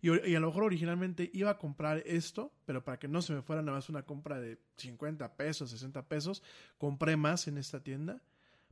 Y, 0.00 0.10
a 0.10 0.40
lo 0.40 0.46
mejor 0.46 0.64
originalmente 0.64 1.30
iba 1.32 1.50
a 1.50 1.58
comprar 1.58 2.02
esto, 2.06 2.52
pero 2.64 2.84
para 2.84 2.98
que 2.98 3.08
no 3.08 3.20
se 3.20 3.32
me 3.32 3.42
fuera 3.42 3.62
nada 3.62 3.78
más 3.78 3.88
una 3.88 4.02
compra 4.02 4.40
de 4.40 4.58
50 4.76 5.36
pesos, 5.36 5.70
60 5.70 6.06
pesos, 6.06 6.42
compré 6.78 7.16
más 7.16 7.48
en 7.48 7.58
esta 7.58 7.82
tienda. 7.82 8.22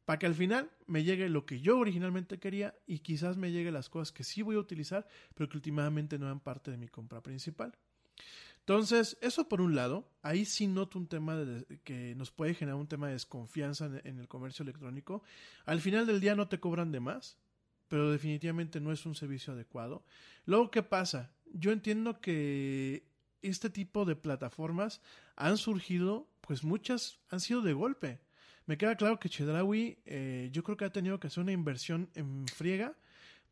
Para 0.05 0.21
que 0.21 0.27
al 0.27 0.37
final 0.37 0.71
me 0.87 1.03
llegue 1.03 1.29
lo 1.29 1.47
que 1.47 1.61
yo 1.61 1.79
originalmente 1.79 2.39
quería 2.39 2.77
y 2.87 3.01
quizás 3.01 3.37
me 3.37 3.51
llegue 3.51 3.73
las 3.73 3.89
cosas 3.89 4.13
que 4.13 4.23
sí 4.23 4.43
voy 4.43 4.55
a 4.55 4.61
utilizar, 4.61 5.09
pero 5.35 5.49
que 5.49 5.57
últimamente 5.57 6.17
no 6.17 6.27
eran 6.27 6.39
parte 6.39 6.71
de 6.71 6.77
mi 6.77 6.87
compra 6.87 7.21
principal. 7.23 7.77
Entonces, 8.61 9.17
eso 9.21 9.49
por 9.49 9.61
un 9.61 9.75
lado, 9.75 10.09
ahí 10.23 10.45
sí 10.45 10.69
noto 10.69 10.99
un 10.99 11.09
tema 11.09 11.37
de, 11.37 11.79
que 11.85 12.15
nos 12.15 12.31
puede 12.31 12.55
generar 12.55 12.81
un 12.81 12.89
tema 12.89 13.09
de 13.09 13.15
desconfianza 13.15 13.91
en 14.05 14.19
el 14.21 14.29
comercio 14.29 14.63
electrónico. 14.63 15.23
Al 15.65 15.81
final 15.81 16.07
del 16.07 16.21
día 16.21 16.37
no 16.37 16.49
te 16.49 16.61
cobran 16.61 16.93
de 16.93 17.01
más, 17.01 17.37
pero 17.89 18.11
definitivamente 18.11 18.81
no 18.81 18.93
es 18.93 19.07
un 19.07 19.15
servicio 19.15 19.53
adecuado. 19.53 20.05
Luego, 20.45 20.71
¿qué 20.71 20.83
pasa? 20.83 21.33
Yo 21.53 21.73
entiendo 21.73 22.21
que 22.21 23.09
este 23.43 23.71
tipo 23.71 24.05
de 24.05 24.17
plataformas 24.17 25.01
han 25.37 25.57
surgido, 25.57 26.29
pues 26.41 26.65
muchas 26.65 27.21
han 27.29 27.41
sido 27.41 27.63
de 27.63 27.73
golpe. 27.73 28.21
Me 28.67 28.77
queda 28.77 28.97
claro 28.97 29.21
que 29.21 29.29
Chedraui, 29.29 29.99
eh, 30.05 30.49
yo 30.53 30.65
creo 30.65 30.77
que 30.77 30.85
ha 30.85 30.93
tenido 30.93 31.21
que 31.21 31.29
hacer 31.29 31.43
una 31.43 31.53
inversión 31.53 32.11
en 32.15 32.47
friega 32.49 32.97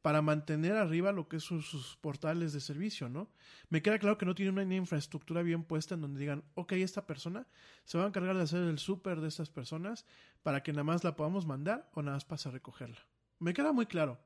para 0.03 0.21
mantener 0.21 0.77
arriba 0.77 1.13
lo 1.13 1.29
que 1.29 1.41
son 1.41 1.63
sus 1.63 1.97
portales 1.97 2.53
de 2.53 2.61
servicio, 2.61 3.09
¿no? 3.09 3.31
Me 3.71 3.81
queda 3.81 3.99
claro 3.99 4.19
que 4.19 4.27
no 4.27 4.35
tiene 4.35 4.51
una 4.51 4.75
infraestructura 4.75 5.41
bien 5.41 5.65
puesta 5.65 5.95
en 5.95 6.03
donde 6.03 6.21
digan, 6.21 6.45
ok, 6.55 6.73
esta 6.73 7.07
persona 7.07 7.47
se 7.85 7.97
va 7.97 8.05
a 8.05 8.09
encargar 8.09 8.37
de 8.37 8.43
hacer 8.43 8.63
el 8.65 8.79
súper 8.79 9.23
de 9.23 9.29
estas 9.29 9.49
personas 9.49 10.05
para 10.43 10.63
que 10.63 10.73
nada 10.73 10.85
más 10.85 11.05
la 11.05 11.17
podamos 11.17 11.47
mandar 11.47 11.89
o 11.95 12.03
nada 12.03 12.17
más 12.17 12.27
pasa 12.27 12.51
a 12.51 12.53
recogerla. 12.53 13.01
Me 13.45 13.53
queda 13.53 13.73
muy 13.73 13.85
claro. 13.85 14.19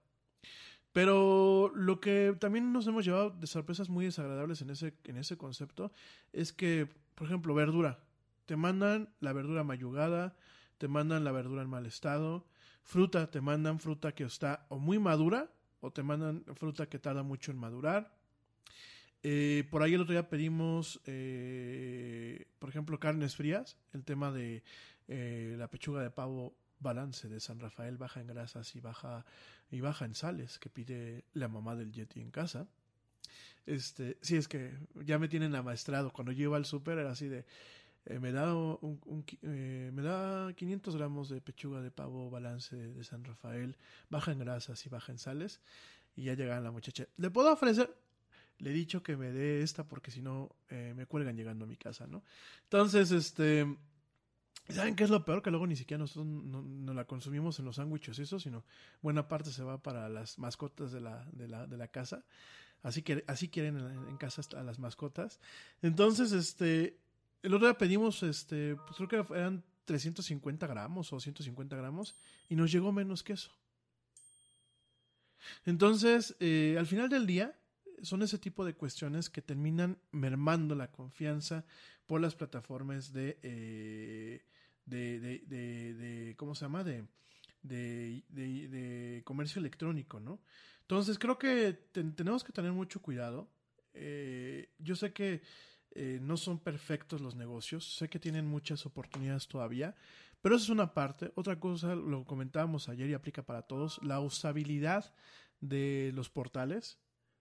Pero 0.92 1.72
lo 1.74 1.98
que 2.00 2.36
también 2.38 2.72
nos 2.72 2.86
hemos 2.86 3.04
llevado 3.04 3.30
de 3.30 3.48
sorpresas 3.48 3.88
muy 3.88 4.04
desagradables 4.04 4.62
en 4.62 4.70
ese, 4.70 4.94
en 5.04 5.16
ese 5.16 5.36
concepto 5.36 5.90
es 6.32 6.52
que, 6.52 6.88
por 7.16 7.26
ejemplo, 7.26 7.52
verdura. 7.52 7.98
Te 8.46 8.54
mandan 8.54 9.12
la 9.18 9.32
verdura 9.32 9.64
mayugada, 9.64 10.36
te 10.78 10.86
mandan 10.86 11.24
la 11.24 11.32
verdura 11.32 11.62
en 11.62 11.68
mal 11.68 11.84
estado. 11.84 12.46
Fruta, 12.84 13.28
te 13.28 13.40
mandan 13.40 13.80
fruta 13.80 14.14
que 14.14 14.22
está 14.22 14.66
o 14.68 14.78
muy 14.78 15.00
madura 15.00 15.50
o 15.80 15.90
te 15.90 16.04
mandan 16.04 16.44
fruta 16.54 16.88
que 16.88 17.00
tarda 17.00 17.24
mucho 17.24 17.50
en 17.50 17.58
madurar. 17.58 18.16
Eh, 19.24 19.66
por 19.68 19.82
ahí 19.82 19.94
el 19.94 20.02
otro 20.02 20.12
día 20.12 20.28
pedimos, 20.28 21.00
eh, 21.06 22.46
por 22.60 22.68
ejemplo, 22.68 23.00
carnes 23.00 23.34
frías. 23.34 23.76
El 23.92 24.04
tema 24.04 24.30
de 24.30 24.62
eh, 25.08 25.56
la 25.58 25.68
pechuga 25.68 26.02
de 26.02 26.10
pavo 26.10 26.54
balance 26.80 27.28
de 27.28 27.40
San 27.40 27.60
Rafael 27.60 27.96
baja 27.96 28.20
en 28.20 28.26
grasas 28.26 28.74
y 28.76 28.80
baja, 28.80 29.24
y 29.70 29.80
baja 29.80 30.04
en 30.04 30.14
sales 30.14 30.58
que 30.58 30.68
pide 30.68 31.24
la 31.34 31.48
mamá 31.48 31.76
del 31.76 31.92
Yeti 31.92 32.20
en 32.20 32.30
casa. 32.30 32.66
Este, 33.66 34.16
es 34.22 34.48
que 34.48 34.72
ya 35.04 35.18
me 35.18 35.28
tienen 35.28 35.54
amaestrado. 35.54 36.10
Cuando 36.12 36.32
llevo 36.32 36.54
al 36.54 36.64
súper 36.64 36.98
era 36.98 37.10
así 37.10 37.28
de, 37.28 37.44
me, 38.20 38.32
da 38.32 38.54
un, 38.54 39.24
me 39.42 40.02
da 40.02 40.52
500 40.54 40.96
gramos 40.96 41.28
de 41.28 41.40
pechuga 41.40 41.82
de 41.82 41.90
pavo 41.90 42.30
balance 42.30 42.74
de 42.74 43.04
San 43.04 43.24
Rafael, 43.24 43.76
baja 44.08 44.32
en 44.32 44.38
grasas 44.38 44.84
y 44.86 44.88
baja 44.88 45.12
en 45.12 45.18
sales. 45.18 45.60
Y 46.16 46.24
ya 46.24 46.34
llega 46.34 46.58
la 46.60 46.70
muchacha. 46.70 47.06
¿Le 47.16 47.30
puedo 47.30 47.52
ofrecer? 47.52 47.94
Le 48.58 48.70
he 48.70 48.72
dicho 48.72 49.02
que 49.02 49.16
me 49.16 49.30
dé 49.30 49.62
esta 49.62 49.84
porque 49.84 50.10
si 50.10 50.22
no 50.22 50.50
me 50.70 51.06
cuelgan 51.06 51.36
llegando 51.36 51.64
a 51.64 51.68
mi 51.68 51.76
casa, 51.76 52.06
¿no? 52.06 52.24
Entonces, 52.64 53.12
este 53.12 53.66
¿Saben 54.70 54.96
qué 54.96 55.04
es 55.04 55.10
lo 55.10 55.24
peor? 55.24 55.42
Que 55.42 55.50
luego 55.50 55.66
ni 55.66 55.76
siquiera 55.76 55.98
nosotros 55.98 56.26
no, 56.26 56.92
la 56.92 57.06
consumimos 57.06 57.58
en 57.58 57.64
los 57.64 57.76
sándwiches, 57.76 58.18
eso, 58.18 58.38
sino 58.38 58.64
buena 59.00 59.26
parte 59.26 59.50
se 59.50 59.62
va 59.62 59.78
para 59.82 60.08
las 60.08 60.38
mascotas 60.38 60.92
de 60.92 61.00
la, 61.00 61.24
de 61.32 61.48
la, 61.48 61.66
de 61.66 61.78
la 61.78 61.88
casa. 61.88 62.24
Así 62.82 63.02
que 63.02 63.24
así 63.26 63.48
quieren 63.48 63.78
en, 63.78 64.16
casa 64.18 64.42
a 64.56 64.62
las 64.62 64.78
mascotas. 64.78 65.40
Entonces, 65.80 66.32
este, 66.32 66.98
el 67.42 67.54
otro 67.54 67.66
día 67.66 67.78
pedimos, 67.78 68.22
este, 68.22 68.76
pues 68.76 68.96
creo 68.96 69.26
que 69.26 69.34
eran 69.34 69.64
350 69.86 70.66
gramos 70.66 71.12
o 71.12 71.18
150 71.18 71.74
gramos 71.74 72.14
y 72.48 72.54
nos 72.54 72.70
llegó 72.70 72.92
menos 72.92 73.22
que 73.22 73.32
eso. 73.32 73.50
Entonces, 75.64 76.36
eh, 76.40 76.76
al 76.78 76.86
final 76.86 77.08
del 77.08 77.26
día, 77.26 77.58
son 78.02 78.22
ese 78.22 78.38
tipo 78.38 78.64
de 78.64 78.74
cuestiones 78.74 79.30
que 79.30 79.42
terminan 79.42 79.98
mermando 80.12 80.74
la 80.74 80.90
confianza 80.90 81.64
por 82.06 82.20
las 82.20 82.34
plataformas 82.34 83.12
de, 83.12 83.38
eh, 83.42 84.44
de, 84.88 85.20
de, 85.20 85.94
de, 85.94 86.36
¿cómo 86.36 86.54
se 86.54 86.64
llama? 86.64 86.84
De, 86.84 87.04
de, 87.62 89.22
comercio 89.24 89.60
electrónico, 89.60 90.20
¿no? 90.20 90.40
Entonces 90.82 91.18
creo 91.18 91.38
que 91.38 91.72
tenemos 91.92 92.44
que 92.44 92.52
tener 92.52 92.72
mucho 92.72 93.02
cuidado. 93.02 93.50
Eh, 93.92 94.72
yo 94.78 94.96
sé 94.96 95.12
que 95.12 95.42
eh, 95.92 96.18
no 96.22 96.36
son 96.36 96.58
perfectos 96.58 97.20
los 97.20 97.34
negocios, 97.34 97.96
sé 97.96 98.08
que 98.08 98.18
tienen 98.18 98.46
muchas 98.46 98.86
oportunidades 98.86 99.48
todavía, 99.48 99.94
pero 100.40 100.56
eso 100.56 100.64
es 100.64 100.70
una 100.70 100.94
parte. 100.94 101.32
Otra 101.34 101.58
cosa, 101.60 101.94
lo 101.94 102.24
comentábamos 102.24 102.88
ayer 102.88 103.10
y 103.10 103.14
aplica 103.14 103.42
para 103.42 103.62
todos, 103.62 104.00
la 104.02 104.20
usabilidad 104.20 105.12
de 105.60 106.12
los 106.14 106.30
portales 106.30 106.98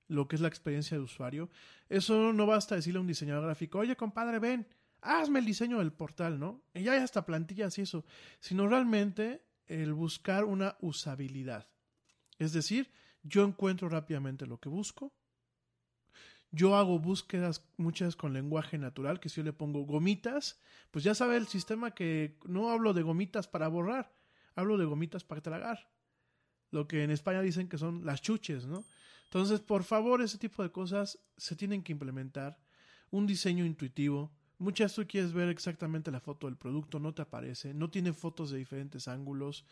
lo 0.08 0.28
que 0.28 0.36
es 0.36 0.42
la 0.42 0.48
experiencia 0.48 0.98
de 0.98 1.04
usuario. 1.04 1.50
Eso 1.90 2.34
no 2.34 2.46
basta 2.46 2.76
decirle 2.76 2.98
a 2.98 3.02
un 3.02 3.08
diseñador 3.08 3.46
gráfico, 3.46 3.80
oye 3.80 3.96
compadre, 3.96 4.40
ven, 4.40 4.68
hazme 5.02 5.40
el 5.40 5.46
diseño 5.46 5.80
del 5.80 5.94
portal, 5.94 6.40
¿no? 6.40 6.62
Y 6.74 6.84
ya 6.84 6.94
hay 6.94 7.00
hasta 7.00 7.26
plantillas 7.26 7.78
y 7.78 7.82
eso, 7.82 8.06
sino 8.40 8.68
realmente 8.68 9.44
el 9.68 9.94
buscar 9.94 10.46
una 10.46 10.78
usabilidad. 10.82 11.68
Es 12.40 12.54
decir, 12.54 12.92
yo 13.24 13.44
encuentro 13.44 13.90
rápidamente 13.90 14.46
lo 14.46 14.60
que 14.60 14.70
busco. 14.70 15.14
Yo 16.52 16.76
hago 16.76 17.00
búsquedas 17.00 17.66
muchas 17.76 18.16
con 18.16 18.34
lenguaje 18.34 18.78
natural, 18.78 19.20
que 19.20 19.30
si 19.30 19.38
yo 19.38 19.44
le 19.44 19.54
pongo 19.54 19.82
gomitas, 19.82 20.60
pues 20.92 21.04
ya 21.04 21.14
sabe 21.14 21.36
el 21.36 21.48
sistema 21.48 21.92
que 21.92 22.38
no 22.46 22.70
hablo 22.70 22.94
de 22.94 23.02
gomitas 23.02 23.48
para 23.48 23.68
borrar, 23.68 24.14
hablo 24.56 24.78
de 24.78 24.86
gomitas 24.86 25.26
para 25.26 25.42
tragar. 25.42 25.92
Lo 26.72 26.88
que 26.88 27.04
en 27.04 27.12
España 27.12 27.42
dicen 27.42 27.68
que 27.68 27.78
son 27.78 28.06
las 28.06 28.22
chuches, 28.22 28.66
¿no? 28.66 28.86
Entonces, 29.26 29.60
por 29.60 29.84
favor, 29.84 30.22
ese 30.22 30.38
tipo 30.38 30.64
de 30.64 30.72
cosas 30.72 31.20
se 31.36 31.56
tienen 31.56 31.84
que 31.84 31.92
implementar. 31.92 32.58
Un 33.12 33.28
diseño 33.28 33.66
intuitivo. 33.66 34.32
Muchas 34.60 34.96
tú 34.96 35.06
quieres 35.08 35.34
ver 35.34 35.50
exactamente 35.50 36.12
la 36.12 36.20
foto 36.20 36.48
del 36.48 36.58
producto, 36.58 37.00
no 37.00 37.14
te 37.14 37.22
aparece, 37.22 37.74
no 37.74 37.90
tiene 37.90 38.14
fotos 38.14 38.50
de 38.50 38.58
diferentes 38.58 39.08
ángulos. 39.08 39.66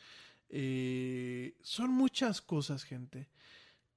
Eh, 0.50 1.56
son 1.62 1.92
muchas 1.92 2.42
cosas, 2.42 2.84
gente. 2.84 3.28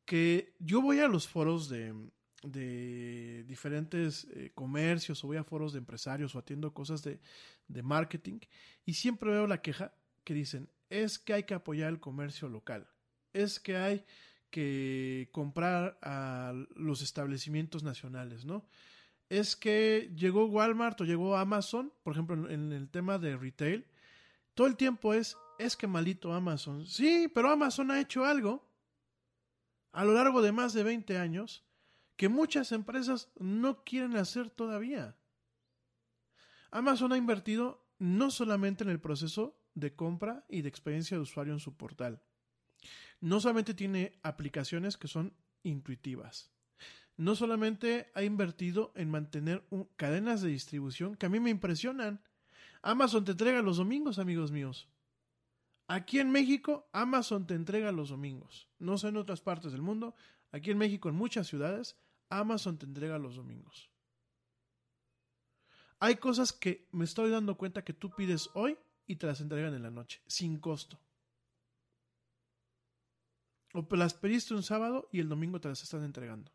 Que 0.05 0.55
yo 0.59 0.81
voy 0.81 1.01
a 1.01 1.09
los 1.09 1.29
foros 1.29 1.69
de, 1.69 1.95
de 2.43 3.45
diferentes 3.45 4.27
eh, 4.33 4.53
comercios 4.55 5.23
o 5.23 5.27
voy 5.27 5.37
a 5.37 5.45
foros 5.45 5.73
de 5.73 5.81
empresarios 5.81 6.35
o 6.35 6.39
atiendo 6.39 6.73
cosas 6.73 7.03
de, 7.03 7.21
de 7.67 7.83
marketing 7.83 8.39
y 8.85 8.95
siempre 8.95 9.31
veo 9.31 9.47
la 9.47 9.61
queja 9.61 9.93
que 10.25 10.35
dicen 10.35 10.69
es 10.89 11.19
que 11.19 11.35
hay 11.35 11.43
que 11.43 11.55
apoyar 11.55 11.91
el 11.91 12.01
comercio 12.01 12.49
local, 12.49 12.89
es 13.33 13.61
que 13.61 13.77
hay 13.77 14.05
que 14.51 15.29
comprar 15.33 15.99
a 16.01 16.55
los 16.75 17.03
establecimientos 17.03 17.83
nacionales, 17.83 18.45
¿no? 18.45 18.65
Es 19.29 19.57
que 19.57 20.13
llegó 20.17 20.47
Walmart 20.47 21.01
o 21.01 21.05
llegó 21.05 21.37
Amazon, 21.37 21.93
por 22.03 22.15
ejemplo, 22.15 22.51
en 22.51 22.73
el 22.73 22.89
tema 22.89 23.19
de 23.19 23.37
retail, 23.37 23.87
todo 24.55 24.67
el 24.67 24.77
tiempo 24.77 25.15
es, 25.15 25.37
es 25.59 25.77
que 25.77 25.87
malito 25.87 26.33
Amazon. 26.33 26.87
Sí, 26.87 27.31
pero 27.33 27.51
Amazon 27.51 27.91
ha 27.91 28.01
hecho 28.01 28.25
algo 28.25 28.67
a 29.93 30.05
lo 30.05 30.15
largo 30.15 30.43
de 30.43 30.53
más 30.53 30.73
de 30.73 30.83
20 30.83 31.19
años 31.19 31.65
que 32.17 32.29
muchas 32.29 32.73
empresas 32.73 33.31
no 33.39 33.85
quieren 33.85 34.17
hacer 34.17 34.51
todavía. 34.51 35.17
Amazon 36.71 37.13
ha 37.13 37.17
invertido 37.17 37.87
no 37.99 38.31
solamente 38.31 38.85
en 38.85 38.91
el 38.91 39.01
proceso 39.01 39.59
de 39.75 39.95
compra 39.95 40.45
y 40.49 40.63
de 40.63 40.69
experiencia 40.69 41.17
de 41.17 41.23
usuario 41.23 41.53
en 41.53 41.61
su 41.61 41.77
portal, 41.77 42.21
no 43.21 43.41
solamente 43.41 43.75
tiene 43.75 44.19
aplicaciones 44.23 44.97
que 44.97 45.09
son 45.09 45.35
intuitivas, 45.63 46.51
no 47.19 47.35
solamente 47.35 48.11
ha 48.15 48.23
invertido 48.23 48.93
en 48.95 49.11
mantener 49.11 49.65
cadenas 49.97 50.41
de 50.41 50.51
distribución 50.51 51.17
que 51.17 51.27
a 51.27 51.29
mí 51.29 51.41
me 51.41 51.51
impresionan. 51.51 52.23
Amazon 52.81 53.25
te 53.25 53.33
entrega 53.33 53.61
los 53.61 53.77
domingos, 53.77 54.21
amigos 54.21 54.53
míos. 54.53 54.89
Aquí 55.89 56.21
en 56.21 56.31
México, 56.31 56.89
Amazon 56.93 57.47
te 57.47 57.55
entrega 57.55 57.91
los 57.91 58.11
domingos. 58.11 58.69
No 58.79 58.99
sé 58.99 59.09
en 59.09 59.17
otras 59.17 59.41
partes 59.41 59.73
del 59.73 59.83
mundo. 59.83 60.15
Aquí 60.53 60.71
en 60.71 60.79
México, 60.79 61.09
en 61.09 61.17
muchas 61.17 61.49
ciudades, 61.49 61.97
Amazon 62.31 62.79
te 62.79 62.87
entrega 62.87 63.19
los 63.19 63.35
domingos. 63.35 63.91
Hay 65.99 66.17
cosas 66.17 66.53
que 66.53 66.87
me 66.93 67.05
estoy 67.05 67.31
dando 67.31 67.57
cuenta 67.57 67.85
que 67.85 67.93
tú 67.93 68.11
pides 68.11 68.49
hoy 68.55 68.79
y 69.07 69.17
te 69.17 69.27
las 69.27 69.41
entregan 69.41 69.75
en 69.75 69.83
la 69.83 69.91
noche, 69.91 70.23
sin 70.29 70.61
costo. 70.61 71.01
O 73.73 73.85
las 73.97 74.15
pediste 74.15 74.55
un 74.55 74.63
sábado 74.63 75.09
y 75.11 75.19
el 75.19 75.29
domingo 75.29 75.61
te 75.61 75.69
las 75.69 75.83
están 75.83 76.05
entregando. 76.05 76.53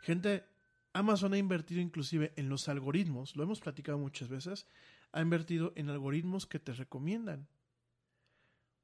Gente, 0.00 0.44
Amazon 0.92 1.32
ha 1.32 1.38
invertido 1.38 1.80
inclusive 1.80 2.32
en 2.36 2.48
los 2.48 2.68
algoritmos, 2.68 3.36
lo 3.36 3.42
hemos 3.42 3.60
platicado 3.60 3.98
muchas 3.98 4.28
veces, 4.28 4.66
ha 5.12 5.20
invertido 5.20 5.72
en 5.76 5.90
algoritmos 5.90 6.46
que 6.46 6.58
te 6.58 6.72
recomiendan. 6.72 7.48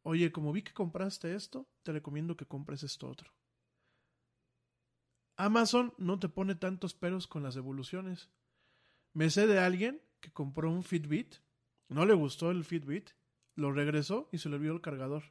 Oye, 0.03 0.33
como 0.33 0.53
vi 0.53 0.63
que 0.63 0.73
compraste 0.73 1.35
esto, 1.35 1.67
te 1.83 1.93
recomiendo 1.93 2.37
que 2.37 2.47
compres 2.47 2.83
esto 2.83 3.09
otro. 3.09 3.33
Amazon 5.37 5.95
no 5.99 6.19
te 6.19 6.29
pone 6.29 6.55
tantos 6.55 6.95
peros 6.95 7.27
con 7.27 7.43
las 7.43 7.55
devoluciones. 7.55 8.31
Me 9.13 9.31
sé 9.31 9.47
de 9.47 9.59
alguien 9.59 10.01
que 10.21 10.31
compró 10.31 10.71
un 10.71 10.85
Fitbit, 10.85 11.37
no 11.89 12.07
le 12.07 12.15
gustó 12.15 12.51
el 12.51 12.65
Fitbit, 12.65 13.11
lo 13.57 13.73
regresó 13.73 14.29
y 14.33 14.39
se 14.39 14.49
le 14.49 14.57
olvidó 14.57 14.75
el 14.75 14.81
cargador. 14.81 15.25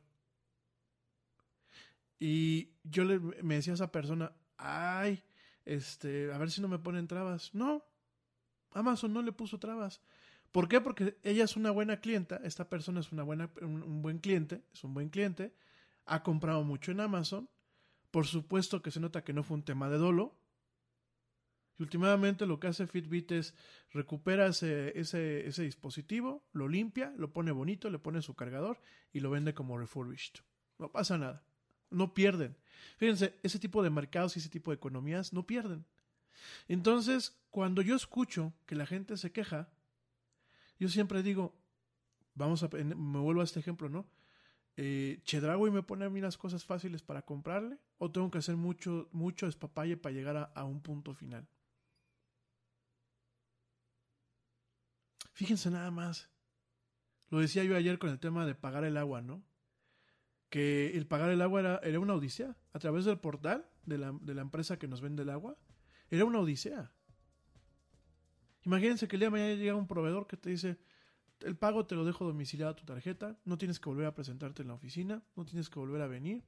Y 2.19 2.73
yo 2.83 3.03
le, 3.03 3.19
me 3.19 3.55
decía 3.55 3.73
a 3.73 3.75
esa 3.75 3.91
persona, 3.91 4.33
ay, 4.57 5.23
este, 5.65 6.31
a 6.31 6.37
ver 6.37 6.51
si 6.51 6.61
no 6.61 6.67
me 6.67 6.79
ponen 6.79 7.07
trabas. 7.07 7.53
No, 7.53 7.83
Amazon 8.71 9.13
no 9.13 9.21
le 9.21 9.31
puso 9.31 9.59
trabas. 9.59 10.01
¿Por 10.51 10.67
qué? 10.67 10.81
Porque 10.81 11.17
ella 11.23 11.43
es 11.43 11.55
una 11.55 11.71
buena 11.71 11.99
clienta, 11.99 12.39
esta 12.43 12.69
persona 12.69 12.99
es 12.99 13.11
una 13.11 13.23
buena, 13.23 13.49
un, 13.61 14.01
buen 14.01 14.19
cliente, 14.19 14.61
es 14.71 14.83
un 14.83 14.93
buen 14.93 15.09
cliente, 15.09 15.53
ha 16.05 16.21
comprado 16.21 16.63
mucho 16.63 16.91
en 16.91 16.99
Amazon, 16.99 17.49
por 18.11 18.27
supuesto 18.27 18.83
que 18.83 18.91
se 18.91 18.99
nota 18.99 19.23
que 19.23 19.33
no 19.33 19.41
fue 19.41 19.57
un 19.57 19.63
tema 19.63 19.89
de 19.89 19.97
dolo, 19.97 20.35
y 21.79 21.81
últimamente 21.81 22.45
lo 22.45 22.59
que 22.59 22.67
hace 22.67 22.85
Fitbit 22.85 23.31
es 23.31 23.55
recupera 23.89 24.45
ese, 24.45 24.97
ese, 24.99 25.47
ese, 25.47 25.63
dispositivo, 25.63 26.45
lo 26.51 26.67
limpia, 26.67 27.11
lo 27.17 27.33
pone 27.33 27.51
bonito, 27.51 27.89
le 27.89 27.97
pone 27.97 28.21
su 28.21 28.35
cargador 28.35 28.79
y 29.11 29.21
lo 29.21 29.31
vende 29.31 29.55
como 29.55 29.79
refurbished. 29.79 30.43
No 30.77 30.91
pasa 30.91 31.17
nada 31.17 31.43
no 31.93 32.13
pierden. 32.13 32.55
Fíjense, 32.97 33.39
ese 33.43 33.59
tipo 33.59 33.83
de 33.83 33.89
mercados 33.89 34.35
y 34.35 34.39
ese 34.39 34.49
tipo 34.49 34.71
de 34.71 34.75
economías 34.75 35.33
no 35.33 35.45
pierden. 35.45 35.85
Entonces, 36.67 37.37
cuando 37.49 37.81
yo 37.81 37.95
escucho 37.95 38.53
que 38.65 38.75
la 38.75 38.85
gente 38.85 39.17
se 39.17 39.31
queja, 39.31 39.69
yo 40.79 40.89
siempre 40.89 41.23
digo, 41.23 41.55
vamos 42.35 42.63
a, 42.63 42.69
me 42.69 43.19
vuelvo 43.19 43.41
a 43.41 43.45
este 43.45 43.59
ejemplo, 43.59 43.89
¿no? 43.89 44.05
eh, 44.75 45.21
Chedraui 45.23 45.71
me 45.71 45.83
pone 45.83 46.05
a 46.05 46.09
mí 46.09 46.21
las 46.21 46.37
cosas 46.37 46.65
fáciles 46.65 47.01
para 47.01 47.21
comprarle 47.21 47.77
o 47.97 48.11
tengo 48.11 48.31
que 48.31 48.39
hacer 48.39 48.55
mucho, 48.55 49.07
mucho 49.11 49.45
despapalle 49.45 49.97
para 49.97 50.13
llegar 50.13 50.37
a, 50.37 50.43
a 50.43 50.63
un 50.63 50.81
punto 50.81 51.13
final. 51.13 51.47
Fíjense 55.33 55.69
nada 55.69 55.91
más. 55.91 56.29
Lo 57.29 57.39
decía 57.39 57.63
yo 57.63 57.75
ayer 57.75 57.97
con 57.97 58.09
el 58.09 58.19
tema 58.19 58.45
de 58.45 58.55
pagar 58.55 58.83
el 58.83 58.97
agua, 58.97 59.21
¿no? 59.21 59.43
Que 60.53 60.95
el 60.95 61.07
pagar 61.07 61.31
el 61.31 61.41
agua 61.41 61.61
era, 61.61 61.77
era 61.81 61.99
una 61.99 62.13
odisea. 62.13 62.55
A 62.73 62.77
través 62.77 63.05
del 63.05 63.17
portal 63.17 63.65
de 63.87 63.97
la, 63.97 64.11
de 64.21 64.35
la 64.35 64.43
empresa 64.43 64.77
que 64.77 64.87
nos 64.87 65.01
vende 65.01 65.23
el 65.23 65.31
agua, 65.31 65.57
era 66.11 66.25
una 66.25 66.41
odisea. 66.41 66.91
Imagínense 68.61 69.07
que 69.07 69.15
el 69.15 69.21
día 69.21 69.27
de 69.27 69.31
mañana 69.31 69.55
llega 69.55 69.75
un 69.75 69.87
proveedor 69.87 70.27
que 70.27 70.37
te 70.37 70.51
dice, 70.51 70.77
el 71.39 71.57
pago 71.57 71.87
te 71.87 71.95
lo 71.95 72.05
dejo 72.05 72.23
domiciliado 72.23 72.71
a 72.71 72.75
tu 72.75 72.85
tarjeta, 72.85 73.35
no 73.45 73.57
tienes 73.57 73.79
que 73.79 73.89
volver 73.89 74.05
a 74.05 74.13
presentarte 74.13 74.61
en 74.61 74.67
la 74.67 74.75
oficina, 74.75 75.23
no 75.35 75.43
tienes 75.43 75.71
que 75.71 75.79
volver 75.79 76.03
a 76.03 76.07
venir, 76.07 76.43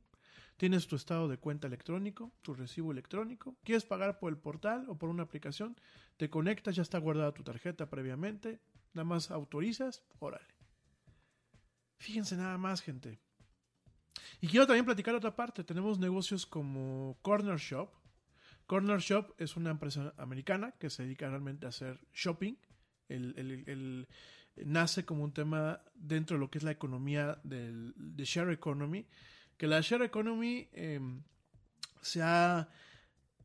tienes 0.56 0.86
tu 0.86 0.96
estado 0.96 1.28
de 1.28 1.40
cuenta 1.40 1.66
electrónico, 1.66 2.32
tu 2.44 2.54
recibo 2.54 2.92
electrónico, 2.92 3.58
quieres 3.64 3.86
pagar 3.86 4.20
por 4.20 4.32
el 4.32 4.38
portal 4.38 4.86
o 4.88 5.00
por 5.00 5.10
una 5.10 5.24
aplicación, 5.24 5.78
te 6.16 6.30
conectas, 6.30 6.76
ya 6.76 6.84
está 6.84 7.00
guardada 7.00 7.34
tu 7.34 7.42
tarjeta 7.42 7.90
previamente, 7.90 8.62
nada 8.94 9.06
más 9.06 9.32
autorizas, 9.32 10.04
órale. 10.20 10.54
Fíjense 11.98 12.38
nada 12.38 12.60
más, 12.60 12.84
gente. 12.84 13.25
Y 14.42 14.48
quiero 14.48 14.68
también 14.68 14.86
platicar 14.86 15.16
otra 15.16 15.36
parte. 15.36 15.64
Tenemos 15.64 16.00
negocios 16.00 16.46
como 16.46 17.18
Corner 17.22 17.58
Shop. 17.58 17.90
Corner 18.66 19.00
Shop 19.00 19.34
es 19.38 19.56
una 19.56 19.72
empresa 19.72 20.14
americana 20.18 20.74
que 20.80 20.90
se 20.90 21.04
dedica 21.04 21.30
realmente 21.30 21.66
a 21.66 21.70
hacer 21.70 22.00
shopping. 22.14 22.56
El, 23.08 23.34
el, 23.38 23.64
el, 23.68 24.08
nace 24.66 25.06
como 25.06 25.24
un 25.24 25.34
tema 25.34 25.82
dentro 25.94 26.38
de 26.38 26.42
lo 26.42 26.50
que 26.50 26.58
es 26.58 26.64
la 26.64 26.72
economía 26.72 27.40
del, 27.44 27.94
de 27.96 28.26
share 28.26 28.52
economy. 28.52 29.06
Que 29.58 29.68
la 29.68 29.82
share 29.82 30.04
economy 30.04 30.68
eh, 30.74 31.00
se, 32.02 32.22
ha, 32.22 32.70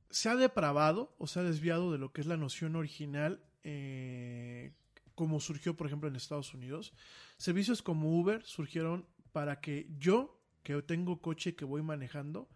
se 0.09 0.29
ha 0.29 0.37
depravado 0.37 1.15
o 1.19 1.27
se 1.27 1.41
ha 1.41 1.43
desviado 1.43 1.93
de 1.93 1.99
lo 1.99 2.13
que 2.13 2.21
es 2.21 2.27
la 2.27 2.37
noción 2.37 2.77
original 2.77 3.43
eh, 3.63 4.73
como 5.15 5.39
surgió, 5.39 5.77
por 5.77 5.87
ejemplo, 5.87 6.09
en 6.09 6.17
Estados 6.17 6.55
Unidos. 6.55 6.95
Servicios 7.37 7.83
como 7.83 8.19
Uber 8.19 8.43
surgieron 8.43 9.07
para 9.33 9.61
que 9.61 9.87
yo, 9.99 10.40
que 10.63 10.81
tengo 10.83 11.21
coche 11.21 11.55
que 11.55 11.65
voy 11.65 11.83
manejando, 11.83 12.49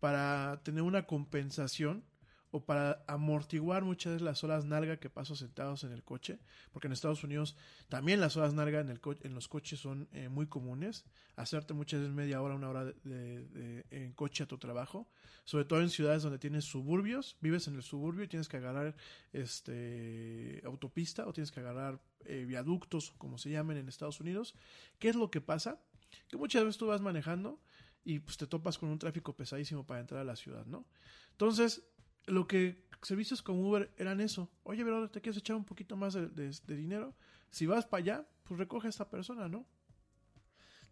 para 0.00 0.60
tener 0.64 0.82
una 0.82 1.06
compensación 1.06 2.04
o 2.50 2.64
para 2.64 3.02
amortiguar 3.08 3.82
muchas 3.82 4.12
veces 4.12 4.22
las 4.22 4.44
horas 4.44 4.66
nalga 4.66 4.98
que 4.98 5.08
paso 5.08 5.34
sentados 5.34 5.84
en 5.84 5.92
el 5.92 6.02
coche, 6.02 6.38
porque 6.70 6.86
en 6.86 6.92
Estados 6.92 7.24
Unidos 7.24 7.56
también 7.88 8.20
las 8.20 8.36
horas 8.36 8.52
nalga 8.52 8.80
en, 8.80 8.90
el 8.90 9.00
en 9.22 9.34
los 9.34 9.48
coches 9.48 9.80
son 9.80 10.08
eh, 10.12 10.28
muy 10.28 10.46
comunes, 10.46 11.06
hacerte 11.34 11.72
muchas 11.72 12.00
veces 12.00 12.14
media 12.14 12.42
hora, 12.42 12.54
una 12.54 12.68
hora 12.68 12.84
de, 12.84 12.94
de, 13.04 13.46
de, 13.46 13.86
en 13.90 14.12
coche 14.12 14.44
a 14.44 14.46
tu 14.46 14.58
trabajo, 14.58 15.08
sobre 15.44 15.64
todo 15.64 15.80
en 15.80 15.88
ciudades 15.88 16.22
donde 16.22 16.38
tienes 16.38 16.66
suburbios, 16.66 17.38
vives 17.40 17.68
en 17.68 17.76
el 17.76 17.82
suburbio 17.82 18.24
y 18.24 18.28
tienes 18.28 18.48
que 18.48 18.58
agarrar 18.58 18.94
este 19.32 20.60
autopista 20.66 21.26
o 21.26 21.32
tienes 21.32 21.50
que 21.50 21.60
agarrar 21.60 22.00
eh, 22.26 22.44
viaductos, 22.44 23.12
como 23.18 23.38
se 23.38 23.50
llamen 23.50 23.78
en 23.78 23.88
Estados 23.88 24.20
Unidos. 24.20 24.54
¿Qué 24.98 25.08
es 25.08 25.16
lo 25.16 25.30
que 25.30 25.40
pasa? 25.40 25.80
Que 26.28 26.36
muchas 26.36 26.64
veces 26.64 26.78
tú 26.78 26.86
vas 26.86 27.00
manejando 27.00 27.60
y 28.04 28.18
pues 28.18 28.36
te 28.36 28.46
topas 28.46 28.78
con 28.78 28.88
un 28.88 28.98
tráfico 28.98 29.34
pesadísimo 29.34 29.86
para 29.86 30.00
entrar 30.00 30.20
a 30.20 30.24
la 30.24 30.36
ciudad, 30.36 30.66
¿no? 30.66 30.86
Entonces, 31.32 31.82
lo 32.26 32.46
que 32.46 32.84
servicios 33.02 33.42
como 33.42 33.68
Uber 33.68 33.92
eran 33.96 34.20
eso. 34.20 34.50
Oye, 34.62 34.84
te 35.08 35.20
quieres 35.20 35.38
echar 35.38 35.56
un 35.56 35.64
poquito 35.64 35.96
más 35.96 36.14
de, 36.14 36.50
dinero. 36.66 37.14
Si 37.50 37.66
vas 37.66 37.86
para 37.86 38.02
allá, 38.02 38.28
pues 38.44 38.58
recoge 38.58 38.86
a 38.86 38.90
esta 38.90 39.10
persona, 39.10 39.48
¿no? 39.48 39.66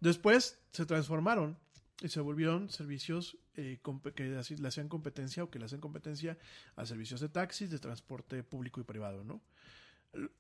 Después 0.01 0.61
se 0.73 0.87
transformaron 0.87 1.59
y 2.03 2.09
se 2.09 2.21
volvieron 2.21 2.71
servicios 2.71 3.37
eh, 3.55 3.81
que 4.15 4.25
le 4.25 4.69
hacían 4.69 4.89
competencia 4.89 5.45
o 5.45 5.51
que 5.51 5.59
le 5.59 5.67
hacen 5.67 5.81
competencia 5.81 6.39
a 6.77 6.87
servicios 6.87 7.21
de 7.21 7.29
taxis, 7.29 7.71
de 7.71 7.79
transporte 7.79 8.43
público 8.43 8.81
y 8.81 8.85
privado, 8.85 9.25
¿no? 9.25 9.43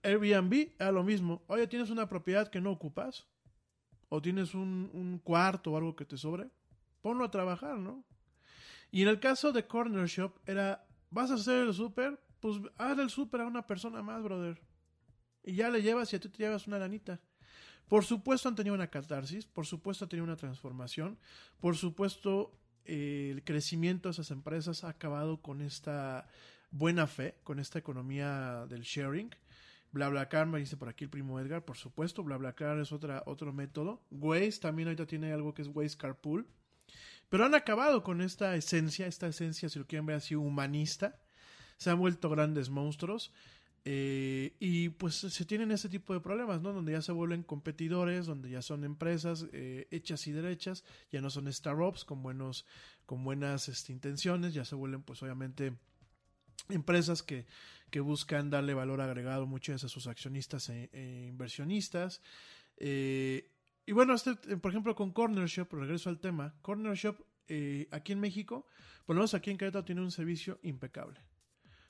Airbnb 0.02 0.72
era 0.78 0.90
lo 0.90 1.04
mismo. 1.04 1.42
Oye, 1.46 1.66
tienes 1.66 1.90
una 1.90 2.08
propiedad 2.08 2.48
que 2.48 2.60
no 2.60 2.70
ocupas 2.72 3.26
o 4.10 4.20
tienes 4.20 4.54
un, 4.54 5.20
cuarto 5.24 5.72
o 5.72 5.76
algo 5.76 5.96
que 5.96 6.04
te 6.04 6.18
sobre, 6.18 6.50
ponlo 7.00 7.24
a 7.24 7.30
trabajar, 7.30 7.78
¿no? 7.78 8.04
Y 8.90 9.02
en 9.02 9.08
el 9.08 9.20
caso 9.20 9.52
de 9.52 9.66
Corner 9.66 10.06
Shop 10.06 10.34
era, 10.46 10.84
vas 11.10 11.30
a 11.30 11.34
hacer 11.34 11.66
el 11.66 11.72
súper, 11.72 12.20
pues 12.40 12.58
haz 12.76 12.98
el 12.98 13.08
súper 13.08 13.40
a 13.40 13.46
una 13.46 13.66
persona 13.66 14.02
más, 14.02 14.22
brother. 14.22 14.60
Y 15.44 15.54
ya 15.54 15.70
le 15.70 15.80
llevas 15.80 16.12
y 16.12 16.16
a 16.16 16.20
ti 16.20 16.28
te 16.28 16.38
llevas 16.38 16.66
una 16.66 16.78
lanita. 16.78 17.20
Por 17.88 18.04
supuesto 18.04 18.48
han 18.48 18.56
tenido 18.56 18.74
una 18.74 18.90
catarsis, 18.90 19.46
por 19.46 19.64
supuesto 19.64 20.04
han 20.04 20.08
tenido 20.08 20.24
una 20.24 20.36
transformación, 20.36 21.16
por 21.60 21.76
supuesto 21.76 22.52
eh, 22.84 23.30
el 23.32 23.44
crecimiento 23.44 24.08
de 24.08 24.12
esas 24.12 24.32
empresas 24.32 24.82
ha 24.82 24.88
acabado 24.88 25.40
con 25.40 25.60
esta 25.60 26.26
buena 26.72 27.06
fe, 27.06 27.36
con 27.44 27.60
esta 27.60 27.78
economía 27.78 28.66
del 28.68 28.82
sharing. 28.82 29.30
BlaBlaCar, 29.92 30.46
me 30.46 30.58
dice 30.58 30.76
por 30.76 30.88
aquí 30.88 31.04
el 31.04 31.10
primo 31.10 31.40
Edgar, 31.40 31.64
por 31.64 31.76
supuesto, 31.76 32.22
BlaBlaCar 32.22 32.78
es 32.78 32.92
otra, 32.92 33.22
otro 33.26 33.52
método. 33.52 34.02
Waze 34.10 34.60
también 34.60 34.88
ahorita 34.88 35.06
tiene 35.06 35.32
algo 35.32 35.54
que 35.54 35.62
es 35.62 35.68
Waze 35.68 35.96
Carpool. 35.96 36.46
Pero 37.28 37.44
han 37.44 37.54
acabado 37.54 38.02
con 38.02 38.20
esta 38.20 38.54
esencia, 38.56 39.06
esta 39.06 39.28
esencia, 39.28 39.68
si 39.68 39.78
lo 39.78 39.86
quieren 39.86 40.06
ver 40.06 40.16
así, 40.16 40.34
humanista. 40.34 41.20
Se 41.76 41.90
han 41.90 41.98
vuelto 41.98 42.28
grandes 42.28 42.70
monstruos. 42.70 43.32
Eh, 43.84 44.56
y 44.60 44.90
pues 44.90 45.14
se 45.14 45.44
tienen 45.46 45.70
ese 45.70 45.88
tipo 45.88 46.12
de 46.12 46.20
problemas, 46.20 46.60
¿no? 46.60 46.72
Donde 46.72 46.92
ya 46.92 47.00
se 47.00 47.12
vuelven 47.12 47.42
competidores, 47.42 48.26
donde 48.26 48.50
ya 48.50 48.60
son 48.60 48.84
empresas 48.84 49.46
eh, 49.52 49.88
hechas 49.90 50.26
y 50.26 50.32
derechas, 50.32 50.84
ya 51.10 51.22
no 51.22 51.30
son 51.30 51.50
startups 51.50 52.04
con 52.04 52.22
buenos, 52.22 52.66
con 53.06 53.24
buenas 53.24 53.68
este, 53.70 53.92
intenciones, 53.92 54.52
ya 54.52 54.66
se 54.66 54.74
vuelven, 54.74 55.02
pues 55.02 55.22
obviamente, 55.22 55.72
empresas 56.68 57.22
que, 57.22 57.46
que 57.90 58.00
buscan 58.00 58.50
darle 58.50 58.74
valor 58.74 59.00
agregado 59.00 59.46
muchas 59.46 59.84
a 59.84 59.88
sus 59.88 60.06
accionistas 60.06 60.68
e, 60.68 60.90
e 60.92 61.26
inversionistas. 61.28 62.20
Eh, 62.76 63.50
y 63.86 63.92
bueno, 63.92 64.14
este, 64.14 64.34
por 64.34 64.70
ejemplo, 64.70 64.94
con 64.94 65.12
Corner 65.12 65.46
Shop, 65.46 65.72
regreso 65.72 66.08
al 66.08 66.20
tema, 66.20 66.54
Corner 66.62 66.94
Shop 66.94 67.16
eh, 67.48 67.88
aquí 67.90 68.12
en 68.12 68.20
México, 68.20 68.66
por 69.04 69.16
lo 69.16 69.20
menos 69.20 69.34
aquí 69.34 69.50
en 69.50 69.58
Querétaro, 69.58 69.84
tiene 69.84 70.00
un 70.00 70.12
servicio 70.12 70.60
impecable. 70.62 71.20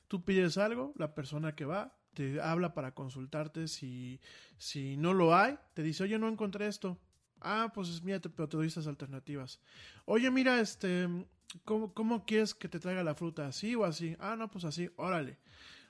Tú 0.09 0.25
pides 0.25 0.57
algo, 0.57 0.93
la 0.97 1.15
persona 1.15 1.55
que 1.55 1.65
va 1.65 1.97
te 2.15 2.41
habla 2.41 2.75
para 2.75 2.93
consultarte 2.93 3.69
si, 3.69 4.21
si 4.59 4.97
no 4.97 5.15
lo 5.15 5.35
hay, 5.35 5.59
te 5.75 5.83
dice, 5.83 6.03
oye, 6.05 6.19
no 6.19 6.29
encontré 6.29 6.67
esto. 6.67 6.99
Ah, 7.41 7.71
pues 7.75 8.03
mira, 8.03 8.21
pero 8.21 8.49
te 8.49 8.57
doy 8.57 8.67
estas 8.67 8.87
alternativas. 8.87 9.61
Oye, 10.05 10.31
mira, 10.31 10.61
este, 10.61 11.09
¿cómo, 11.65 11.93
¿cómo 11.95 12.25
quieres 12.25 12.55
que 12.55 12.69
te 12.69 12.81
traiga 12.81 13.03
la 13.03 13.15
fruta? 13.15 13.47
¿Así 13.47 13.75
o 13.75 13.85
así? 13.85 14.17
Ah, 14.19 14.37
no, 14.37 14.51
pues 14.51 14.65
así, 14.65 14.91
órale. 14.97 15.39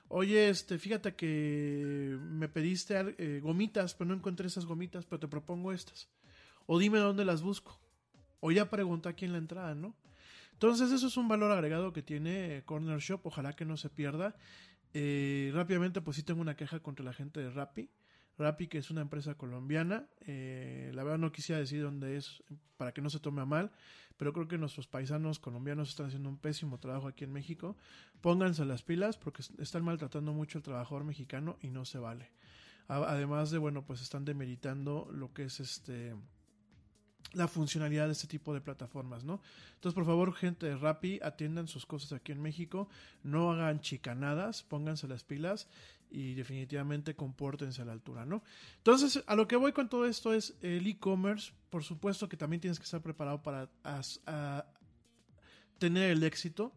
Oye, 0.07 0.49
este, 0.49 0.77
fíjate 0.77 1.15
que 1.15 2.17
me 2.19 2.49
pediste 2.49 3.15
eh, 3.17 3.39
gomitas, 3.41 3.95
pero 3.95 4.09
no 4.09 4.15
encontré 4.15 4.47
esas 4.47 4.65
gomitas, 4.65 5.05
pero 5.05 5.19
te 5.21 5.27
propongo 5.27 5.71
estas. 5.71 6.09
O 6.65 6.79
dime 6.79 6.99
dónde 6.99 7.23
las 7.23 7.41
busco. 7.41 7.79
O 8.41 8.51
ya 8.51 8.69
pregunta 8.69 9.09
aquí 9.09 9.25
en 9.25 9.31
la 9.31 9.37
entrada, 9.37 9.73
¿no? 9.73 9.95
Entonces, 10.53 10.91
eso 10.91 11.07
es 11.07 11.17
un 11.17 11.27
valor 11.27 11.51
agregado 11.51 11.93
que 11.93 12.03
tiene 12.03 12.63
Corner 12.65 12.99
Shop. 12.99 13.25
Ojalá 13.25 13.53
que 13.53 13.65
no 13.65 13.77
se 13.77 13.89
pierda. 13.89 14.35
Eh, 14.93 15.51
rápidamente, 15.53 16.01
pues 16.01 16.17
sí 16.17 16.23
tengo 16.23 16.41
una 16.41 16.55
queja 16.55 16.79
contra 16.81 17.05
la 17.05 17.13
gente 17.13 17.39
de 17.39 17.49
Rappi. 17.49 17.89
Rappi, 18.37 18.67
que 18.67 18.77
es 18.77 18.89
una 18.89 19.01
empresa 19.01 19.35
colombiana. 19.35 20.07
Eh, 20.21 20.91
la 20.93 21.03
verdad 21.03 21.19
no 21.19 21.31
quisiera 21.31 21.59
decir 21.59 21.83
dónde 21.83 22.17
es 22.17 22.43
para 22.77 22.93
que 22.93 23.01
no 23.01 23.09
se 23.09 23.19
tome 23.19 23.41
a 23.41 23.45
mal, 23.45 23.71
pero 24.17 24.33
creo 24.33 24.47
que 24.47 24.57
nuestros 24.57 24.87
paisanos 24.87 25.39
colombianos 25.39 25.89
están 25.89 26.07
haciendo 26.07 26.29
un 26.29 26.37
pésimo 26.37 26.79
trabajo 26.79 27.07
aquí 27.07 27.23
en 27.23 27.33
México. 27.33 27.77
Pónganse 28.21 28.65
las 28.65 28.83
pilas 28.83 29.17
porque 29.17 29.43
están 29.59 29.83
maltratando 29.83 30.33
mucho 30.33 30.57
al 30.57 30.63
trabajador 30.63 31.03
mexicano 31.03 31.57
y 31.61 31.69
no 31.69 31.85
se 31.85 31.99
vale. 31.99 32.31
Además 32.87 33.51
de, 33.51 33.57
bueno, 33.57 33.85
pues 33.85 34.01
están 34.01 34.25
demeritando 34.25 35.07
lo 35.11 35.33
que 35.33 35.43
es 35.43 35.59
este 35.59 36.13
la 37.33 37.47
funcionalidad 37.47 38.07
de 38.07 38.11
este 38.11 38.27
tipo 38.27 38.53
de 38.53 38.61
plataformas, 38.61 39.23
¿no? 39.23 39.41
Entonces, 39.75 39.95
por 39.95 40.05
favor, 40.05 40.33
gente 40.33 40.65
de 40.65 40.75
Rappi, 40.75 41.19
atiendan 41.23 41.67
sus 41.67 41.85
cosas 41.85 42.11
aquí 42.11 42.31
en 42.31 42.41
México, 42.41 42.89
no 43.23 43.51
hagan 43.51 43.79
chicanadas, 43.79 44.63
pónganse 44.63 45.07
las 45.07 45.23
pilas 45.23 45.69
y 46.11 46.33
definitivamente 46.33 47.15
compórtense 47.15 47.81
a 47.81 47.85
la 47.85 47.93
altura, 47.93 48.25
¿no? 48.25 48.43
Entonces, 48.77 49.23
a 49.25 49.35
lo 49.35 49.47
que 49.47 49.55
voy 49.55 49.71
con 49.71 49.89
todo 49.89 50.05
esto 50.05 50.33
es 50.33 50.55
el 50.61 50.85
e-commerce, 50.85 51.53
por 51.69 51.83
supuesto 51.83 52.27
que 52.27 52.37
también 52.37 52.59
tienes 52.59 52.77
que 52.77 52.83
estar 52.83 53.01
preparado 53.01 53.41
para 53.41 53.69
tener 55.79 56.11
el 56.11 56.23
éxito 56.23 56.73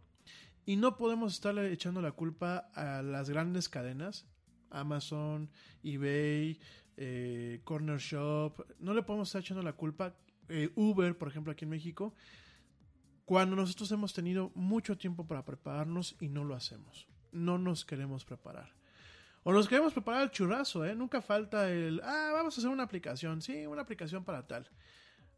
y 0.64 0.76
no 0.76 0.96
podemos 0.96 1.34
estarle 1.34 1.70
echando 1.72 2.00
la 2.00 2.12
culpa 2.12 2.70
a 2.74 3.02
las 3.02 3.28
grandes 3.28 3.68
cadenas, 3.68 4.24
Amazon, 4.70 5.50
eBay, 5.82 6.58
eh, 6.96 7.60
Corner 7.64 7.98
Shop, 7.98 8.64
no 8.78 8.94
le 8.94 9.02
podemos 9.02 9.28
estar 9.28 9.42
echando 9.42 9.62
la 9.62 9.74
culpa 9.74 10.14
eh, 10.48 10.70
Uber, 10.74 11.16
por 11.18 11.28
ejemplo, 11.28 11.52
aquí 11.52 11.64
en 11.64 11.70
México, 11.70 12.14
cuando 13.24 13.56
nosotros 13.56 13.90
hemos 13.92 14.12
tenido 14.12 14.52
mucho 14.54 14.96
tiempo 14.96 15.26
para 15.26 15.44
prepararnos 15.44 16.16
y 16.20 16.28
no 16.28 16.44
lo 16.44 16.54
hacemos. 16.54 17.08
No 17.32 17.58
nos 17.58 17.84
queremos 17.84 18.24
preparar. 18.24 18.72
O 19.44 19.52
nos 19.52 19.68
queremos 19.68 19.92
preparar 19.92 20.22
el 20.22 20.30
churrazo, 20.30 20.86
¿eh? 20.86 20.94
Nunca 20.94 21.20
falta 21.20 21.70
el, 21.70 22.00
ah, 22.02 22.30
vamos 22.32 22.56
a 22.56 22.60
hacer 22.60 22.70
una 22.70 22.82
aplicación, 22.82 23.42
sí, 23.42 23.66
una 23.66 23.82
aplicación 23.82 24.24
para 24.24 24.46
tal. 24.46 24.68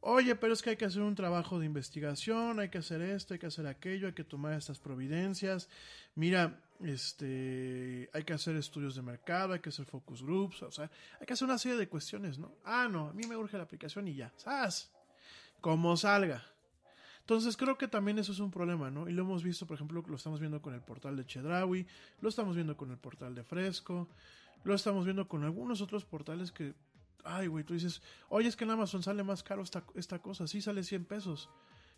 Oye, 0.01 0.37
pero 0.37 0.53
es 0.53 0.63
que 0.63 0.71
hay 0.71 0.77
que 0.77 0.85
hacer 0.85 1.03
un 1.03 1.17
trabajo 1.17 1.59
de 1.59 1.67
investigación, 1.67 2.61
hay 2.61 2.69
que 2.69 2.79
hacer 2.79 3.03
esto, 3.03 3.35
hay 3.35 3.41
que 3.41 3.47
hacer 3.47 3.67
aquello, 3.67 4.07
hay 4.07 4.13
que 4.13 4.23
tomar 4.23 4.53
estas 4.53 4.79
providencias. 4.79 5.69
Mira, 6.15 6.61
este, 6.85 8.09
hay 8.13 8.23
que 8.23 8.33
hacer 8.33 8.55
estudios 8.55 8.95
de 8.95 9.03
mercado, 9.03 9.55
hay 9.55 9.61
que 9.61 9.71
hacer 9.71 9.85
focus 9.87 10.23
groups, 10.23 10.63
o 10.63 10.71
sea, 10.71 10.89
hay 11.21 11.27
que 11.27 11.33
hacer 11.33 11.47
una 11.47 11.59
serie 11.59 11.77
de 11.77 11.89
cuestiones, 11.89 12.39
¿no? 12.39 12.53
Ah, 12.65 12.87
no, 12.89 13.09
a 13.09 13.13
mí 13.13 13.27
me 13.27 13.37
urge 13.37 13.57
la 13.57 13.65
aplicación 13.65 14.07
y 14.07 14.15
ya, 14.15 14.33
¿sabes? 14.37 14.89
Como 15.61 15.97
salga. 15.97 16.45
Entonces 17.27 17.57
creo 17.57 17.77
que 17.77 17.89
también 17.89 18.21
eso 18.21 18.31
es 18.31 18.39
un 18.39 18.53
problema, 18.53 18.89
¿no? 18.89 19.09
Y 19.09 19.13
lo 19.13 19.23
hemos 19.23 19.43
visto, 19.43 19.67
por 19.67 19.75
ejemplo, 19.75 20.01
lo 20.07 20.15
estamos 20.15 20.39
viendo 20.39 20.63
con 20.63 20.75
el 20.75 20.81
portal 20.81 21.17
de 21.17 21.27
Chedraui, 21.27 21.85
lo 22.21 22.29
estamos 22.29 22.55
viendo 22.55 22.77
con 22.77 22.93
el 22.93 22.99
portal 22.99 23.35
de 23.35 23.43
Fresco, 23.43 24.09
lo 24.63 24.75
estamos 24.77 25.05
viendo 25.05 25.27
con 25.27 25.43
algunos 25.43 25.81
otros 25.81 26.05
portales 26.05 26.53
que, 26.53 26.75
ay, 27.25 27.49
güey, 27.49 27.65
tú 27.65 27.75
dices, 27.75 28.01
oye, 28.29 28.47
es 28.47 28.55
que 28.55 28.63
en 28.63 28.71
Amazon 28.71 29.03
sale 29.03 29.25
más 29.25 29.43
caro 29.43 29.65
esta, 29.65 29.83
esta 29.97 30.21
cosa, 30.21 30.47
sí 30.47 30.63
sale 30.63 30.85
100 30.85 31.05
pesos. 31.05 31.51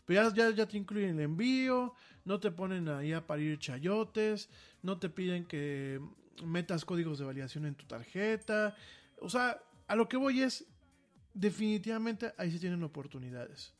Pero 0.06 0.30
ya, 0.30 0.34
ya, 0.34 0.50
ya, 0.56 0.66
te 0.66 0.78
incluyen 0.78 1.10
el 1.18 1.20
envío, 1.20 1.92
no 2.24 2.40
te 2.40 2.50
ponen 2.50 2.88
ahí 2.88 3.12
a 3.12 3.26
parir 3.26 3.58
chayotes, 3.58 4.48
no 4.82 4.98
te 4.98 5.10
piden 5.10 5.44
que 5.44 6.00
metas 6.42 6.86
códigos 6.86 7.18
de 7.18 7.26
validación 7.26 7.66
en 7.66 7.74
tu 7.74 7.84
tarjeta. 7.84 8.74
O 9.20 9.28
sea, 9.28 9.60
a 9.88 9.94
lo 9.94 10.08
que 10.08 10.16
voy 10.16 10.40
es, 10.40 10.64
definitivamente 11.34 12.32
ahí 12.38 12.50
se 12.50 12.58
tienen 12.58 12.82
oportunidades. 12.82 13.74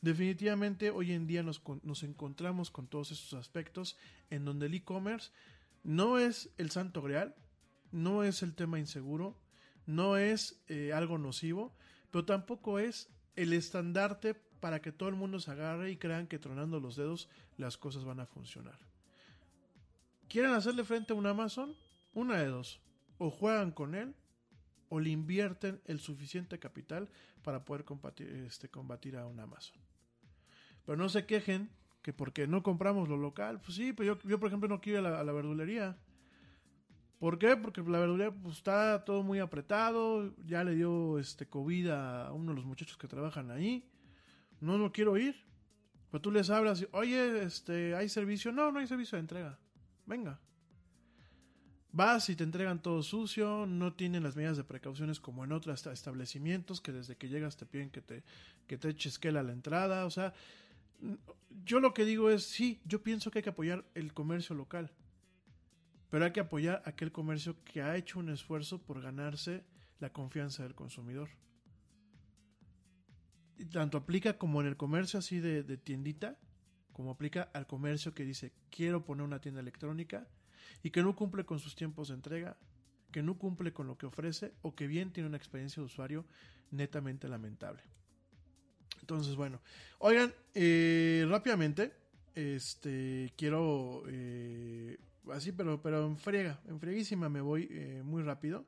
Definitivamente 0.00 0.90
hoy 0.90 1.12
en 1.12 1.26
día 1.26 1.42
nos, 1.42 1.62
encontramos 2.02 2.70
con 2.70 2.86
todos 2.86 3.12
estos 3.12 3.34
aspectos 3.34 3.96
en 4.30 4.44
donde 4.44 4.66
el 4.66 4.74
e-commerce 4.74 5.30
no 5.84 6.18
es 6.18 6.50
el 6.58 6.70
santo 6.70 7.02
grial, 7.02 7.34
no 7.90 8.24
es 8.24 8.42
el 8.42 8.54
tema 8.54 8.78
inseguro, 8.78 9.36
no 9.86 10.16
es 10.16 10.62
eh, 10.68 10.92
algo 10.92 11.18
nocivo, 11.18 11.74
pero 12.10 12.24
tampoco 12.24 12.78
es 12.78 13.10
el 13.36 13.52
estandarte 13.52 14.34
para 14.60 14.80
que 14.80 14.92
todo 14.92 15.08
el 15.08 15.16
mundo 15.16 15.40
se 15.40 15.50
agarre 15.50 15.90
y 15.90 15.96
crean 15.96 16.26
que 16.26 16.38
tronando 16.38 16.78
los 16.78 16.96
dedos 16.96 17.28
las 17.56 17.76
cosas 17.76 18.04
van 18.04 18.20
a 18.20 18.26
funcionar. 18.26 18.78
¿Quieren 20.28 20.52
hacerle 20.52 20.84
frente 20.84 21.12
a 21.12 21.16
un 21.16 21.26
Amazon? 21.26 21.74
Una 22.14 22.38
de 22.38 22.46
dos. 22.46 22.80
O 23.18 23.30
juegan 23.30 23.72
con 23.72 23.94
él 23.94 24.14
o 24.92 25.00
le 25.00 25.08
invierten 25.08 25.80
el 25.86 26.00
suficiente 26.00 26.58
capital 26.58 27.08
para 27.42 27.64
poder 27.64 27.82
combatir, 27.82 28.28
este, 28.46 28.68
combatir 28.68 29.16
a 29.16 29.26
un 29.26 29.40
Amazon. 29.40 29.80
Pero 30.84 30.98
no 30.98 31.08
se 31.08 31.24
quejen 31.24 31.70
que 32.02 32.12
porque 32.12 32.46
no 32.46 32.62
compramos 32.62 33.08
lo 33.08 33.16
local. 33.16 33.58
Pues 33.62 33.76
sí, 33.76 33.94
pero 33.94 34.14
yo, 34.14 34.28
yo 34.28 34.38
por 34.38 34.48
ejemplo 34.48 34.68
no 34.68 34.82
quiero 34.82 35.00
ir 35.00 35.06
a 35.06 35.24
la, 35.24 35.32
verdulería. 35.32 35.96
¿Por 37.18 37.38
qué? 37.38 37.56
Porque 37.56 37.80
la 37.80 38.00
verdulería 38.00 38.34
pues, 38.34 38.58
está 38.58 39.02
todo 39.06 39.22
muy 39.22 39.38
apretado. 39.38 40.36
Ya 40.44 40.62
le 40.62 40.74
dio 40.74 41.18
este 41.18 41.48
COVID 41.48 41.88
a 41.88 42.32
uno 42.34 42.50
de 42.50 42.56
los 42.56 42.66
muchachos 42.66 42.98
que 42.98 43.08
trabajan 43.08 43.50
ahí. 43.50 43.88
No, 44.60 44.76
no 44.76 44.92
quiero 44.92 45.16
ir. 45.16 45.42
Pero 46.10 46.20
tú 46.20 46.30
les 46.30 46.50
hablas 46.50 46.86
oye, 46.92 47.44
este, 47.44 47.94
¿hay 47.94 48.10
servicio? 48.10 48.52
No, 48.52 48.70
no 48.70 48.78
hay 48.78 48.86
servicio 48.86 49.16
de 49.16 49.20
entrega. 49.20 49.58
Venga. 50.04 50.38
Vas 51.92 52.30
y 52.30 52.36
te 52.36 52.44
entregan 52.44 52.80
todo 52.80 53.02
sucio, 53.02 53.66
no 53.66 53.92
tienen 53.92 54.22
las 54.22 54.34
medidas 54.34 54.56
de 54.56 54.64
precauciones 54.64 55.20
como 55.20 55.44
en 55.44 55.52
otros 55.52 55.86
establecimientos 55.86 56.80
que 56.80 56.90
desde 56.90 57.16
que 57.16 57.28
llegas 57.28 57.58
te 57.58 57.66
piden 57.66 57.90
que 57.90 58.00
te, 58.00 58.22
que 58.66 58.78
te 58.78 58.88
eches 58.88 59.20
a 59.22 59.30
la 59.30 59.52
entrada. 59.52 60.06
O 60.06 60.10
sea, 60.10 60.32
yo 61.66 61.80
lo 61.80 61.92
que 61.92 62.06
digo 62.06 62.30
es, 62.30 62.44
sí, 62.44 62.80
yo 62.86 63.02
pienso 63.02 63.30
que 63.30 63.40
hay 63.40 63.42
que 63.42 63.50
apoyar 63.50 63.84
el 63.94 64.14
comercio 64.14 64.56
local, 64.56 64.90
pero 66.08 66.24
hay 66.24 66.32
que 66.32 66.40
apoyar 66.40 66.82
aquel 66.86 67.12
comercio 67.12 67.56
que 67.62 67.82
ha 67.82 67.94
hecho 67.94 68.18
un 68.18 68.30
esfuerzo 68.30 68.80
por 68.80 69.02
ganarse 69.02 69.62
la 70.00 70.10
confianza 70.14 70.62
del 70.62 70.74
consumidor. 70.74 71.28
Y 73.58 73.66
tanto 73.66 73.98
aplica 73.98 74.38
como 74.38 74.62
en 74.62 74.66
el 74.66 74.78
comercio 74.78 75.18
así 75.18 75.40
de 75.40 75.76
tiendita, 75.76 76.38
como 76.94 77.10
aplica 77.10 77.50
al 77.52 77.66
comercio 77.66 78.14
que 78.14 78.24
dice, 78.24 78.54
quiero 78.70 79.04
poner 79.04 79.24
una 79.24 79.42
tienda 79.42 79.60
electrónica 79.60 80.26
y 80.82 80.90
que 80.90 81.02
no 81.02 81.14
cumple 81.16 81.44
con 81.44 81.58
sus 81.58 81.74
tiempos 81.74 82.08
de 82.08 82.14
entrega, 82.14 82.56
que 83.10 83.22
no 83.22 83.38
cumple 83.38 83.72
con 83.72 83.86
lo 83.86 83.98
que 83.98 84.06
ofrece 84.06 84.52
o 84.62 84.74
que 84.74 84.86
bien 84.86 85.12
tiene 85.12 85.28
una 85.28 85.36
experiencia 85.36 85.80
de 85.80 85.86
usuario 85.86 86.24
netamente 86.70 87.28
lamentable. 87.28 87.82
Entonces, 89.00 89.36
bueno, 89.36 89.60
oigan, 89.98 90.32
eh, 90.54 91.26
rápidamente, 91.28 91.92
este, 92.34 93.32
quiero, 93.36 94.04
eh, 94.08 94.98
así, 95.32 95.52
pero, 95.52 95.82
pero 95.82 96.06
en 96.06 96.16
friega, 96.16 96.60
en 96.66 96.80
frieguísima 96.80 97.28
me 97.28 97.40
voy 97.40 97.68
eh, 97.70 98.02
muy 98.04 98.22
rápido. 98.22 98.66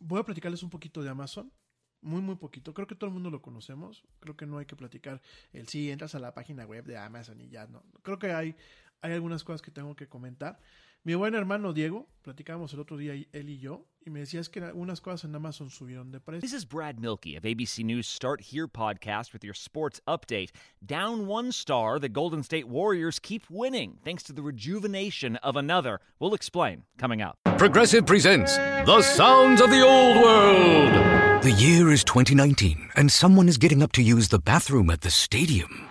Voy 0.00 0.20
a 0.20 0.24
platicarles 0.24 0.62
un 0.62 0.70
poquito 0.70 1.02
de 1.02 1.08
Amazon. 1.08 1.52
Muy, 2.00 2.20
muy 2.20 2.36
poquito. 2.36 2.72
Creo 2.74 2.86
que 2.86 2.94
todo 2.94 3.08
el 3.08 3.14
mundo 3.14 3.28
lo 3.30 3.42
conocemos. 3.42 4.04
Creo 4.20 4.36
que 4.36 4.46
no 4.46 4.58
hay 4.58 4.66
que 4.66 4.76
platicar 4.76 5.20
el 5.52 5.66
sí, 5.66 5.90
entras 5.90 6.14
a 6.14 6.20
la 6.20 6.32
página 6.32 6.64
web 6.64 6.84
de 6.84 6.96
Amazon 6.96 7.40
y 7.40 7.48
ya 7.48 7.66
no. 7.66 7.82
Creo 8.02 8.20
que 8.20 8.30
hay, 8.30 8.54
hay 9.02 9.12
algunas 9.12 9.44
cosas 9.44 9.62
que 9.62 9.70
tengo 9.70 9.94
que 9.94 10.08
comentar. 10.08 10.58
Mi 11.04 11.14
buen 11.14 11.34
hermano 11.34 11.72
Diego, 11.72 12.08
platicábamos 12.22 12.74
el 12.74 12.80
otro 12.80 12.96
día 12.96 13.14
él 13.32 13.48
y 13.48 13.58
yo, 13.58 13.86
y 14.04 14.10
me 14.10 14.20
decía 14.20 14.40
es 14.40 14.48
que 14.48 14.60
algunas 14.60 15.00
cosas 15.00 15.24
en 15.24 15.34
Amazon 15.34 15.70
subieron 15.70 16.10
de 16.10 16.20
precio. 16.20 16.40
This 16.40 16.52
is 16.52 16.66
Brad 16.66 16.98
Milkey 16.98 17.36
of 17.36 17.44
ABC 17.44 17.84
News 17.84 18.06
Start 18.06 18.40
Here 18.40 18.66
podcast 18.66 19.32
with 19.32 19.44
your 19.44 19.54
sports 19.54 20.00
update. 20.06 20.50
Down 20.84 21.26
one 21.26 21.52
star, 21.52 21.98
the 21.98 22.08
Golden 22.08 22.42
State 22.42 22.68
Warriors 22.68 23.18
keep 23.20 23.44
winning 23.48 23.98
thanks 24.04 24.22
to 24.24 24.32
the 24.32 24.42
rejuvenation 24.42 25.36
of 25.36 25.56
another. 25.56 26.00
We'll 26.18 26.34
explain 26.34 26.82
coming 26.98 27.22
up. 27.22 27.38
Progressive 27.56 28.04
presents 28.04 28.56
The 28.56 29.00
Sounds 29.00 29.60
of 29.60 29.70
the 29.70 29.82
Old 29.82 30.16
World. 30.16 31.42
The 31.42 31.52
year 31.52 31.92
is 31.92 32.02
2019, 32.02 32.90
and 32.96 33.10
someone 33.10 33.48
is 33.48 33.56
getting 33.56 33.82
up 33.82 33.92
to 33.92 34.02
use 34.02 34.28
the 34.28 34.40
bathroom 34.40 34.90
at 34.90 35.02
the 35.02 35.10
stadium. 35.10 35.88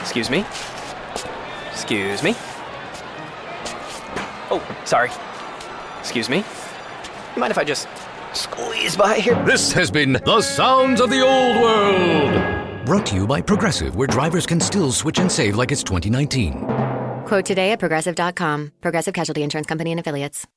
Excuse 0.00 0.28
me? 0.28 0.44
Excuse 1.78 2.24
me? 2.24 2.34
Oh, 4.50 4.60
sorry. 4.84 5.10
Excuse 6.00 6.28
me? 6.28 6.38
You 6.38 7.40
mind 7.40 7.52
if 7.52 7.56
I 7.56 7.62
just 7.62 7.86
squeeze 8.34 8.96
by 8.96 9.14
here? 9.14 9.40
This 9.44 9.72
has 9.74 9.88
been 9.88 10.14
The 10.14 10.40
Sounds 10.40 11.00
of 11.00 11.08
the 11.08 11.20
Old 11.20 11.56
World. 11.56 12.84
Brought 12.84 13.06
to 13.06 13.14
you 13.14 13.28
by 13.28 13.40
Progressive, 13.40 13.94
where 13.94 14.08
drivers 14.08 14.44
can 14.44 14.60
still 14.60 14.90
switch 14.90 15.20
and 15.20 15.30
save 15.30 15.56
like 15.56 15.70
it's 15.70 15.84
2019. 15.84 16.66
Quote 17.26 17.44
today 17.46 17.70
at 17.70 17.78
progressive.com. 17.78 18.72
Progressive 18.80 19.14
Casualty 19.14 19.44
Insurance 19.44 19.68
Company 19.68 19.92
and 19.92 20.00
Affiliates. 20.00 20.48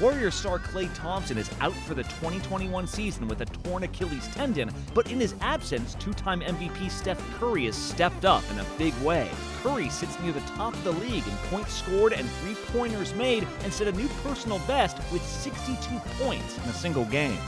Warrior 0.00 0.30
star 0.30 0.58
Clay 0.58 0.88
Thompson 0.94 1.36
is 1.36 1.50
out 1.60 1.74
for 1.74 1.92
the 1.92 2.04
2021 2.04 2.86
season 2.86 3.28
with 3.28 3.42
a 3.42 3.44
torn 3.44 3.82
Achilles 3.82 4.26
tendon, 4.28 4.70
but 4.94 5.10
in 5.12 5.20
his 5.20 5.34
absence, 5.42 5.94
two 5.96 6.14
time 6.14 6.40
MVP 6.40 6.90
Steph 6.90 7.20
Curry 7.38 7.66
has 7.66 7.76
stepped 7.76 8.24
up 8.24 8.42
in 8.50 8.58
a 8.60 8.66
big 8.78 8.94
way. 9.02 9.28
Curry 9.62 9.90
sits 9.90 10.18
near 10.20 10.32
the 10.32 10.40
top 10.40 10.72
of 10.72 10.84
the 10.84 10.92
league 10.92 11.26
in 11.26 11.36
points 11.50 11.74
scored 11.74 12.14
and 12.14 12.26
three 12.30 12.54
pointers 12.68 13.14
made 13.14 13.46
and 13.62 13.70
set 13.70 13.88
a 13.88 13.92
new 13.92 14.08
personal 14.24 14.58
best 14.60 14.96
with 15.12 15.22
62 15.22 15.76
points 16.18 16.56
in 16.56 16.64
a 16.64 16.72
single 16.72 17.04
game. 17.04 17.38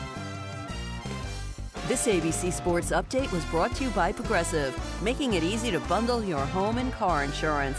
This 1.89 2.07
ABC 2.07 2.53
Sports 2.53 2.91
Update 2.91 3.33
was 3.33 3.47
brought 3.47 3.75
to 3.77 3.85
you 3.85 3.91
by 3.91 4.13
Progressive, 4.13 4.79
making 5.03 5.33
it 5.33 5.43
easy 5.43 5.71
to 5.71 5.81
bundle 5.81 6.23
your 6.23 6.45
home 6.47 6.77
and 6.77 6.93
car 6.93 7.25
insurance. 7.25 7.79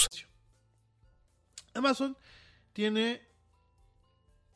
Amazon 1.73 2.17
tiene. 2.73 3.21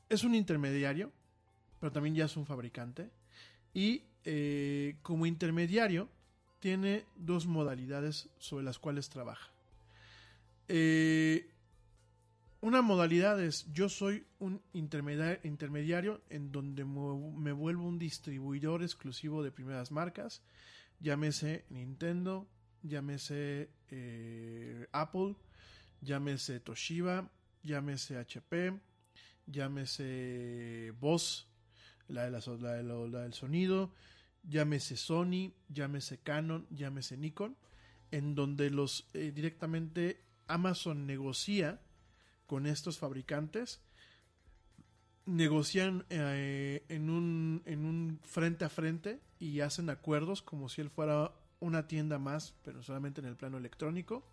Es 0.10 0.24
un 0.24 0.36
intermediario, 0.36 1.12
pero 1.80 1.92
también 1.92 2.16
ya 2.16 2.26
es 2.26 2.38
un 2.38 2.46
fabricante. 2.46 3.10
Y 3.74 4.04
eh, 4.24 4.98
como 5.02 5.26
intermediario, 5.26 6.10
tiene 6.60 7.06
dos 7.16 7.46
modalidades 7.48 8.30
sobre 8.40 8.64
las 8.64 8.80
cuales 8.80 9.10
trabaja. 9.10 9.52
Eh, 10.68 11.50
una 12.62 12.82
modalidad 12.82 13.40
es 13.40 13.72
yo 13.72 13.90
soy 13.90 14.26
un 14.40 14.62
intermedia- 14.74 15.40
intermediario 15.44 16.22
en 16.30 16.52
donde 16.52 16.84
me 16.86 17.52
vuelvo 17.52 17.88
un 17.88 18.00
distribuidor 18.00 18.82
exclusivo 18.82 19.44
de 19.44 19.52
primeras 19.52 19.92
marcas, 19.92 20.42
llámese 21.00 21.66
Nintendo, 21.70 22.48
llámese 22.88 23.70
eh, 23.90 24.88
Apple, 24.92 25.36
llámese 26.02 26.60
Toshiba, 26.60 27.30
llámese 27.64 28.18
HP, 28.18 28.80
llámese 29.48 30.94
Boss, 31.00 31.48
la, 32.08 32.30
la 32.30 32.40
del 32.40 33.34
sonido, 33.34 33.92
llámese 34.44 34.98
Sony, 34.98 35.54
llámese 35.70 36.20
Canon, 36.20 36.68
llámese 36.70 37.18
Nikon, 37.18 37.58
en 38.12 38.36
donde 38.36 38.70
los 38.70 39.08
eh, 39.14 39.32
directamente 39.34 40.22
Amazon 40.48 41.08
negocia 41.08 41.82
con 42.46 42.68
estos 42.68 43.00
fabricantes, 43.00 43.82
negocian 45.26 46.06
eh, 46.10 46.86
en, 46.90 47.10
un, 47.10 47.64
en 47.66 47.86
un 47.86 48.20
frente 48.24 48.66
a 48.66 48.70
frente 48.70 49.20
y 49.40 49.62
hacen 49.62 49.90
acuerdos 49.90 50.44
como 50.44 50.70
si 50.70 50.82
él 50.82 50.92
fuera 50.92 51.34
una 51.60 51.88
tienda 51.88 52.20
más, 52.20 52.56
pero 52.64 52.84
solamente 52.84 53.22
en 53.22 53.28
el 53.28 53.36
plano 53.36 53.58
electrónico. 53.58 54.26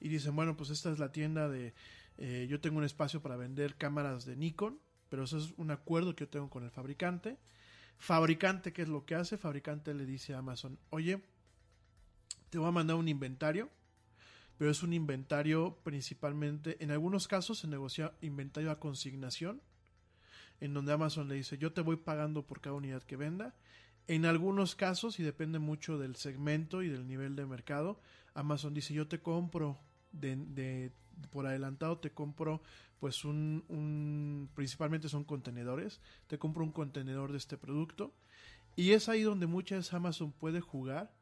Y 0.00 0.08
dicen, 0.08 0.34
bueno, 0.34 0.56
pues 0.56 0.70
esta 0.70 0.90
es 0.90 0.98
la 0.98 1.12
tienda 1.12 1.48
de... 1.48 1.74
eh, 2.18 2.46
yo 2.48 2.60
tengo 2.60 2.78
un 2.78 2.84
espacio 2.84 3.20
para 3.20 3.36
vender 3.36 3.76
cámaras 3.76 4.24
de 4.24 4.36
Nikon, 4.36 4.80
pero 5.08 5.24
eso 5.24 5.38
es 5.38 5.52
un 5.56 5.70
acuerdo 5.70 6.14
que 6.14 6.24
yo 6.24 6.28
tengo 6.28 6.48
con 6.48 6.64
el 6.64 6.70
fabricante. 6.70 7.36
Fabricante, 7.98 8.72
¿qué 8.72 8.82
es 8.82 8.88
lo 8.88 9.04
que 9.04 9.14
hace? 9.14 9.36
Fabricante 9.36 9.92
le 9.92 10.06
dice 10.06 10.34
a 10.34 10.38
Amazon, 10.38 10.78
oye, 10.88 11.22
te 12.48 12.58
voy 12.58 12.68
a 12.68 12.72
mandar 12.72 12.96
un 12.96 13.08
inventario, 13.08 13.68
pero 14.56 14.70
es 14.70 14.82
un 14.82 14.92
inventario 14.92 15.78
principalmente, 15.84 16.82
en 16.82 16.90
algunos 16.90 17.28
casos 17.28 17.58
se 17.58 17.66
negocia 17.66 18.12
inventario 18.22 18.70
a 18.70 18.80
consignación, 18.80 19.60
en 20.60 20.74
donde 20.74 20.92
Amazon 20.92 21.28
le 21.28 21.34
dice, 21.34 21.58
yo 21.58 21.72
te 21.72 21.80
voy 21.80 21.96
pagando 21.96 22.46
por 22.46 22.60
cada 22.60 22.74
unidad 22.74 23.02
que 23.02 23.16
venda. 23.16 23.54
En 24.10 24.26
algunos 24.26 24.74
casos, 24.74 25.20
y 25.20 25.22
depende 25.22 25.60
mucho 25.60 25.96
del 25.96 26.16
segmento 26.16 26.82
y 26.82 26.88
del 26.88 27.06
nivel 27.06 27.36
de 27.36 27.46
mercado, 27.46 28.00
Amazon 28.34 28.74
dice, 28.74 28.92
yo 28.92 29.06
te 29.06 29.20
compro 29.20 29.78
de, 30.10 30.90
por 31.30 31.46
adelantado, 31.46 31.98
te 31.98 32.10
compro 32.10 32.60
pues 32.98 33.24
un, 33.24 34.50
principalmente 34.56 35.08
son 35.08 35.22
contenedores, 35.22 36.00
te 36.26 36.40
compro 36.40 36.64
un 36.64 36.72
contenedor 36.72 37.30
de 37.30 37.38
este 37.38 37.56
producto. 37.56 38.12
Y 38.74 38.94
es 38.94 39.08
ahí 39.08 39.22
donde 39.22 39.46
muchas 39.46 39.94
Amazon 39.94 40.32
puede 40.32 40.60
jugar 40.60 41.14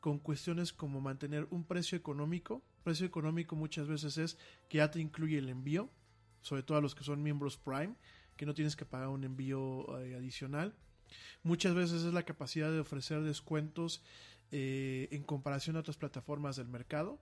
con 0.00 0.18
cuestiones 0.18 0.74
como 0.74 1.00
mantener 1.00 1.46
un 1.48 1.64
precio 1.64 1.96
económico. 1.96 2.62
Precio 2.82 3.06
económico 3.06 3.56
muchas 3.56 3.88
veces 3.88 4.18
es 4.18 4.36
que 4.68 4.76
ya 4.76 4.90
te 4.90 5.00
incluye 5.00 5.38
el 5.38 5.48
envío, 5.48 5.88
sobre 6.42 6.62
todo 6.62 6.76
a 6.76 6.82
los 6.82 6.94
que 6.94 7.04
son 7.04 7.22
miembros 7.22 7.56
Prime, 7.56 7.94
que 8.36 8.44
no 8.44 8.52
tienes 8.52 8.76
que 8.76 8.84
pagar 8.84 9.08
un 9.08 9.24
envío 9.24 9.98
eh, 9.98 10.14
adicional. 10.14 10.74
Muchas 11.42 11.74
veces 11.74 12.02
es 12.02 12.14
la 12.14 12.22
capacidad 12.22 12.70
de 12.70 12.80
ofrecer 12.80 13.22
descuentos 13.22 14.02
eh, 14.50 15.08
en 15.10 15.22
comparación 15.22 15.76
a 15.76 15.80
otras 15.80 15.96
plataformas 15.96 16.56
del 16.56 16.68
mercado. 16.68 17.18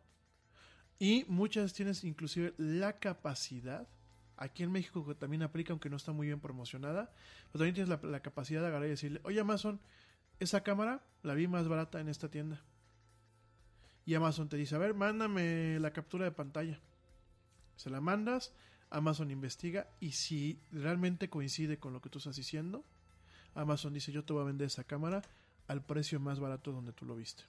Y 0.98 1.24
muchas 1.28 1.72
tienes 1.72 2.04
inclusive 2.04 2.54
la 2.58 2.98
capacidad, 2.98 3.88
aquí 4.36 4.62
en 4.62 4.72
México 4.72 5.06
que 5.06 5.14
también 5.14 5.42
aplica 5.42 5.72
aunque 5.72 5.90
no 5.90 5.96
está 5.96 6.12
muy 6.12 6.28
bien 6.28 6.40
promocionada, 6.40 7.12
pero 7.50 7.64
también 7.64 7.74
tienes 7.74 7.88
la, 7.88 8.00
la 8.08 8.20
capacidad 8.20 8.60
de 8.60 8.68
agarrar 8.68 8.86
y 8.86 8.90
decirle, 8.90 9.20
oye 9.24 9.40
Amazon, 9.40 9.80
esa 10.38 10.62
cámara 10.62 11.02
la 11.22 11.34
vi 11.34 11.48
más 11.48 11.68
barata 11.68 12.00
en 12.00 12.08
esta 12.08 12.30
tienda. 12.30 12.62
Y 14.04 14.14
Amazon 14.14 14.48
te 14.48 14.56
dice, 14.56 14.74
a 14.74 14.78
ver, 14.78 14.94
mándame 14.94 15.78
la 15.78 15.92
captura 15.92 16.24
de 16.24 16.32
pantalla. 16.32 16.80
Se 17.76 17.90
la 17.90 18.00
mandas, 18.00 18.52
Amazon 18.90 19.30
investiga 19.30 19.88
y 20.00 20.12
si 20.12 20.60
realmente 20.70 21.30
coincide 21.30 21.78
con 21.78 21.92
lo 21.92 22.02
que 22.02 22.10
tú 22.10 22.18
estás 22.18 22.36
diciendo, 22.36 22.84
Amazon 23.54 23.92
dice, 23.92 24.12
yo 24.12 24.24
te 24.24 24.32
voy 24.32 24.42
a 24.42 24.46
vender 24.46 24.66
esa 24.66 24.84
cámara 24.84 25.22
al 25.68 25.84
precio 25.84 26.20
más 26.20 26.40
barato 26.40 26.72
donde 26.72 26.92
tú 26.92 27.04
lo 27.04 27.16
viste. 27.16 27.44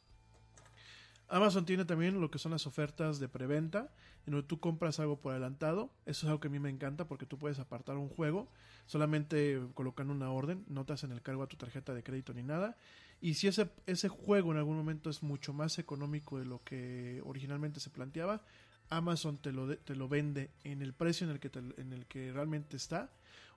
Amazon 1.29 1.65
tiene 1.65 1.85
también 1.85 2.21
lo 2.21 2.29
que 2.29 2.37
son 2.37 2.51
las 2.51 2.67
ofertas 2.67 3.19
de 3.19 3.27
preventa, 3.27 3.91
en 4.25 4.33
donde 4.33 4.47
tú 4.47 4.59
compras 4.59 4.99
algo 4.99 5.19
por 5.19 5.31
adelantado. 5.31 5.89
Eso 6.05 6.25
es 6.25 6.29
algo 6.29 6.39
que 6.39 6.47
a 6.47 6.51
mí 6.51 6.59
me 6.59 6.69
encanta 6.69 7.07
porque 7.07 7.25
tú 7.25 7.37
puedes 7.37 7.59
apartar 7.59 7.97
un 7.97 8.09
juego 8.09 8.49
solamente 8.85 9.61
colocando 9.73 10.13
una 10.13 10.31
orden, 10.31 10.65
no 10.67 10.85
te 10.85 10.93
hacen 10.93 11.11
el 11.11 11.21
cargo 11.21 11.43
a 11.43 11.47
tu 11.47 11.57
tarjeta 11.57 11.93
de 11.93 12.03
crédito 12.03 12.33
ni 12.33 12.43
nada. 12.43 12.77
Y 13.21 13.35
si 13.35 13.47
ese, 13.47 13.69
ese 13.85 14.09
juego 14.09 14.51
en 14.51 14.57
algún 14.57 14.75
momento 14.75 15.09
es 15.09 15.23
mucho 15.23 15.53
más 15.53 15.79
económico 15.79 16.37
de 16.37 16.45
lo 16.45 16.61
que 16.63 17.21
originalmente 17.25 17.79
se 17.79 17.89
planteaba, 17.89 18.41
Amazon 18.89 19.37
te 19.37 19.51
lo, 19.51 19.77
te 19.77 19.95
lo 19.95 20.09
vende 20.09 20.51
en 20.63 20.81
el 20.81 20.93
precio 20.93 21.25
en 21.25 21.31
el 21.31 21.39
que, 21.39 21.49
en 21.77 21.93
el 21.93 22.05
que 22.05 22.31
realmente 22.33 22.75
está. 22.75 23.09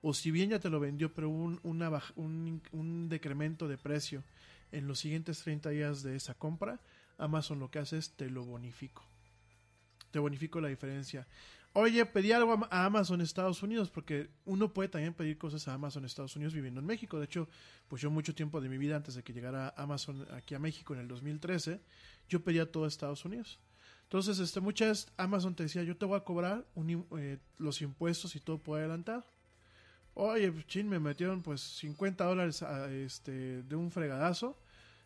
O 0.03 0.15
si 0.15 0.31
bien 0.31 0.51
ya 0.51 0.59
te 0.59 0.71
lo 0.71 0.81
vendió, 0.81 1.13
pero 1.13 1.29
un, 1.29 1.61
un, 1.65 3.09
decremento 3.09 3.69
de 3.69 3.79
precio 3.79 4.23
en 4.73 4.87
los 4.87 4.99
siguientes 4.99 5.41
30 5.41 5.71
días 5.71 6.03
de 6.03 6.17
esa 6.17 6.35
compra, 6.35 6.81
Amazon 7.19 7.59
lo 7.59 7.71
que 7.71 7.79
hace 7.79 7.99
es 7.99 8.11
te 8.11 8.29
lo 8.31 8.45
bonifico. 8.45 9.05
Te 10.11 10.19
bonifico 10.19 10.61
la 10.61 10.69
diferencia. 10.69 11.27
Oye, 11.73 12.07
pedí 12.07 12.33
algo 12.33 12.67
a 12.71 12.87
Amazon 12.87 13.21
Estados 13.21 13.63
Unidos, 13.63 13.91
porque 13.91 14.31
uno 14.47 14.73
puede 14.73 14.89
también 14.89 15.13
pedir 15.13 15.37
cosas 15.37 15.69
a 15.69 15.75
Amazon 15.75 16.07
Estados 16.07 16.35
Unidos 16.35 16.55
viviendo 16.55 16.81
en 16.81 16.87
México. 16.87 17.19
De 17.19 17.27
hecho, 17.27 17.49
pues 17.87 18.01
yo 18.01 18.11
mucho 18.11 18.35
tiempo 18.35 18.63
de 18.63 18.71
mi 18.71 18.79
vida, 18.79 18.97
antes 18.97 19.15
de 19.15 19.23
que 19.23 19.35
llegara 19.35 19.75
Amazon 19.77 20.27
aquí 20.33 20.55
a 20.55 20.59
México 20.59 20.95
en 20.95 21.01
el 21.01 21.09
2013, 21.09 21.81
yo 22.31 22.43
pedía 22.43 22.71
todo 22.73 22.87
a 22.87 22.89
Estados 22.89 23.27
Unidos. 23.27 23.59
Entonces, 24.05 24.39
este, 24.39 24.61
muchas 24.61 25.13
Amazon 25.17 25.55
te 25.55 25.65
decía, 25.65 25.83
yo 25.83 25.97
te 25.97 26.07
voy 26.07 26.17
a 26.17 26.25
cobrar 26.25 26.65
eh, 27.19 27.39
los 27.59 27.83
impuestos 27.83 28.37
y 28.37 28.41
todo 28.41 28.57
por 28.57 28.79
adelantado. 28.79 29.27
Oye, 30.19 30.51
pues, 30.51 30.67
chin, 30.67 30.89
me 30.89 30.99
metieron 30.99 31.43
pues 31.43 31.61
50 31.61 32.25
dólares 32.25 32.63
a, 32.63 32.91
este, 32.91 33.63
de 33.63 33.77
un 33.77 33.91
fregadazo, 33.91 34.59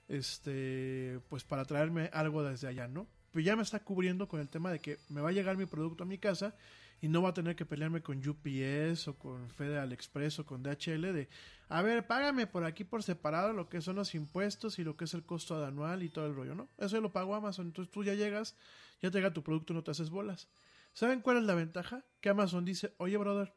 este, 0.07 1.19
pues 1.29 1.43
para 1.43 1.65
traerme 1.65 2.11
algo 2.13 2.45
desde 2.45 2.69
allá, 2.69 2.87
¿no? 2.87 3.09
Pues 3.33 3.45
ya 3.45 3.57
me 3.57 3.63
está 3.65 3.81
cubriendo 3.81 4.29
con 4.29 4.39
el 4.39 4.49
tema 4.49 4.71
de 4.71 4.79
que 4.79 5.01
me 5.09 5.21
va 5.21 5.31
a 5.31 5.33
llegar 5.33 5.57
mi 5.57 5.67
producto 5.67 6.05
a 6.05 6.07
mi 6.07 6.19
casa 6.19 6.55
y 7.01 7.09
no 7.09 7.23
va 7.23 7.31
a 7.31 7.35
tener 7.35 7.57
que 7.57 7.67
pelearme 7.67 8.03
con 8.03 8.19
UPS 8.19 9.09
o 9.09 9.19
con 9.19 9.51
Federal 9.51 9.93
Express 9.93 10.39
o 10.39 10.47
con 10.47 10.63
DHL 10.63 11.13
de, 11.13 11.29
a 11.69 11.83
ver, 11.83 12.07
págame 12.07 12.47
por 12.47 12.63
aquí 12.63 12.85
por 12.85 13.03
separado 13.03 13.53
lo 13.53 13.69
que 13.69 13.81
son 13.81 13.97
los 13.97 14.15
impuestos 14.15 14.79
y 14.79 14.85
lo 14.85 14.97
que 14.97 15.07
es 15.07 15.15
el 15.15 15.25
costo 15.25 15.65
anual 15.67 16.05
y 16.05 16.09
todo 16.09 16.27
el 16.27 16.37
rollo, 16.37 16.55
¿no? 16.55 16.69
Eso 16.79 17.01
lo 17.01 17.11
pago 17.11 17.35
Amazon, 17.35 17.67
entonces 17.67 17.91
tú 17.91 18.05
ya 18.05 18.15
llegas, 18.15 18.55
ya 19.03 19.11
te 19.11 19.19
llega 19.19 19.33
tu 19.33 19.43
producto, 19.43 19.75
no 19.75 19.83
te 19.83 19.91
haces 19.91 20.11
bolas. 20.11 20.47
¿Saben 20.93 21.21
cuál 21.21 21.39
es 21.39 21.43
la 21.43 21.57
ventaja? 21.57 22.05
Que 22.21 22.29
Amazon 22.29 22.65
dice, 22.65 22.95
oye, 22.99 23.17
brother, 23.17 23.53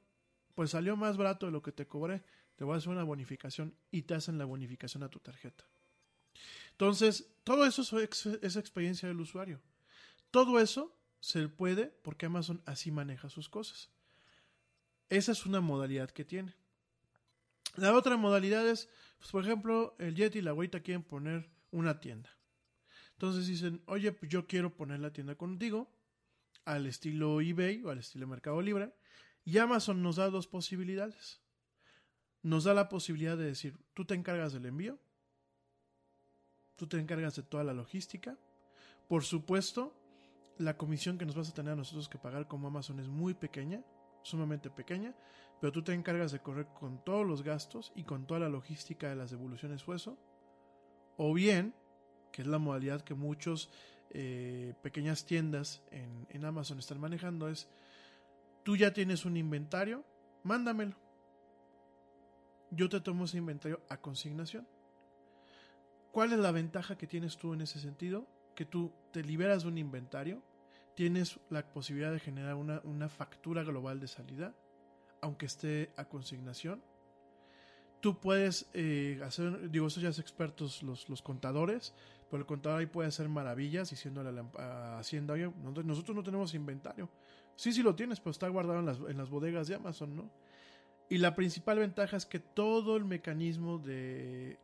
pues 0.55 0.71
salió 0.71 0.95
más 0.95 1.17
barato 1.17 1.45
de 1.45 1.51
lo 1.51 1.61
que 1.61 1.71
te 1.71 1.87
cobré, 1.87 2.23
te 2.55 2.63
voy 2.63 2.75
a 2.75 2.77
hacer 2.77 2.89
una 2.89 3.03
bonificación 3.03 3.75
y 3.91 4.03
te 4.03 4.13
hacen 4.15 4.37
la 4.37 4.45
bonificación 4.45 5.03
a 5.03 5.09
tu 5.09 5.19
tarjeta. 5.19 5.65
Entonces, 6.71 7.33
todo 7.43 7.65
eso 7.65 7.81
es, 7.81 7.93
ex- 8.03 8.25
es 8.41 8.55
experiencia 8.55 9.07
del 9.07 9.19
usuario. 9.19 9.61
Todo 10.31 10.59
eso 10.59 10.95
se 11.19 11.47
puede 11.47 11.87
porque 11.87 12.25
Amazon 12.25 12.61
así 12.65 12.91
maneja 12.91 13.29
sus 13.29 13.49
cosas. 13.49 13.91
Esa 15.09 15.31
es 15.31 15.45
una 15.45 15.61
modalidad 15.61 16.09
que 16.11 16.25
tiene. 16.25 16.55
La 17.75 17.93
otra 17.95 18.17
modalidad 18.17 18.67
es, 18.67 18.89
pues, 19.19 19.31
por 19.31 19.43
ejemplo, 19.43 19.95
el 19.99 20.15
Jet 20.15 20.35
y 20.35 20.41
la 20.41 20.51
Guaita 20.51 20.81
quieren 20.81 21.03
poner 21.03 21.49
una 21.71 21.99
tienda. 21.99 22.29
Entonces 23.13 23.47
dicen, 23.47 23.81
oye, 23.85 24.11
pues 24.11 24.31
yo 24.31 24.47
quiero 24.47 24.75
poner 24.75 24.99
la 24.99 25.13
tienda 25.13 25.35
contigo, 25.35 25.91
al 26.65 26.85
estilo 26.87 27.41
eBay 27.41 27.83
o 27.83 27.89
al 27.89 27.99
estilo 27.99 28.27
Mercado 28.27 28.61
Libre. 28.61 28.93
Y 29.45 29.57
Amazon 29.57 30.01
nos 30.01 30.15
da 30.15 30.29
dos 30.29 30.47
posibilidades. 30.47 31.41
Nos 32.41 32.63
da 32.65 32.73
la 32.73 32.89
posibilidad 32.89 33.37
de 33.37 33.45
decir, 33.45 33.79
tú 33.93 34.05
te 34.05 34.15
encargas 34.15 34.53
del 34.53 34.65
envío, 34.65 34.99
tú 36.75 36.87
te 36.87 36.97
encargas 36.97 37.35
de 37.35 37.43
toda 37.43 37.63
la 37.63 37.73
logística. 37.73 38.37
Por 39.07 39.23
supuesto, 39.23 39.93
la 40.57 40.77
comisión 40.77 41.17
que 41.17 41.25
nos 41.25 41.35
vas 41.35 41.49
a 41.49 41.53
tener 41.53 41.73
a 41.73 41.77
nosotros 41.77 42.09
que 42.09 42.17
pagar 42.17 42.47
como 42.47 42.67
Amazon 42.67 42.99
es 42.99 43.07
muy 43.07 43.33
pequeña, 43.33 43.83
sumamente 44.23 44.69
pequeña, 44.69 45.15
pero 45.59 45.71
tú 45.71 45.83
te 45.83 45.93
encargas 45.93 46.31
de 46.31 46.41
correr 46.41 46.67
con 46.67 47.03
todos 47.03 47.25
los 47.25 47.43
gastos 47.43 47.91
y 47.95 48.03
con 48.03 48.27
toda 48.27 48.41
la 48.41 48.49
logística 48.49 49.09
de 49.09 49.15
las 49.15 49.31
devoluciones 49.31 49.87
hueso. 49.87 50.17
O 51.17 51.33
bien, 51.33 51.73
que 52.31 52.41
es 52.41 52.47
la 52.47 52.59
modalidad 52.59 53.01
que 53.01 53.13
muchos 53.13 53.69
eh, 54.09 54.73
pequeñas 54.81 55.25
tiendas 55.25 55.83
en, 55.91 56.27
en 56.29 56.45
Amazon 56.45 56.79
están 56.79 56.99
manejando, 56.99 57.47
es 57.47 57.69
tú 58.63 58.77
ya 58.77 58.93
tienes 58.93 59.25
un 59.25 59.37
inventario, 59.37 60.03
mándamelo. 60.43 60.95
Yo 62.71 62.89
te 62.89 63.01
tomo 63.01 63.25
ese 63.25 63.37
inventario 63.37 63.81
a 63.89 63.97
consignación. 63.97 64.67
¿Cuál 66.11 66.33
es 66.33 66.39
la 66.39 66.51
ventaja 66.51 66.97
que 66.97 67.07
tienes 67.07 67.37
tú 67.37 67.53
en 67.53 67.61
ese 67.61 67.79
sentido? 67.79 68.27
Que 68.55 68.65
tú 68.65 68.91
te 69.11 69.23
liberas 69.23 69.63
de 69.63 69.69
un 69.69 69.77
inventario, 69.77 70.41
tienes 70.95 71.39
la 71.49 71.65
posibilidad 71.73 72.11
de 72.11 72.19
generar 72.19 72.55
una, 72.55 72.81
una 72.83 73.09
factura 73.09 73.63
global 73.63 73.99
de 73.99 74.07
salida, 74.07 74.53
aunque 75.21 75.47
esté 75.47 75.91
a 75.97 76.05
consignación. 76.05 76.83
Tú 77.99 78.19
puedes 78.19 78.69
eh, 78.73 79.21
hacer, 79.23 79.71
digo, 79.71 79.87
eso 79.87 80.01
ya 80.01 80.09
es 80.09 80.19
expertos 80.19 80.83
los, 80.83 81.07
los 81.09 81.21
contadores, 81.21 81.93
pero 82.29 82.41
el 82.41 82.47
contador 82.47 82.79
ahí 82.79 82.85
puede 82.85 83.07
hacer 83.07 83.29
maravillas 83.29 83.89
diciéndole 83.89 84.43
a 84.57 84.99
Hacienda, 84.99 85.35
nosotros 85.37 86.15
no 86.15 86.23
tenemos 86.23 86.53
inventario. 86.53 87.09
Sí, 87.55 87.71
sí 87.71 87.83
lo 87.83 87.95
tienes, 87.95 88.19
pero 88.19 88.31
está 88.31 88.47
guardado 88.47 88.79
en 88.79 89.17
las, 89.17 89.29
bodegas 89.29 89.67
de 89.67 89.75
Amazon, 89.75 90.15
¿no? 90.15 90.31
Y 91.09 91.17
la 91.17 91.35
principal 91.35 91.79
ventaja 91.79 92.17
es 92.17 92.25
que 92.25 92.39
todo 92.39 92.97
el 92.97 93.05
mecanismo 93.05 93.77
de 93.77 94.57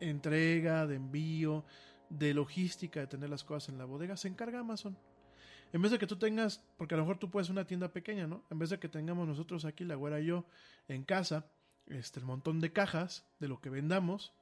entrega, 0.00 0.86
de 0.86 0.96
envío, 0.96 1.64
de 2.08 2.34
logística, 2.34 3.00
de 3.00 3.06
tener 3.06 3.28
las 3.30 3.44
cosas 3.44 3.70
en 3.70 3.78
la 3.78 3.84
bodega, 3.84 4.16
se 4.16 4.28
encarga 4.28 4.60
Amazon. 4.60 4.96
En 5.72 5.82
vez 5.82 5.90
de 5.90 5.98
que 5.98 6.06
tú 6.06 6.16
tengas, 6.16 6.62
porque 6.76 6.94
a 6.94 6.98
lo 6.98 7.04
mejor 7.04 7.18
tú 7.18 7.30
puedes 7.30 7.50
una 7.50 7.66
tienda 7.66 7.92
pequeña, 7.92 8.26
¿no? 8.26 8.44
En 8.50 8.58
vez 8.58 8.70
de 8.70 8.78
que 8.78 8.88
tengamos 8.88 9.26
nosotros 9.26 9.64
aquí, 9.64 9.84
la 9.84 9.96
güera 9.96 10.20
y 10.20 10.26
yo, 10.26 10.46
en 10.86 11.04
casa, 11.04 11.46
este, 11.88 12.20
el 12.20 12.26
montón 12.26 12.60
de 12.60 12.72
cajas 12.72 13.26
de 13.40 13.48
lo 13.48 13.60
que 13.60 13.68
vendamos, 13.68 14.32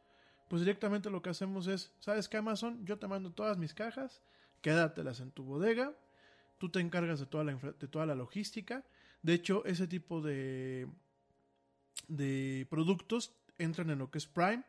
pues 0.49 0.61
directamente 0.61 1.11
lo 1.11 1.23
que 1.23 1.31
hacemos 1.31 1.67
es, 1.67 1.93
¿sabes 1.99 2.29
qué 2.29 2.37
Amazon? 2.37 2.85
Yo 2.85 2.99
te 2.99 3.09
mando 3.09 3.33
todas 3.33 3.59
mis 3.59 3.75
cajas, 3.75 4.23
quédatelas 4.61 5.21
en 5.21 5.33
tu 5.33 5.43
bodega, 5.43 5.95
tú 6.59 6.71
te 6.71 6.81
encargas 6.81 7.21
de 7.21 7.27
toda 7.27 7.45
la, 7.45 7.55
de 7.55 7.89
toda 7.89 8.07
la 8.07 8.15
logística. 8.15 8.85
De 9.23 9.35
hecho, 9.35 9.65
ese 9.65 9.87
tipo 9.87 10.21
de, 10.21 10.89
de 12.09 12.67
productos 12.71 13.35
entran 13.59 13.91
en 13.91 13.99
lo 13.99 14.11
que 14.11 14.19
es 14.19 14.27
Prime, 14.27 14.63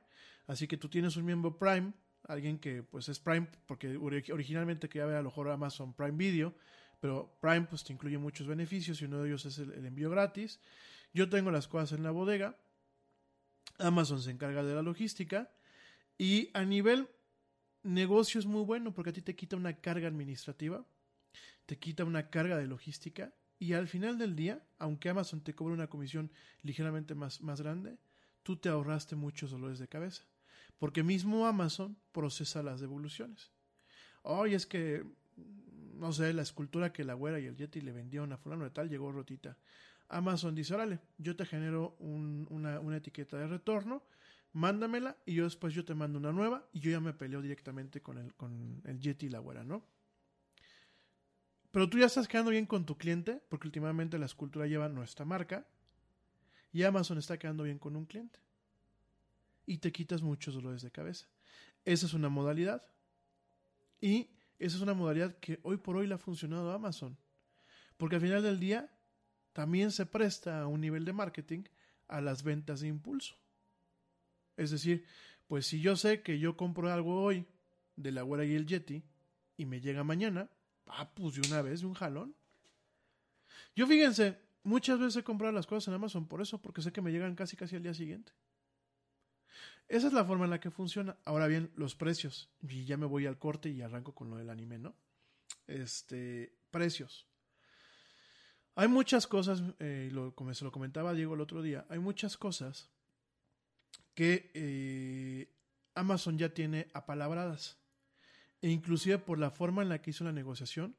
así 0.48 0.68
que 0.68 0.78
tú 0.78 0.90
tienes 0.90 1.18
un 1.18 1.26
miembro 1.26 1.58
Prime, 1.58 1.94
alguien 2.24 2.60
que 2.60 2.84
pues 2.84 3.10
es 3.10 3.20
Prime, 3.20 3.48
porque 3.66 3.98
originalmente 3.98 4.90
quería 4.90 5.06
ver 5.06 5.18
a 5.18 5.22
lo 5.22 5.30
mejor 5.30 5.50
Amazon 5.50 5.94
Prime 5.94 6.18
Video, 6.18 6.56
pero 7.00 7.38
Prime 7.42 7.68
pues 7.70 7.84
te 7.84 7.94
incluye 7.94 8.18
muchos 8.18 8.48
beneficios 8.48 9.02
y 9.02 9.06
uno 9.06 9.22
de 9.22 9.30
ellos 9.30 9.46
es 9.46 9.60
el, 9.60 9.72
el 9.74 9.86
envío 9.86 10.10
gratis. 10.10 10.60
Yo 11.14 11.30
tengo 11.30 11.52
las 11.52 11.68
cosas 11.68 11.98
en 11.98 12.04
la 12.04 12.12
bodega, 12.12 12.58
Amazon 13.80 14.22
se 14.22 14.32
encarga 14.32 14.64
de 14.64 14.74
la 14.74 14.82
logística 14.82 15.52
y 16.18 16.50
a 16.54 16.64
nivel 16.64 17.08
negocio 17.84 18.40
es 18.40 18.46
muy 18.46 18.64
bueno 18.64 18.94
porque 18.94 19.12
a 19.12 19.14
ti 19.14 19.22
te 19.22 19.36
quita 19.36 19.56
una 19.56 19.80
carga 19.80 20.08
administrativa, 20.08 20.86
te 21.68 21.78
quita 21.78 22.06
una 22.06 22.30
carga 22.30 22.58
de 22.58 22.66
logística 22.66 23.34
y 23.60 23.74
al 23.74 23.88
final 23.88 24.18
del 24.18 24.36
día, 24.36 24.64
aunque 24.80 25.10
Amazon 25.10 25.42
te 25.42 25.54
cobre 25.54 25.74
una 25.74 25.88
comisión 25.88 26.32
ligeramente 26.62 27.14
más, 27.14 27.42
más 27.42 27.62
grande, 27.62 28.00
tú 28.42 28.56
te 28.56 28.70
ahorraste 28.70 29.16
muchos 29.16 29.52
dolores 29.52 29.78
de 29.78 29.88
cabeza. 29.88 30.24
Porque 30.80 31.04
mismo 31.04 31.46
Amazon 31.46 31.98
procesa 32.14 32.64
las 32.64 32.80
devoluciones. 32.80 33.52
Oye, 34.22 34.56
es 34.56 34.66
que, 34.66 35.04
no 35.96 36.14
sé, 36.14 36.32
la 36.34 36.44
escultura 36.44 36.94
que 36.94 37.04
la 37.04 37.16
güera 37.16 37.40
y 37.40 37.46
el 37.46 37.58
Yeti 37.58 37.82
le 37.82 37.92
vendieron 37.92 38.32
a 38.32 38.38
fulano 38.38 38.64
de 38.64 38.70
tal 38.70 38.90
llegó 38.90 39.12
rotita. 39.12 39.58
Amazon 40.08 40.56
dice, 40.56 40.74
órale, 40.74 41.00
yo 41.18 41.36
te 41.36 41.46
genero 41.46 41.98
una, 42.00 42.80
una, 42.80 42.98
etiqueta 42.98 43.38
de 43.38 43.48
retorno, 43.48 44.04
mándamela 44.54 45.18
y 45.26 45.34
yo 45.34 45.44
después 45.44 45.74
yo 45.74 45.84
te 45.84 45.96
mando 45.96 46.18
una 46.18 46.32
nueva 46.32 46.70
y 46.72 46.80
yo 46.80 46.92
ya 46.92 47.02
me 47.02 47.14
peleo 47.14 47.42
directamente 47.42 48.02
con 48.02 48.18
el, 48.18 48.34
con 48.36 48.82
el 48.86 49.00
Yeti 49.00 49.26
y 49.26 49.30
la 49.30 49.40
güera, 49.40 49.66
¿no? 49.66 49.84
Pero 51.78 51.92
tú 51.92 52.00
ya 52.00 52.08
estás 52.08 52.28
quedando 52.28 52.50
bien 52.50 52.66
con 52.66 52.88
tu 52.88 52.98
cliente, 52.98 53.40
porque 53.50 53.68
últimamente 53.68 54.18
la 54.18 54.26
escultura 54.26 54.66
lleva 54.66 54.90
nuestra 54.90 55.26
marca, 55.26 55.68
y 56.72 56.82
Amazon 56.82 57.20
está 57.20 57.38
quedando 57.38 57.66
bien 57.66 57.78
con 57.78 57.96
un 57.96 58.08
cliente. 58.08 58.40
Y 59.68 59.78
te 59.78 59.92
quitas 59.92 60.24
muchos 60.24 60.56
dolores 60.56 60.82
de 60.82 60.90
cabeza. 60.90 61.28
Esa 61.86 62.08
es 62.08 62.16
una 62.16 62.30
modalidad. 62.30 62.84
Y 64.02 64.32
esa 64.58 64.78
es 64.78 64.82
una 64.82 64.96
modalidad 64.96 65.38
que 65.38 65.60
hoy 65.62 65.78
por 65.78 65.98
hoy 65.98 66.08
le 66.08 66.16
ha 66.16 66.18
funcionado 66.18 66.72
a 66.72 66.74
Amazon. 66.74 67.16
Porque 67.98 68.16
al 68.16 68.24
final 68.24 68.42
del 68.42 68.60
día 68.60 68.92
también 69.54 69.92
se 69.92 70.08
presta 70.08 70.62
a 70.62 70.66
un 70.66 70.82
nivel 70.82 71.06
de 71.06 71.14
marketing 71.14 71.66
a 72.08 72.22
las 72.22 72.42
ventas 72.42 72.80
de 72.80 72.88
impulso. 72.88 73.36
Es 74.56 74.72
decir, 74.72 75.06
pues 75.46 75.68
si 75.68 75.80
yo 75.80 75.96
sé 75.96 76.24
que 76.24 76.40
yo 76.40 76.58
compro 76.58 76.92
algo 76.92 77.22
hoy 77.22 77.46
de 77.96 78.12
la 78.12 78.24
güera 78.24 78.46
y 78.46 78.56
el 78.56 78.66
Yeti 78.66 79.04
y 79.58 79.68
me 79.68 79.80
llega 79.80 80.04
mañana, 80.04 80.50
ah, 80.90 81.14
pues 81.14 81.36
de 81.36 81.48
una 81.48 81.62
vez, 81.62 81.82
de 81.82 81.88
un 81.88 81.94
jalón. 81.94 82.36
Yo 83.76 83.88
fíjense, 83.88 84.40
muchas 84.64 85.00
veces 85.00 85.18
he 85.18 85.24
comprado 85.24 85.54
las 85.54 85.68
cosas 85.68 85.88
en 85.88 85.94
Amazon 85.94 86.28
por 86.28 86.42
eso, 86.42 86.62
porque 86.62 86.82
sé 86.82 86.92
que 86.92 87.02
me 87.02 87.12
llegan 87.12 87.36
casi 87.36 87.56
casi 87.56 87.76
al 87.76 87.84
día 87.84 87.94
siguiente. 87.94 88.32
Esa 89.88 90.08
es 90.08 90.14
la 90.14 90.26
forma 90.26 90.46
en 90.46 90.52
la 90.52 90.60
que 90.60 90.72
funciona. 90.72 91.18
Ahora 91.24 91.48
bien, 91.48 91.72
los 91.76 91.96
precios. 91.96 92.50
Y 92.62 92.86
ya 92.86 92.98
me 92.98 93.06
voy 93.06 93.26
al 93.26 93.38
corte 93.38 93.70
y 93.70 93.82
arranco 93.82 94.14
con 94.14 94.30
lo 94.30 94.36
del 94.38 94.50
anime, 94.50 94.78
¿no? 94.78 94.96
Este, 95.68 96.54
precios. 96.72 97.28
Hay 98.76 98.88
muchas 98.88 99.26
cosas, 99.26 99.64
eh, 99.80 100.10
lo, 100.12 100.36
como 100.36 100.54
se 100.54 100.64
lo 100.64 100.72
comentaba 100.72 101.14
Diego 101.14 101.34
el 101.34 101.42
otro 101.42 101.64
día, 101.64 101.86
hay 101.90 101.98
muchas 101.98 102.38
cosas 102.38 102.92
que 104.14 104.52
eh, 104.54 105.52
Amazon 105.96 106.38
ya 106.38 106.54
tiene 106.54 106.88
apalabradas. 106.94 107.78
E 108.68 108.70
inclusive 108.70 109.18
por 109.18 109.40
la 109.40 109.50
forma 109.50 109.82
en 109.82 109.88
la 109.88 110.02
que 110.02 110.10
hizo 110.10 110.26
la 110.26 110.34
negociación, 110.34 110.94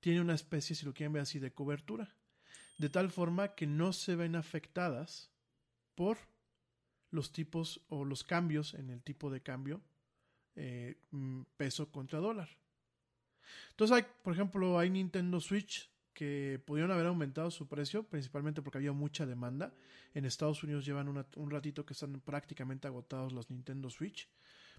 tiene 0.00 0.22
una 0.22 0.34
especie, 0.34 0.74
si 0.74 0.86
lo 0.86 0.94
quieren 0.94 1.12
ver 1.12 1.20
así, 1.20 1.38
de 1.38 1.52
cobertura. 1.52 2.14
De 2.78 2.88
tal 2.88 3.10
forma 3.10 3.54
que 3.54 3.66
no 3.66 3.92
se 3.92 4.16
ven 4.16 4.36
afectadas 4.36 5.30
por 5.94 6.16
los 7.10 7.30
tipos 7.30 7.82
o 7.90 8.06
los 8.06 8.24
cambios 8.24 8.72
en 8.72 8.88
el 8.88 9.02
tipo 9.02 9.30
de 9.30 9.42
cambio 9.42 9.82
eh, 10.56 10.96
mm, 11.10 11.42
peso 11.58 11.92
contra 11.92 12.20
dólar. 12.20 12.48
Entonces, 13.72 14.06
por 14.22 14.32
ejemplo, 14.32 14.78
hay 14.78 14.88
Nintendo 14.88 15.42
Switch 15.42 15.90
que 16.14 16.58
pudieron 16.64 16.90
haber 16.90 17.04
aumentado 17.04 17.50
su 17.50 17.68
precio, 17.68 18.04
principalmente 18.04 18.62
porque 18.62 18.78
había 18.78 18.92
mucha 18.92 19.26
demanda. 19.26 19.74
En 20.14 20.24
Estados 20.24 20.62
Unidos 20.62 20.86
llevan 20.86 21.08
un 21.08 21.50
ratito 21.50 21.84
que 21.84 21.92
están 21.92 22.18
prácticamente 22.20 22.88
agotados 22.88 23.34
los 23.34 23.50
Nintendo 23.50 23.90
Switch. 23.90 24.26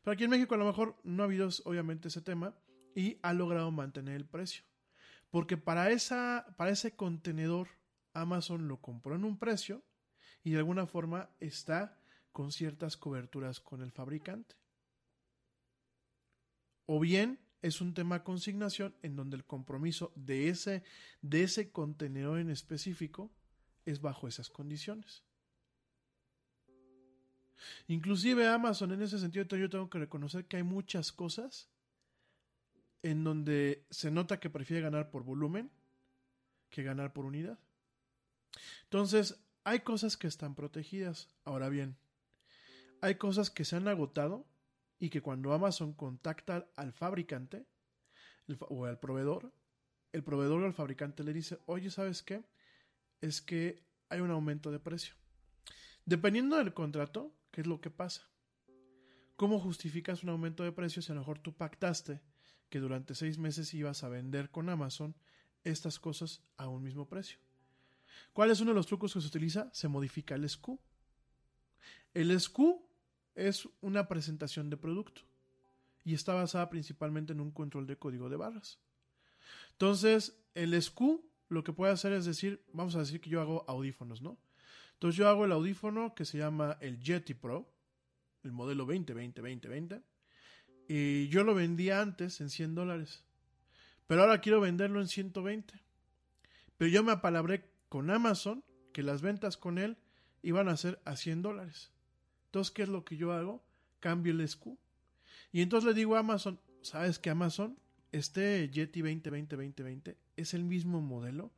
Pero 0.05 0.13
aquí 0.13 0.25
en 0.25 0.29
México 0.29 0.53
a 0.53 0.59
lo 0.59 0.67
mejor 0.67 0.95
no 1.03 1.23
ha 1.23 1.25
habido 1.25 1.49
obviamente 1.63 2.09
ese 2.09 2.21
tema 2.21 2.53
y 2.93 3.17
ha 3.23 3.33
logrado 3.33 3.71
mantener 3.71 4.15
el 4.15 4.27
precio. 4.27 4.63
Porque 5.31 5.57
para, 5.57 5.89
esa, 5.89 6.45
para 6.57 6.69
ese 6.69 6.95
contenedor 6.95 7.69
Amazon 8.13 8.67
lo 8.67 8.79
compró 8.79 9.15
en 9.15 9.25
un 9.25 9.39
precio 9.39 9.83
y 10.43 10.51
de 10.51 10.59
alguna 10.59 10.85
forma 10.85 11.31
está 11.39 11.97
con 12.31 12.51
ciertas 12.51 12.97
coberturas 12.97 13.59
con 13.59 13.81
el 13.81 13.91
fabricante. 13.91 14.55
O 16.85 16.99
bien 16.99 17.39
es 17.63 17.81
un 17.81 17.95
tema 17.95 18.23
consignación 18.23 18.95
en 19.01 19.15
donde 19.15 19.37
el 19.37 19.43
compromiso 19.43 20.13
de 20.15 20.49
ese, 20.49 20.83
de 21.23 21.41
ese 21.41 21.71
contenedor 21.71 22.37
en 22.37 22.51
específico 22.51 23.31
es 23.85 24.01
bajo 24.01 24.27
esas 24.27 24.51
condiciones. 24.51 25.23
Inclusive 27.87 28.47
Amazon 28.47 28.91
en 28.91 29.01
ese 29.01 29.19
sentido 29.19 29.45
yo 29.57 29.69
tengo 29.69 29.89
que 29.89 29.99
reconocer 29.99 30.45
que 30.45 30.57
hay 30.57 30.63
muchas 30.63 31.11
cosas 31.11 31.69
en 33.03 33.23
donde 33.23 33.85
se 33.89 34.11
nota 34.11 34.39
que 34.39 34.49
prefiere 34.49 34.81
ganar 34.81 35.11
por 35.11 35.23
volumen 35.23 35.71
que 36.69 36.83
ganar 36.83 37.13
por 37.13 37.25
unidad. 37.25 37.57
Entonces, 38.83 39.39
hay 39.63 39.79
cosas 39.79 40.17
que 40.17 40.27
están 40.27 40.55
protegidas. 40.55 41.29
Ahora 41.45 41.69
bien, 41.69 41.95
hay 43.01 43.15
cosas 43.15 43.49
que 43.49 43.63
se 43.63 43.77
han 43.77 43.87
agotado 43.87 44.45
y 44.99 45.09
que 45.09 45.21
cuando 45.21 45.53
Amazon 45.53 45.93
contacta 45.93 46.67
al 46.75 46.91
fabricante 46.91 47.65
o 48.59 48.85
al 48.85 48.99
proveedor, 48.99 49.53
el 50.11 50.23
proveedor 50.23 50.63
o 50.63 50.65
el 50.67 50.73
fabricante 50.73 51.23
le 51.23 51.33
dice, 51.33 51.59
oye, 51.65 51.89
¿sabes 51.89 52.23
qué? 52.23 52.43
Es 53.21 53.41
que 53.41 53.83
hay 54.09 54.19
un 54.19 54.31
aumento 54.31 54.71
de 54.71 54.79
precio. 54.79 55.15
Dependiendo 56.05 56.57
del 56.57 56.73
contrato, 56.73 57.33
¿qué 57.55 57.61
es 57.61 57.67
lo 57.67 57.79
que 57.79 57.89
pasa? 57.89 58.29
¿Cómo 59.37 59.61
justificas 59.61 60.23
un 60.23 60.29
aumento 60.29 60.65
de 60.65 60.73
precio 60.73 61.01
si 61.01 61.13
a 61.13 61.15
lo 61.15 61.21
mejor 61.21 61.39
tú 61.39 61.53
pactaste 61.53 62.19
que 62.67 62.81
durante 62.81 63.15
seis 63.15 63.37
meses 63.37 63.73
ibas 63.73 64.03
a 64.03 64.09
vender 64.09 64.51
con 64.51 64.67
Amazon 64.67 65.15
estas 65.63 65.97
cosas 65.97 66.41
a 66.57 66.67
un 66.67 66.83
mismo 66.83 67.07
precio? 67.07 67.39
¿Cuál 68.33 68.51
es 68.51 68.59
uno 68.59 68.71
de 68.71 68.75
los 68.75 68.87
trucos 68.87 69.13
que 69.13 69.21
se 69.21 69.27
utiliza? 69.27 69.69
Se 69.71 69.87
modifica 69.87 70.35
el 70.35 70.49
SKU. 70.49 70.81
El 72.13 72.37
SKU 72.37 72.85
es 73.35 73.69
una 73.79 74.09
presentación 74.09 74.69
de 74.69 74.75
producto 74.75 75.21
y 76.03 76.13
está 76.13 76.33
basada 76.33 76.69
principalmente 76.69 77.31
en 77.31 77.39
un 77.39 77.51
control 77.51 77.87
de 77.87 77.97
código 77.97 78.27
de 78.27 78.35
barras. 78.35 78.79
Entonces, 79.71 80.37
el 80.55 80.81
SKU 80.81 81.23
lo 81.47 81.63
que 81.63 81.71
puede 81.71 81.93
hacer 81.93 82.11
es 82.11 82.25
decir, 82.25 82.65
vamos 82.73 82.97
a 82.97 82.99
decir 82.99 83.21
que 83.21 83.29
yo 83.29 83.39
hago 83.39 83.63
audífonos, 83.69 84.21
¿no? 84.21 84.37
Entonces 84.95 85.17
yo 85.17 85.29
hago 85.29 85.45
el 85.45 85.51
audífono 85.51 86.15
que 86.15 86.25
se 86.25 86.37
llama 86.37 86.77
el 86.81 86.99
Yeti 86.99 87.33
Pro, 87.33 87.71
el 88.43 88.51
modelo 88.51 88.87
2020-2020, 88.87 90.01
y 90.87 91.27
yo 91.27 91.43
lo 91.43 91.53
vendía 91.55 92.01
antes 92.01 92.41
en 92.41 92.49
100 92.49 92.75
dólares, 92.75 93.23
pero 94.07 94.21
ahora 94.21 94.39
quiero 94.39 94.61
venderlo 94.61 95.01
en 95.01 95.07
120. 95.07 95.81
Pero 96.77 96.91
yo 96.91 97.03
me 97.03 97.11
apalabré 97.11 97.69
con 97.89 98.09
Amazon 98.09 98.63
que 98.93 99.03
las 99.03 99.21
ventas 99.21 99.57
con 99.57 99.77
él 99.77 99.97
iban 100.41 100.69
a 100.69 100.77
ser 100.77 101.01
a 101.05 101.15
100 101.15 101.41
dólares. 101.41 101.91
Entonces, 102.45 102.71
¿qué 102.71 102.83
es 102.83 102.89
lo 102.89 103.03
que 103.03 103.17
yo 103.17 103.33
hago? 103.33 103.65
Cambio 103.99 104.31
el 104.33 104.47
SKU. 104.47 104.77
Y 105.51 105.61
entonces 105.61 105.87
le 105.87 105.93
digo 105.93 106.15
a 106.15 106.19
Amazon, 106.19 106.59
¿sabes 106.81 107.19
que 107.19 107.29
Amazon? 107.29 107.77
Este 108.11 108.69
Yeti 108.69 109.01
2020-2020 109.01 110.15
es 110.37 110.53
el 110.53 110.63
mismo 110.63 111.01
modelo, 111.01 111.51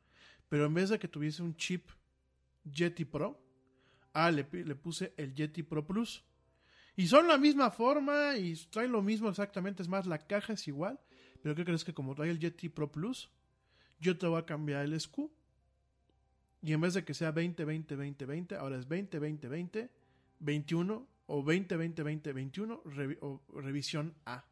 pero 0.48 0.66
en 0.66 0.74
vez 0.74 0.88
de 0.88 0.98
que 0.98 1.06
tuviese 1.06 1.42
un 1.42 1.56
chip 1.56 1.88
Yeti 2.72 3.04
Pro, 3.04 3.40
ah, 4.12 4.30
le, 4.30 4.46
le 4.52 4.74
puse 4.74 5.14
el 5.16 5.34
Yeti 5.34 5.62
Pro 5.62 5.86
Plus. 5.86 6.24
Y 6.96 7.06
son 7.06 7.28
la 7.28 7.38
misma 7.38 7.70
forma 7.70 8.36
y 8.36 8.54
traen 8.70 8.92
lo 8.92 9.02
mismo 9.02 9.28
exactamente, 9.28 9.82
es 9.82 9.88
más, 9.88 10.06
la 10.06 10.18
caja 10.18 10.54
es 10.54 10.66
igual, 10.66 10.98
pero 11.42 11.54
¿qué 11.54 11.64
crees 11.64 11.84
que 11.84 11.94
como 11.94 12.14
trae 12.14 12.30
el 12.30 12.40
Yeti 12.40 12.68
Pro 12.68 12.90
Plus, 12.90 13.30
yo 14.00 14.18
te 14.18 14.26
voy 14.26 14.40
a 14.40 14.46
cambiar 14.46 14.84
el 14.84 15.00
SKU? 15.00 15.30
Y 16.60 16.72
en 16.72 16.80
vez 16.80 16.94
de 16.94 17.04
que 17.04 17.14
sea 17.14 17.30
20, 17.30 17.64
20, 17.64 17.94
20, 17.94 18.26
20, 18.26 18.56
ahora 18.56 18.76
es 18.76 18.88
20, 18.88 19.18
20, 19.18 19.48
20, 19.48 19.90
21 20.40 21.08
o 21.26 21.44
20, 21.44 21.76
20, 21.76 22.02
20, 22.02 22.32
21 22.32 22.82
o 23.20 23.42
revisión 23.60 24.14
A. 24.24 24.44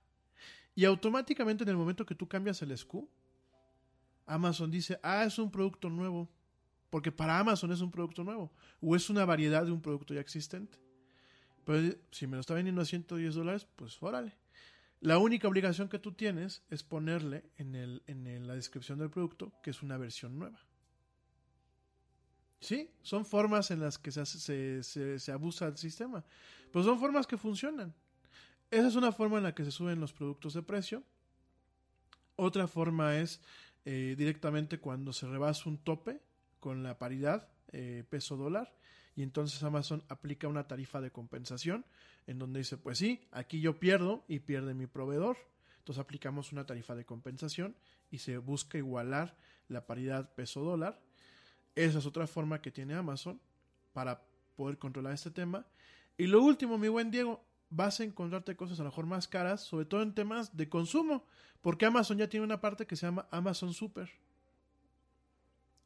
Y 0.77 0.85
automáticamente 0.85 1.65
en 1.65 1.71
el 1.71 1.77
momento 1.77 2.07
que 2.07 2.15
tú 2.15 2.29
cambias 2.29 2.63
el 2.63 2.77
SKU, 2.77 3.09
Amazon 4.27 4.71
dice, 4.71 5.01
ah, 5.03 5.25
es 5.25 5.39
un 5.39 5.51
producto 5.51 5.89
nuevo. 5.89 6.29
Porque 6.91 7.13
para 7.13 7.39
Amazon 7.39 7.73
es 7.73 7.81
un 7.81 7.91
producto 7.91 8.25
nuevo 8.25 8.53
o 8.81 8.95
es 8.97 9.11
una 9.11 9.25
variedad 9.25 9.65
de 9.65 9.73
un 9.73 9.83
producto 9.83 10.15
ya 10.15 10.21
existente. 10.21 10.79
Pero 11.65 11.97
si 12.13 12.27
me 12.27 12.37
lo 12.37 12.41
está 12.41 12.55
vendiendo 12.55 12.81
a 12.81 12.85
110 12.85 13.35
dólares, 13.35 13.67
pues 13.77 14.01
órale. 14.01 14.37
La 15.01 15.19
única 15.19 15.49
obligación 15.49 15.89
que 15.89 15.99
tú 15.99 16.13
tienes 16.13 16.63
es 16.71 16.83
ponerle 16.83 17.45
en, 17.59 17.75
el, 17.75 18.03
en 18.07 18.47
la 18.47 18.55
descripción 18.55 18.99
del 18.99 19.11
producto 19.11 19.53
que 19.63 19.71
es 19.71 19.83
una 19.83 19.99
versión 19.99 20.39
nueva. 20.39 20.67
Sí, 22.61 22.91
son 23.03 23.25
formas 23.25 23.71
en 23.71 23.81
las 23.81 23.99
que 23.99 24.11
se, 24.11 24.25
se, 24.83 25.19
se, 25.19 25.33
abusa 25.33 25.67
del 25.67 25.77
sistema. 25.77 26.25
Pero 26.73 26.85
son 26.85 26.99
formas 26.99 27.27
que 27.27 27.37
funcionan. 27.37 27.95
Esa 28.71 28.89
es 28.89 28.97
una 28.97 29.13
forma 29.13 29.37
en 29.39 29.45
la 29.45 29.55
que 29.55 29.65
se 29.65 29.71
suben 29.71 30.01
los 30.01 30.13
productos 30.13 30.55
de 30.55 30.63
precio. 30.63 31.03
Otra 32.35 32.67
forma 32.67 33.19
es 33.19 33.41
eh, 33.85 34.15
directamente 34.17 34.79
cuando 34.81 35.13
se 35.13 35.27
rebasa 35.27 35.69
un 35.69 35.79
tope 35.79 36.21
con 36.67 36.83
la 36.83 36.99
paridad 36.99 37.47
eh, 37.71 38.03
peso 38.11 38.37
dólar 38.37 38.75
y 39.15 39.23
entonces 39.23 39.63
Amazon 39.63 40.03
aplica 40.09 40.49
una 40.49 40.67
tarifa 40.67 41.01
de 41.01 41.13
compensación 41.13 41.87
en 42.27 42.41
donde 42.41 42.59
dice 42.59 42.77
pues 42.77 42.99
sí 42.99 43.29
aquí 43.31 43.61
yo 43.61 43.79
pierdo 43.79 44.25
y 44.27 44.41
pierde 44.41 44.75
mi 44.75 44.89
proveedor. 44.89 45.37
Entonces 45.79 46.03
aplicamos 46.03 46.51
una 46.51 46.67
tarifa 46.67 46.97
de 46.97 47.05
compensación 47.05 47.77
y 48.11 48.19
se 48.19 48.39
busca 48.39 48.79
igualar 48.79 49.37
la 49.69 49.87
paridad 49.87 50.35
peso 50.35 50.65
dólar. 50.65 51.01
Esa 51.77 52.01
es 52.01 52.07
otra 52.07 52.27
forma 52.27 52.61
que 52.61 52.73
tiene 52.73 52.95
Amazon 52.95 53.41
para 53.93 54.25
poder 54.57 54.77
controlar 54.77 55.13
este 55.13 55.31
tema. 55.31 55.69
Y 56.19 56.27
lo 56.27 56.43
último 56.43 56.79
mi 56.79 56.89
buen 56.89 57.13
Diego 57.13 57.45
vas 57.71 58.01
a 58.01 58.03
encontrarte 58.03 58.57
cosas 58.57 58.81
a 58.81 58.83
lo 58.83 58.89
mejor 58.89 59.07
más 59.07 59.29
caras 59.29 59.61
sobre 59.61 59.85
todo 59.85 60.03
en 60.03 60.17
temas 60.17 60.57
de 60.57 60.69
consumo 60.69 61.27
porque 61.61 61.87
Amazon 61.87 62.19
ya 62.19 62.29
tiene 62.29 62.43
una 62.43 62.61
parte 62.61 62.89
que 62.89 62.97
se 62.97 63.07
llama 63.07 63.29
Amazon 63.31 63.73
Super 63.73 64.26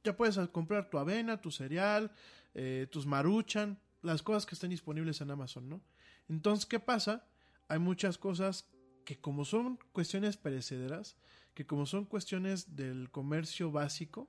ya 0.05 0.17
puedes 0.17 0.39
comprar 0.51 0.91
tu 0.91 0.99
avena, 0.99 1.41
tu 1.41 1.51
cereal, 1.51 2.11
eh, 2.55 2.87
tus 2.91 3.07
maruchan, 3.07 3.79
las 4.03 4.23
cosas 4.23 4.47
que 4.47 4.55
estén 4.55 4.71
disponibles 4.71 5.21
en 5.21 5.31
Amazon, 5.31 5.69
¿no? 5.69 5.81
Entonces, 6.29 6.67
¿qué 6.67 6.81
pasa? 6.81 7.27
Hay 7.69 7.79
muchas 7.79 8.19
cosas 8.19 8.69
que 9.05 9.19
como 9.21 9.45
son 9.45 9.79
cuestiones 9.93 10.37
perecederas, 10.37 11.17
que 11.55 11.67
como 11.67 11.87
son 11.87 12.05
cuestiones 12.05 12.77
del 12.77 13.11
comercio 13.11 13.71
básico, 13.71 14.29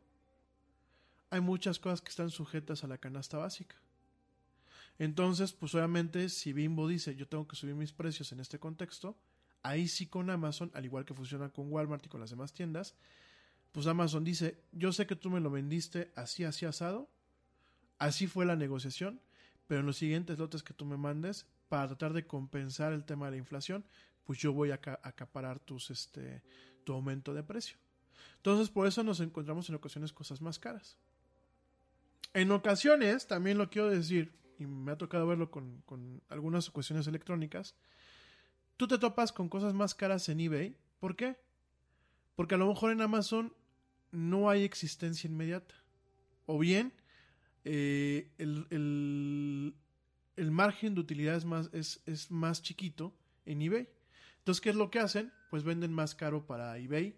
hay 1.30 1.40
muchas 1.40 1.80
cosas 1.80 2.02
que 2.02 2.10
están 2.10 2.30
sujetas 2.30 2.84
a 2.84 2.88
la 2.88 2.98
canasta 2.98 3.38
básica. 3.38 3.78
Entonces, 5.00 5.54
pues 5.54 5.74
obviamente, 5.74 6.30
si 6.30 6.54
Bimbo 6.54 6.88
dice 6.88 7.16
yo 7.16 7.28
tengo 7.28 7.48
que 7.48 7.56
subir 7.56 7.76
mis 7.76 7.94
precios 7.94 8.32
en 8.32 8.40
este 8.40 8.60
contexto, 8.60 9.18
ahí 9.64 9.88
sí 9.88 10.08
con 10.08 10.30
Amazon, 10.30 10.72
al 10.74 10.86
igual 10.86 11.06
que 11.06 11.14
funciona 11.14 11.50
con 11.50 11.72
Walmart 11.72 12.06
y 12.06 12.10
con 12.10 12.20
las 12.20 12.30
demás 12.30 12.54
tiendas, 12.54 12.96
pues 13.72 13.88
Amazon 13.88 14.24
dice, 14.24 14.62
yo 14.72 14.92
sé 14.92 15.08
que 15.08 15.16
tú 15.16 15.30
me 15.30 15.40
lo 15.40 15.50
vendiste 15.50 16.12
así, 16.16 16.44
así 16.44 16.66
asado, 16.66 17.10
así 18.00 18.28
fue 18.28 18.46
la 18.46 18.56
negociación, 18.56 19.22
pero 19.68 19.80
en 19.80 19.86
los 19.86 19.98
siguientes 19.98 20.38
lotes 20.38 20.64
que 20.64 20.74
tú 20.74 20.86
me 20.86 20.98
mandes, 20.98 21.46
para 21.70 21.88
tratar 21.88 22.12
de 22.12 22.28
compensar 22.28 22.92
el 22.92 23.06
tema 23.06 23.28
de 23.28 23.32
la 23.32 23.38
inflación, 23.38 23.86
pues 24.26 24.40
yo 24.40 24.52
voy 24.52 24.72
a 24.72 24.82
acaparar 25.04 25.60
tus, 25.60 25.90
este, 25.90 26.44
tu 26.84 26.94
aumento 26.94 27.34
de 27.34 27.44
precio. 27.44 27.78
Entonces, 28.38 28.70
por 28.70 28.88
eso 28.88 29.04
nos 29.04 29.22
encontramos 29.22 29.70
en 29.70 29.76
ocasiones 29.76 30.12
cosas 30.12 30.42
más 30.42 30.60
caras. 30.60 30.98
En 32.34 32.52
ocasiones, 32.52 33.28
también 33.28 33.58
lo 33.58 33.70
quiero 33.70 33.90
decir, 33.90 34.34
y 34.60 34.66
me 34.66 34.92
ha 34.92 34.98
tocado 34.98 35.28
verlo 35.28 35.50
con, 35.50 35.82
con 35.86 36.22
algunas 36.28 36.70
cuestiones 36.70 37.08
electrónicas, 37.08 37.76
tú 38.78 38.88
te 38.88 38.98
topas 38.98 39.32
con 39.32 39.48
cosas 39.48 39.74
más 39.74 39.96
caras 39.96 40.28
en 40.28 40.42
eBay. 40.42 40.76
¿Por 41.00 41.16
qué? 41.16 41.38
Porque 42.36 42.56
a 42.56 42.58
lo 42.58 42.68
mejor 42.68 42.92
en 42.92 43.02
Amazon 43.02 43.54
no 44.12 44.50
hay 44.50 44.64
existencia 44.64 45.30
inmediata. 45.30 45.76
O 46.46 46.60
bien, 46.60 46.94
eh, 47.64 48.30
el, 48.38 49.74
margen 50.52 50.96
de 50.96 51.02
utilidad 51.02 51.36
es 51.36 51.46
más, 51.46 51.70
es, 51.74 52.32
más 52.32 52.62
chiquito 52.62 53.14
en 53.46 53.62
eBay. 53.62 53.88
Entonces, 54.40 54.62
¿qué 54.62 54.70
es 54.70 54.76
lo 54.76 54.90
que 54.90 55.00
hacen? 55.00 55.32
Pues 55.50 55.64
venden 55.64 55.94
más 55.94 56.16
caro 56.16 56.46
para 56.46 56.78
eBay 56.78 57.16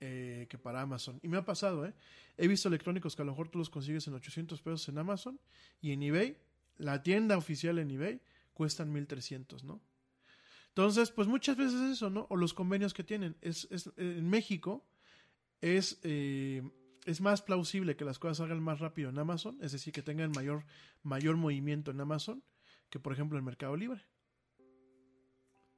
eh, 0.00 0.46
que 0.48 0.58
para 0.58 0.80
Amazon. 0.80 1.20
Y 1.22 1.28
me 1.28 1.36
ha 1.36 1.44
pasado, 1.44 1.86
¿eh? 1.86 1.94
He 2.36 2.48
visto 2.48 2.68
electrónicos 2.68 3.16
que 3.16 3.22
a 3.22 3.24
lo 3.24 3.32
mejor 3.32 3.48
tú 3.48 3.58
los 3.58 3.70
consigues 3.70 4.06
en 4.08 4.14
800 4.14 4.60
pesos 4.60 4.88
en 4.88 4.98
Amazon 4.98 5.40
y 5.80 5.92
en 5.92 6.02
eBay, 6.02 6.36
la 6.76 7.02
tienda 7.02 7.36
oficial 7.36 7.78
en 7.78 7.90
eBay, 7.90 8.20
cuestan 8.52 8.92
1300, 8.92 9.64
¿no? 9.64 9.80
Entonces, 10.68 11.10
pues 11.10 11.26
muchas 11.28 11.56
veces 11.56 11.80
es 11.80 11.92
eso, 11.92 12.10
¿no? 12.10 12.26
O 12.28 12.36
los 12.36 12.52
convenios 12.52 12.92
que 12.92 13.02
tienen. 13.02 13.36
Es, 13.40 13.66
en 13.96 14.28
México, 14.28 14.86
es, 15.66 15.98
eh, 16.02 16.62
es 17.04 17.20
más 17.20 17.42
plausible 17.42 17.96
que 17.96 18.04
las 18.04 18.18
cosas 18.18 18.38
salgan 18.38 18.62
más 18.62 18.80
rápido 18.80 19.10
en 19.10 19.18
Amazon, 19.18 19.58
es 19.60 19.72
decir, 19.72 19.92
que 19.92 20.02
tengan 20.02 20.32
mayor, 20.32 20.64
mayor 21.02 21.36
movimiento 21.36 21.90
en 21.90 22.00
Amazon 22.00 22.42
que, 22.90 23.00
por 23.00 23.12
ejemplo, 23.12 23.38
en 23.38 23.44
Mercado 23.44 23.76
Libre. 23.76 24.04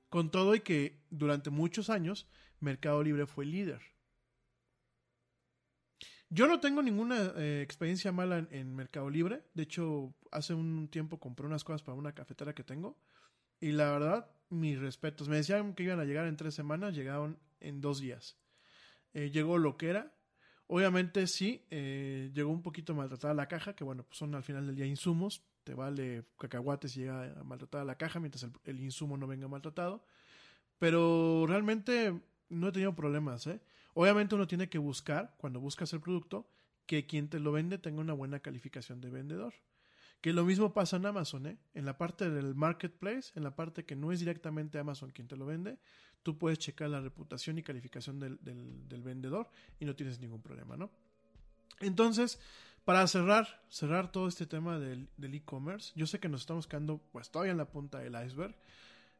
Con 0.09 0.31
todo 0.31 0.55
y 0.55 0.60
que 0.60 1.01
durante 1.10 1.51
muchos 1.51 1.90
años 1.90 2.28
Mercado 2.60 3.02
Libre 3.02 3.27
fue 3.27 3.44
líder. 3.44 3.82
Yo 6.31 6.47
no 6.47 6.60
tengo 6.60 6.82
ninguna 6.82 7.32
eh, 7.36 7.62
experiencia 7.62 8.12
mala 8.12 8.47
en, 8.51 8.74
Mercado 8.74 9.09
Libre. 9.09 9.44
De 9.55 9.62
hecho, 9.62 10.15
hace 10.31 10.52
un 10.52 10.89
tiempo 10.89 11.19
compré 11.19 11.47
unas 11.47 11.65
cosas 11.65 11.82
para 11.82 11.97
una 11.97 12.15
cafetera 12.15 12.55
que 12.55 12.65
tengo. 12.65 12.98
Y 13.60 13.73
la 13.73 13.90
verdad, 13.90 14.31
mis 14.51 14.78
respetos. 14.78 15.28
Me 15.28 15.36
decían 15.36 15.74
que 15.74 15.85
iban 15.85 16.01
a 16.01 16.05
llegar 16.05 16.27
en 16.27 16.36
tres 16.36 16.55
semanas, 16.55 16.94
llegaron 16.94 17.39
en 17.60 17.81
dos 17.81 18.01
días. 18.01 18.36
Eh, 19.15 19.31
llegó 19.31 19.59
lo 19.59 19.77
que 19.77 19.89
era. 19.89 20.13
Obviamente 20.67 21.27
sí, 21.27 21.65
eh, 21.71 22.31
llegó 22.35 22.51
un 22.51 22.63
poquito 22.63 22.95
maltratada 22.95 23.33
la 23.33 23.49
caja, 23.49 23.75
que 23.75 23.85
bueno, 23.85 24.03
pues 24.03 24.19
son 24.19 24.35
al 24.35 24.43
final 24.43 24.67
del 24.67 24.77
día 24.77 24.87
insumos. 24.87 25.43
Te 25.65 25.75
vale 25.75 26.25
cacahuates 26.39 26.93
si 26.93 27.01
llega 27.01 27.43
maltratada 27.43 27.85
la 27.85 27.97
caja, 27.97 28.21
mientras 28.21 28.47
el, 28.65 28.81
insumo 28.81 29.17
no 29.17 29.27
venga 29.27 29.49
maltratado. 29.49 30.05
Pero 30.79 31.47
realmente 31.49 32.21
no 32.51 32.69
he 32.69 32.73
tenido 32.73 32.95
problemas, 32.95 33.47
¿eh? 33.47 33.61
Obviamente 33.95 34.35
uno 34.35 34.47
tiene 34.47 34.69
que 34.69 34.79
buscar, 34.79 35.35
cuando 35.39 35.59
buscas 35.59 35.93
el 35.93 36.01
producto, 36.01 36.49
que 36.87 37.07
quien 37.07 37.29
te 37.29 37.41
lo 37.41 37.51
vende 37.51 37.79
tenga 37.79 38.01
una 38.01 38.13
buena 38.13 38.41
calificación 38.41 39.01
de 39.01 39.11
vendedor. 39.11 39.55
Que 40.21 40.33
lo 40.33 40.45
mismo 40.45 40.73
pasa 40.73 40.97
en 40.97 41.07
Amazon. 41.07 41.59
En 41.75 41.85
la 41.85 41.97
parte 41.97 42.31
del 42.31 42.55
marketplace, 42.55 43.33
en 43.35 43.43
la 43.43 43.57
parte 43.57 43.85
que 43.85 43.97
no 43.97 44.13
es 44.13 44.21
directamente 44.21 44.79
Amazon 44.79 45.11
quien 45.11 45.29
te 45.29 45.37
lo 45.37 45.47
vende, 45.47 45.79
tú 46.23 46.39
puedes 46.39 46.59
checar 46.59 46.90
la 46.90 47.01
reputación 47.01 47.59
y 47.59 47.62
calificación 47.62 48.19
del, 48.20 48.39
vendedor 49.03 49.49
y 49.81 49.85
no 49.85 49.95
tienes 49.95 50.20
ningún 50.20 50.43
problema, 50.43 50.77
¿no? 50.77 50.90
Entonces, 51.81 52.40
para 52.85 53.07
cerrar, 53.07 53.62
cerrar 53.69 54.11
todo 54.11 54.28
este 54.28 54.47
tema 54.47 54.78
del 54.78 55.09
e-commerce, 55.19 55.93
yo 55.95 56.07
sé 56.07 56.19
que 56.19 56.28
nos 56.28 56.43
estamos 56.43 56.66
quedando 56.66 56.99
pues 57.12 57.31
todavía 57.31 57.53
en 57.53 57.59
la 57.59 57.70
punta 57.70 57.99
del 57.99 58.16
iceberg. 58.24 58.57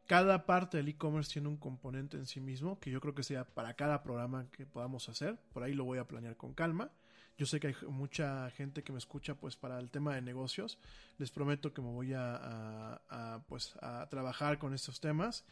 Cada 0.07 0.47
parte 0.47 0.79
del 0.79 0.89
e-commerce 0.89 1.35
tiene 1.35 1.49
un 1.49 1.59
componente 1.59 2.17
en 2.17 2.25
sí 2.25 2.41
mismo 2.41 2.81
que 2.81 2.91
yo 2.91 2.99
creo 2.99 3.15
que 3.15 3.23
sea 3.23 3.45
para 3.45 3.75
cada 3.75 4.03
programa 4.03 4.51
que 4.51 4.65
podamos 4.65 5.09
hacer. 5.11 5.39
Por 5.53 5.63
ahí 5.63 5.75
lo 5.75 5.85
voy 5.85 5.99
a 5.99 6.09
planear 6.09 6.37
con 6.37 6.55
calma. 6.55 6.91
Yo 7.37 7.47
sé 7.47 7.61
que 7.61 7.69
hay 7.69 7.75
mucha 7.89 8.51
gente 8.51 8.83
que 8.83 8.91
me 8.91 8.99
escucha 8.99 9.35
pues 9.35 9.55
para 9.55 9.79
el 9.79 9.91
tema 9.91 10.15
de 10.15 10.23
negocios. 10.23 10.79
Les 11.19 11.31
prometo 11.31 11.73
que 11.73 11.83
me 11.83 11.91
voy 11.91 12.13
a, 12.15 13.01
pues 13.49 13.77
a 13.81 14.09
trabajar 14.09 14.59
con 14.59 14.75
estos 14.75 14.99
temas. 14.99 15.45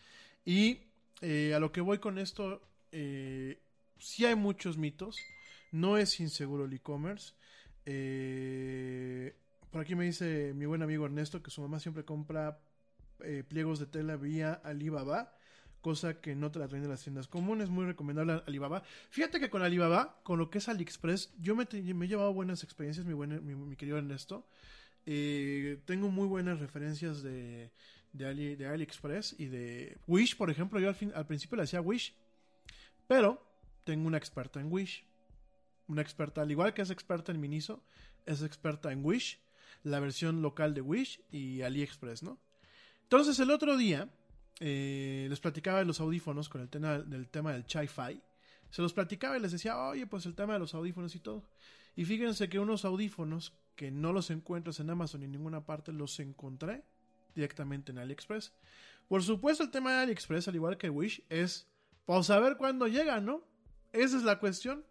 Y 0.44 0.80
eh, 1.20 1.54
a 1.54 1.58
lo 1.58 1.72
que 1.72 1.80
voy 1.80 1.98
con 1.98 2.18
esto, 2.18 2.62
eh, 2.92 3.60
sí 3.98 4.24
hay 4.24 4.34
muchos 4.34 4.78
mitos. 4.78 5.18
No 5.72 5.98
es 5.98 6.20
inseguro 6.20 6.64
el 6.64 6.72
e-commerce. 6.72 7.34
Eh, 7.84 9.34
por 9.70 9.82
aquí 9.82 9.94
me 9.94 10.04
dice 10.04 10.52
mi 10.54 10.66
buen 10.66 10.82
amigo 10.82 11.04
Ernesto 11.04 11.42
que 11.42 11.50
su 11.50 11.60
mamá 11.60 11.78
siempre 11.78 12.04
compra 12.04 12.58
eh, 13.20 13.44
pliegos 13.46 13.78
de 13.78 13.86
tela 13.86 14.16
vía 14.16 14.52
Alibaba 14.64 15.36
cosa 15.86 16.20
que 16.20 16.34
no 16.34 16.50
te 16.50 16.58
la 16.58 16.66
traen 16.66 16.82
de 16.82 16.88
las 16.88 17.04
tiendas 17.04 17.28
comunes, 17.28 17.70
muy 17.70 17.86
recomendable 17.86 18.42
Alibaba. 18.48 18.82
Fíjate 19.10 19.38
que 19.38 19.50
con 19.50 19.62
Alibaba, 19.62 20.20
con 20.24 20.36
lo 20.36 20.50
que 20.50 20.58
es 20.58 20.68
AliExpress, 20.68 21.32
yo 21.38 21.54
me, 21.54 21.62
he 21.70 22.08
llevado 22.08 22.34
buenas 22.34 22.64
experiencias, 22.64 23.06
mi, 23.06 23.12
buen, 23.12 23.46
mi, 23.46 23.76
querido 23.76 23.96
Ernesto. 23.96 24.48
Eh, 25.06 25.78
tengo 25.84 26.10
muy 26.10 26.26
buenas 26.26 26.58
referencias 26.58 27.22
de, 27.22 27.70
de, 28.16 28.56
de, 28.56 28.66
AliExpress 28.66 29.36
y 29.38 29.46
de 29.46 29.98
Wish, 30.06 30.36
por 30.36 30.50
ejemplo. 30.50 30.80
Yo 30.80 30.88
al, 30.88 30.94
fin, 30.94 31.12
al 31.14 31.26
principio 31.26 31.56
le 31.56 31.62
hacía 31.62 31.80
Wish, 31.80 32.14
pero 33.06 33.42
tengo 33.84 34.06
una 34.06 34.18
experta 34.18 34.60
en 34.60 34.72
Wish. 34.72 35.04
Una 35.88 36.02
experta, 36.02 36.42
al 36.42 36.50
igual 36.50 36.74
que 36.74 36.82
es 36.82 36.90
experta 36.90 37.30
en 37.30 37.40
Miniso, 37.40 37.82
es 38.24 38.42
experta 38.42 38.90
en 38.90 39.04
Wish, 39.04 39.38
la 39.84 40.00
versión 40.00 40.42
local 40.42 40.74
de 40.74 40.80
Wish 40.80 41.20
y 41.30 41.62
AliExpress, 41.62 42.24
¿no? 42.24 42.38
Entonces 43.02 43.38
el 43.38 43.52
otro 43.52 43.76
día 43.76 44.10
eh, 44.58 45.26
les 45.28 45.38
platicaba 45.38 45.78
de 45.78 45.84
los 45.84 46.00
audífonos 46.00 46.48
con 46.48 46.60
el 46.60 46.68
tema 46.68 46.98
del 46.98 47.28
tema 47.28 47.52
del 47.52 47.64
Chi-Fi. 47.66 48.20
Se 48.70 48.82
los 48.82 48.92
platicaba 48.92 49.38
y 49.38 49.40
les 49.40 49.52
decía, 49.52 49.78
oye, 49.78 50.06
pues 50.08 50.26
el 50.26 50.34
tema 50.34 50.54
de 50.54 50.58
los 50.58 50.74
audífonos 50.74 51.14
y 51.14 51.20
todo. 51.20 51.48
Y 51.94 52.04
fíjense 52.04 52.48
que 52.48 52.58
unos 52.58 52.84
audífonos 52.84 53.52
que 53.76 53.90
no 53.90 54.12
los 54.12 54.30
encuentras 54.30 54.80
en 54.80 54.90
Amazon 54.90 55.20
ni 55.20 55.26
en 55.26 55.32
ninguna 55.32 55.64
parte, 55.64 55.92
los 55.92 56.18
encontré 56.18 56.82
directamente 57.36 57.92
en 57.92 57.98
AliExpress. 57.98 58.52
Por 59.06 59.22
supuesto, 59.22 59.62
el 59.62 59.70
tema 59.70 59.92
de 59.92 60.00
AliExpress, 60.00 60.48
al 60.48 60.56
igual 60.56 60.76
que 60.76 60.90
Wish, 60.90 61.22
es 61.28 61.68
para 62.04 62.24
saber 62.24 62.56
cuándo 62.56 62.88
llega, 62.88 63.20
¿no? 63.20 63.44
Esa 63.92 64.16
es 64.16 64.24
la 64.24 64.40
cuestión. 64.40 64.84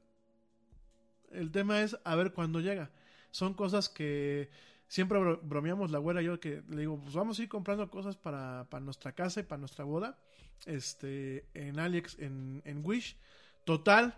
El 1.32 1.52
tema 1.52 1.82
es 1.82 1.98
a 2.06 2.16
ver 2.16 2.32
cuándo 2.32 2.62
llega. 2.62 2.92
son 3.32 3.54
cosas 3.54 3.90
que 3.90 4.50
siempre 4.88 5.20
bromeamos 5.42 5.92
la 5.92 5.98
güera 5.98 6.22
yo 6.22 6.40
que 6.40 6.64
le 6.70 6.82
digo, 6.82 7.02
pues 7.02 7.16
vamos 7.16 7.38
a 7.38 7.44
ir 7.44 7.50
comprando 7.50 7.90
cosas 7.90 8.16
para, 8.16 8.68
para 8.70 8.86
nuestra 8.86 9.12
casa 9.12 9.42
y 9.42 9.44
para 9.44 9.60
nuestra 9.60 9.84
boda. 9.84 10.18
Este, 10.66 11.46
en 11.54 11.80
Alex, 11.80 12.18
en, 12.20 12.62
en 12.64 12.86
Wish. 12.86 13.18
Total, 13.66 14.16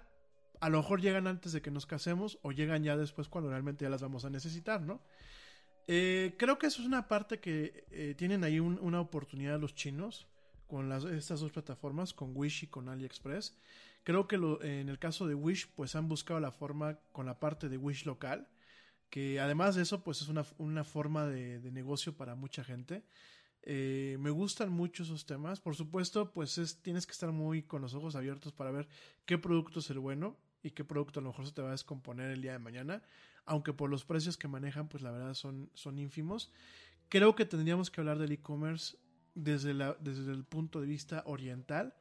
a 0.59 0.69
lo 0.69 0.77
mejor 0.77 1.01
llegan 1.01 1.25
antes 1.25 1.51
de 1.53 1.61
que 1.61 1.71
nos 1.71 1.85
casemos 1.85 2.37
o 2.43 2.51
llegan 2.51 2.83
ya 2.83 2.97
después 2.97 3.29
cuando 3.29 3.49
realmente 3.49 3.85
ya 3.85 3.89
las 3.89 4.01
vamos 4.01 4.25
a 4.25 4.29
necesitar, 4.29 4.81
¿no? 4.81 5.01
Eh, 5.87 6.35
creo 6.37 6.59
que 6.59 6.67
eso 6.67 6.81
es 6.81 6.87
una 6.87 7.07
parte 7.07 7.39
que 7.39 7.85
eh, 7.91 8.13
tienen 8.17 8.43
ahí 8.43 8.59
un, 8.59 8.77
una 8.81 8.99
oportunidad 8.99 9.59
los 9.59 9.73
chinos 9.73 10.27
con 10.67 10.89
las, 10.89 11.05
estas 11.05 11.39
dos 11.39 11.51
plataformas, 11.51 12.13
con 12.13 12.35
Wish 12.35 12.63
y 12.63 12.67
con 12.67 12.89
AliExpress. 12.89 13.57
Creo 14.03 14.27
que 14.27 14.37
lo, 14.37 14.61
en 14.63 14.89
el 14.89 14.99
caso 14.99 15.27
de 15.27 15.33
Wish, 15.33 15.69
pues 15.75 15.95
han 15.95 16.07
buscado 16.07 16.39
la 16.39 16.51
forma 16.51 16.99
con 17.11 17.25
la 17.25 17.39
parte 17.39 17.69
de 17.69 17.77
Wish 17.77 18.05
local, 18.05 18.47
que 19.09 19.39
además 19.39 19.75
de 19.75 19.83
eso, 19.83 20.03
pues 20.03 20.21
es 20.21 20.27
una, 20.27 20.83
forma 20.83 21.25
de, 21.25 21.59
de, 21.59 21.71
negocio 21.71 22.15
para 22.15 22.35
mucha 22.35 22.63
gente. 22.63 23.03
Eh, 23.63 24.17
me 24.19 24.29
gustan 24.29 24.71
mucho 24.71 25.03
esos 25.03 25.25
temas. 25.25 25.59
Por 25.59 25.75
supuesto, 25.75 26.31
pues 26.31 26.57
es, 26.57 26.81
tienes 26.81 27.05
que 27.05 27.11
estar 27.13 27.31
muy 27.31 27.63
con 27.63 27.81
los 27.81 27.93
ojos 27.93 28.15
abiertos 28.15 28.53
para 28.53 28.71
ver 28.71 28.87
qué 29.25 29.37
producto 29.37 29.79
es 29.79 29.89
el 29.89 29.99
bueno 29.99 30.37
y 30.63 30.71
qué 30.71 30.83
producto 30.83 31.19
a 31.19 31.23
lo 31.23 31.29
mejor 31.29 31.45
se 31.45 31.51
te 31.53 31.61
va 31.61 31.69
a 31.69 31.71
descomponer 31.71 32.31
el 32.31 32.41
día 32.41 32.53
de 32.53 32.59
mañana. 32.59 33.03
Aunque 33.47 33.73
por 33.73 33.89
los 33.89 34.05
precios 34.05 34.37
que 34.37 34.47
manejan, 34.47 34.87
pues 34.87 35.01
la 35.01 35.09
verdad 35.09 35.33
son, 35.33 35.71
son 35.73 35.97
ínfimos. 35.97 36.51
Creo 37.09 37.33
que 37.33 37.45
tendríamos 37.45 37.89
que 37.89 38.01
hablar 38.01 38.19
del 38.19 38.33
e-commerce 38.33 38.97
desde, 39.33 39.73
desde 40.01 40.31
el 40.31 40.43
punto 40.43 40.81
de 40.81 40.87
vista 40.87 41.23
oriental. 41.25 41.95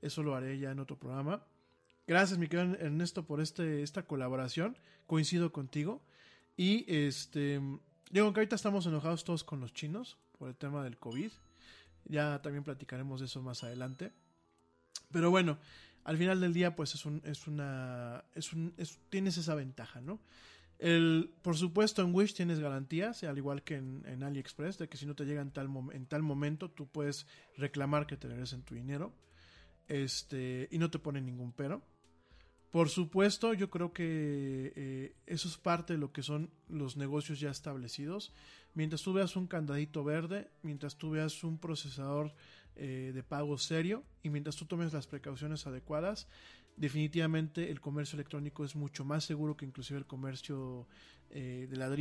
Eso 0.00 0.22
lo 0.22 0.34
haré 0.34 0.58
ya 0.58 0.70
en 0.70 0.78
otro 0.78 0.98
programa. 0.98 1.44
Gracias, 2.06 2.38
mi 2.38 2.48
querido 2.48 2.76
Ernesto, 2.76 3.26
por 3.26 3.40
este, 3.40 3.82
esta 3.82 4.04
colaboración. 4.04 4.76
Coincido 5.06 5.52
contigo. 5.52 6.02
Y 6.56 6.84
este. 6.92 7.60
Digo 8.10 8.32
que 8.32 8.40
ahorita 8.40 8.56
estamos 8.56 8.86
enojados 8.86 9.24
todos 9.24 9.42
con 9.42 9.60
los 9.60 9.72
chinos 9.72 10.18
por 10.38 10.48
el 10.48 10.56
tema 10.56 10.84
del 10.84 10.98
COVID. 10.98 11.30
Ya 12.04 12.42
también 12.42 12.64
platicaremos 12.64 13.20
de 13.20 13.26
eso 13.26 13.42
más 13.42 13.64
adelante. 13.64 14.12
Pero 15.10 15.30
bueno, 15.30 15.58
al 16.04 16.18
final 16.18 16.40
del 16.40 16.52
día, 16.52 16.74
pues 16.74 16.94
es, 16.94 17.06
un, 17.06 17.22
es 17.24 17.46
una. 17.46 18.24
Es 18.34 18.52
un, 18.52 18.74
es, 18.76 18.98
tienes 19.08 19.36
esa 19.36 19.54
ventaja, 19.54 20.00
¿no? 20.00 20.20
El, 20.82 21.32
por 21.42 21.56
supuesto, 21.56 22.02
en 22.02 22.12
Wish 22.12 22.34
tienes 22.34 22.58
garantías, 22.58 23.22
al 23.22 23.38
igual 23.38 23.62
que 23.62 23.76
en, 23.76 24.20
AliExpress, 24.20 24.78
de 24.78 24.88
que 24.88 24.96
si 24.96 25.06
no 25.06 25.14
te 25.14 25.24
llega 25.24 25.40
en 25.40 25.52
tal, 25.52 25.70
en 25.92 26.06
tal 26.06 26.22
momento, 26.24 26.72
tú 26.72 26.88
puedes 26.88 27.24
reclamar 27.56 28.08
que 28.08 28.16
te 28.16 28.26
regresen 28.26 28.64
tu 28.64 28.74
dinero. 28.74 29.14
Este, 29.86 30.68
y 30.72 30.78
no 30.78 30.90
te 30.90 30.98
ponen 30.98 31.24
ningún 31.24 31.52
pero. 31.52 31.82
Por 32.72 32.88
supuesto, 32.88 33.54
yo 33.54 33.70
creo 33.70 33.92
que 33.92 34.72
eh, 34.74 35.14
eso 35.26 35.46
es 35.46 35.56
parte 35.56 35.92
de 35.92 36.00
lo 36.00 36.10
que 36.10 36.24
son 36.24 36.50
los 36.68 36.96
negocios 36.96 37.38
ya 37.38 37.50
establecidos. 37.50 38.32
Mientras 38.74 39.02
tú 39.02 39.12
veas 39.12 39.36
un 39.36 39.46
candadito 39.46 40.02
verde, 40.02 40.50
mientras 40.62 40.96
tú 40.96 41.10
veas 41.10 41.44
un 41.44 41.58
procesador 41.58 42.34
eh, 42.74 43.12
de 43.14 43.22
pago 43.22 43.56
serio 43.56 44.02
y 44.24 44.30
mientras 44.30 44.56
tú 44.56 44.64
tomes 44.64 44.92
las 44.92 45.06
precauciones 45.06 45.64
adecuadas, 45.68 46.26
definitivamente 46.76 47.70
el 47.70 47.80
comercio 47.80 48.16
electrónico 48.16 48.64
es 48.64 48.76
mucho 48.76 49.04
más 49.04 49.24
seguro 49.24 49.56
que 49.56 49.64
inclusive 49.64 49.98
el 49.98 50.06
comercio 50.06 50.86
eh, 51.30 51.66
de 51.70 51.76
ladrillo 51.76 51.90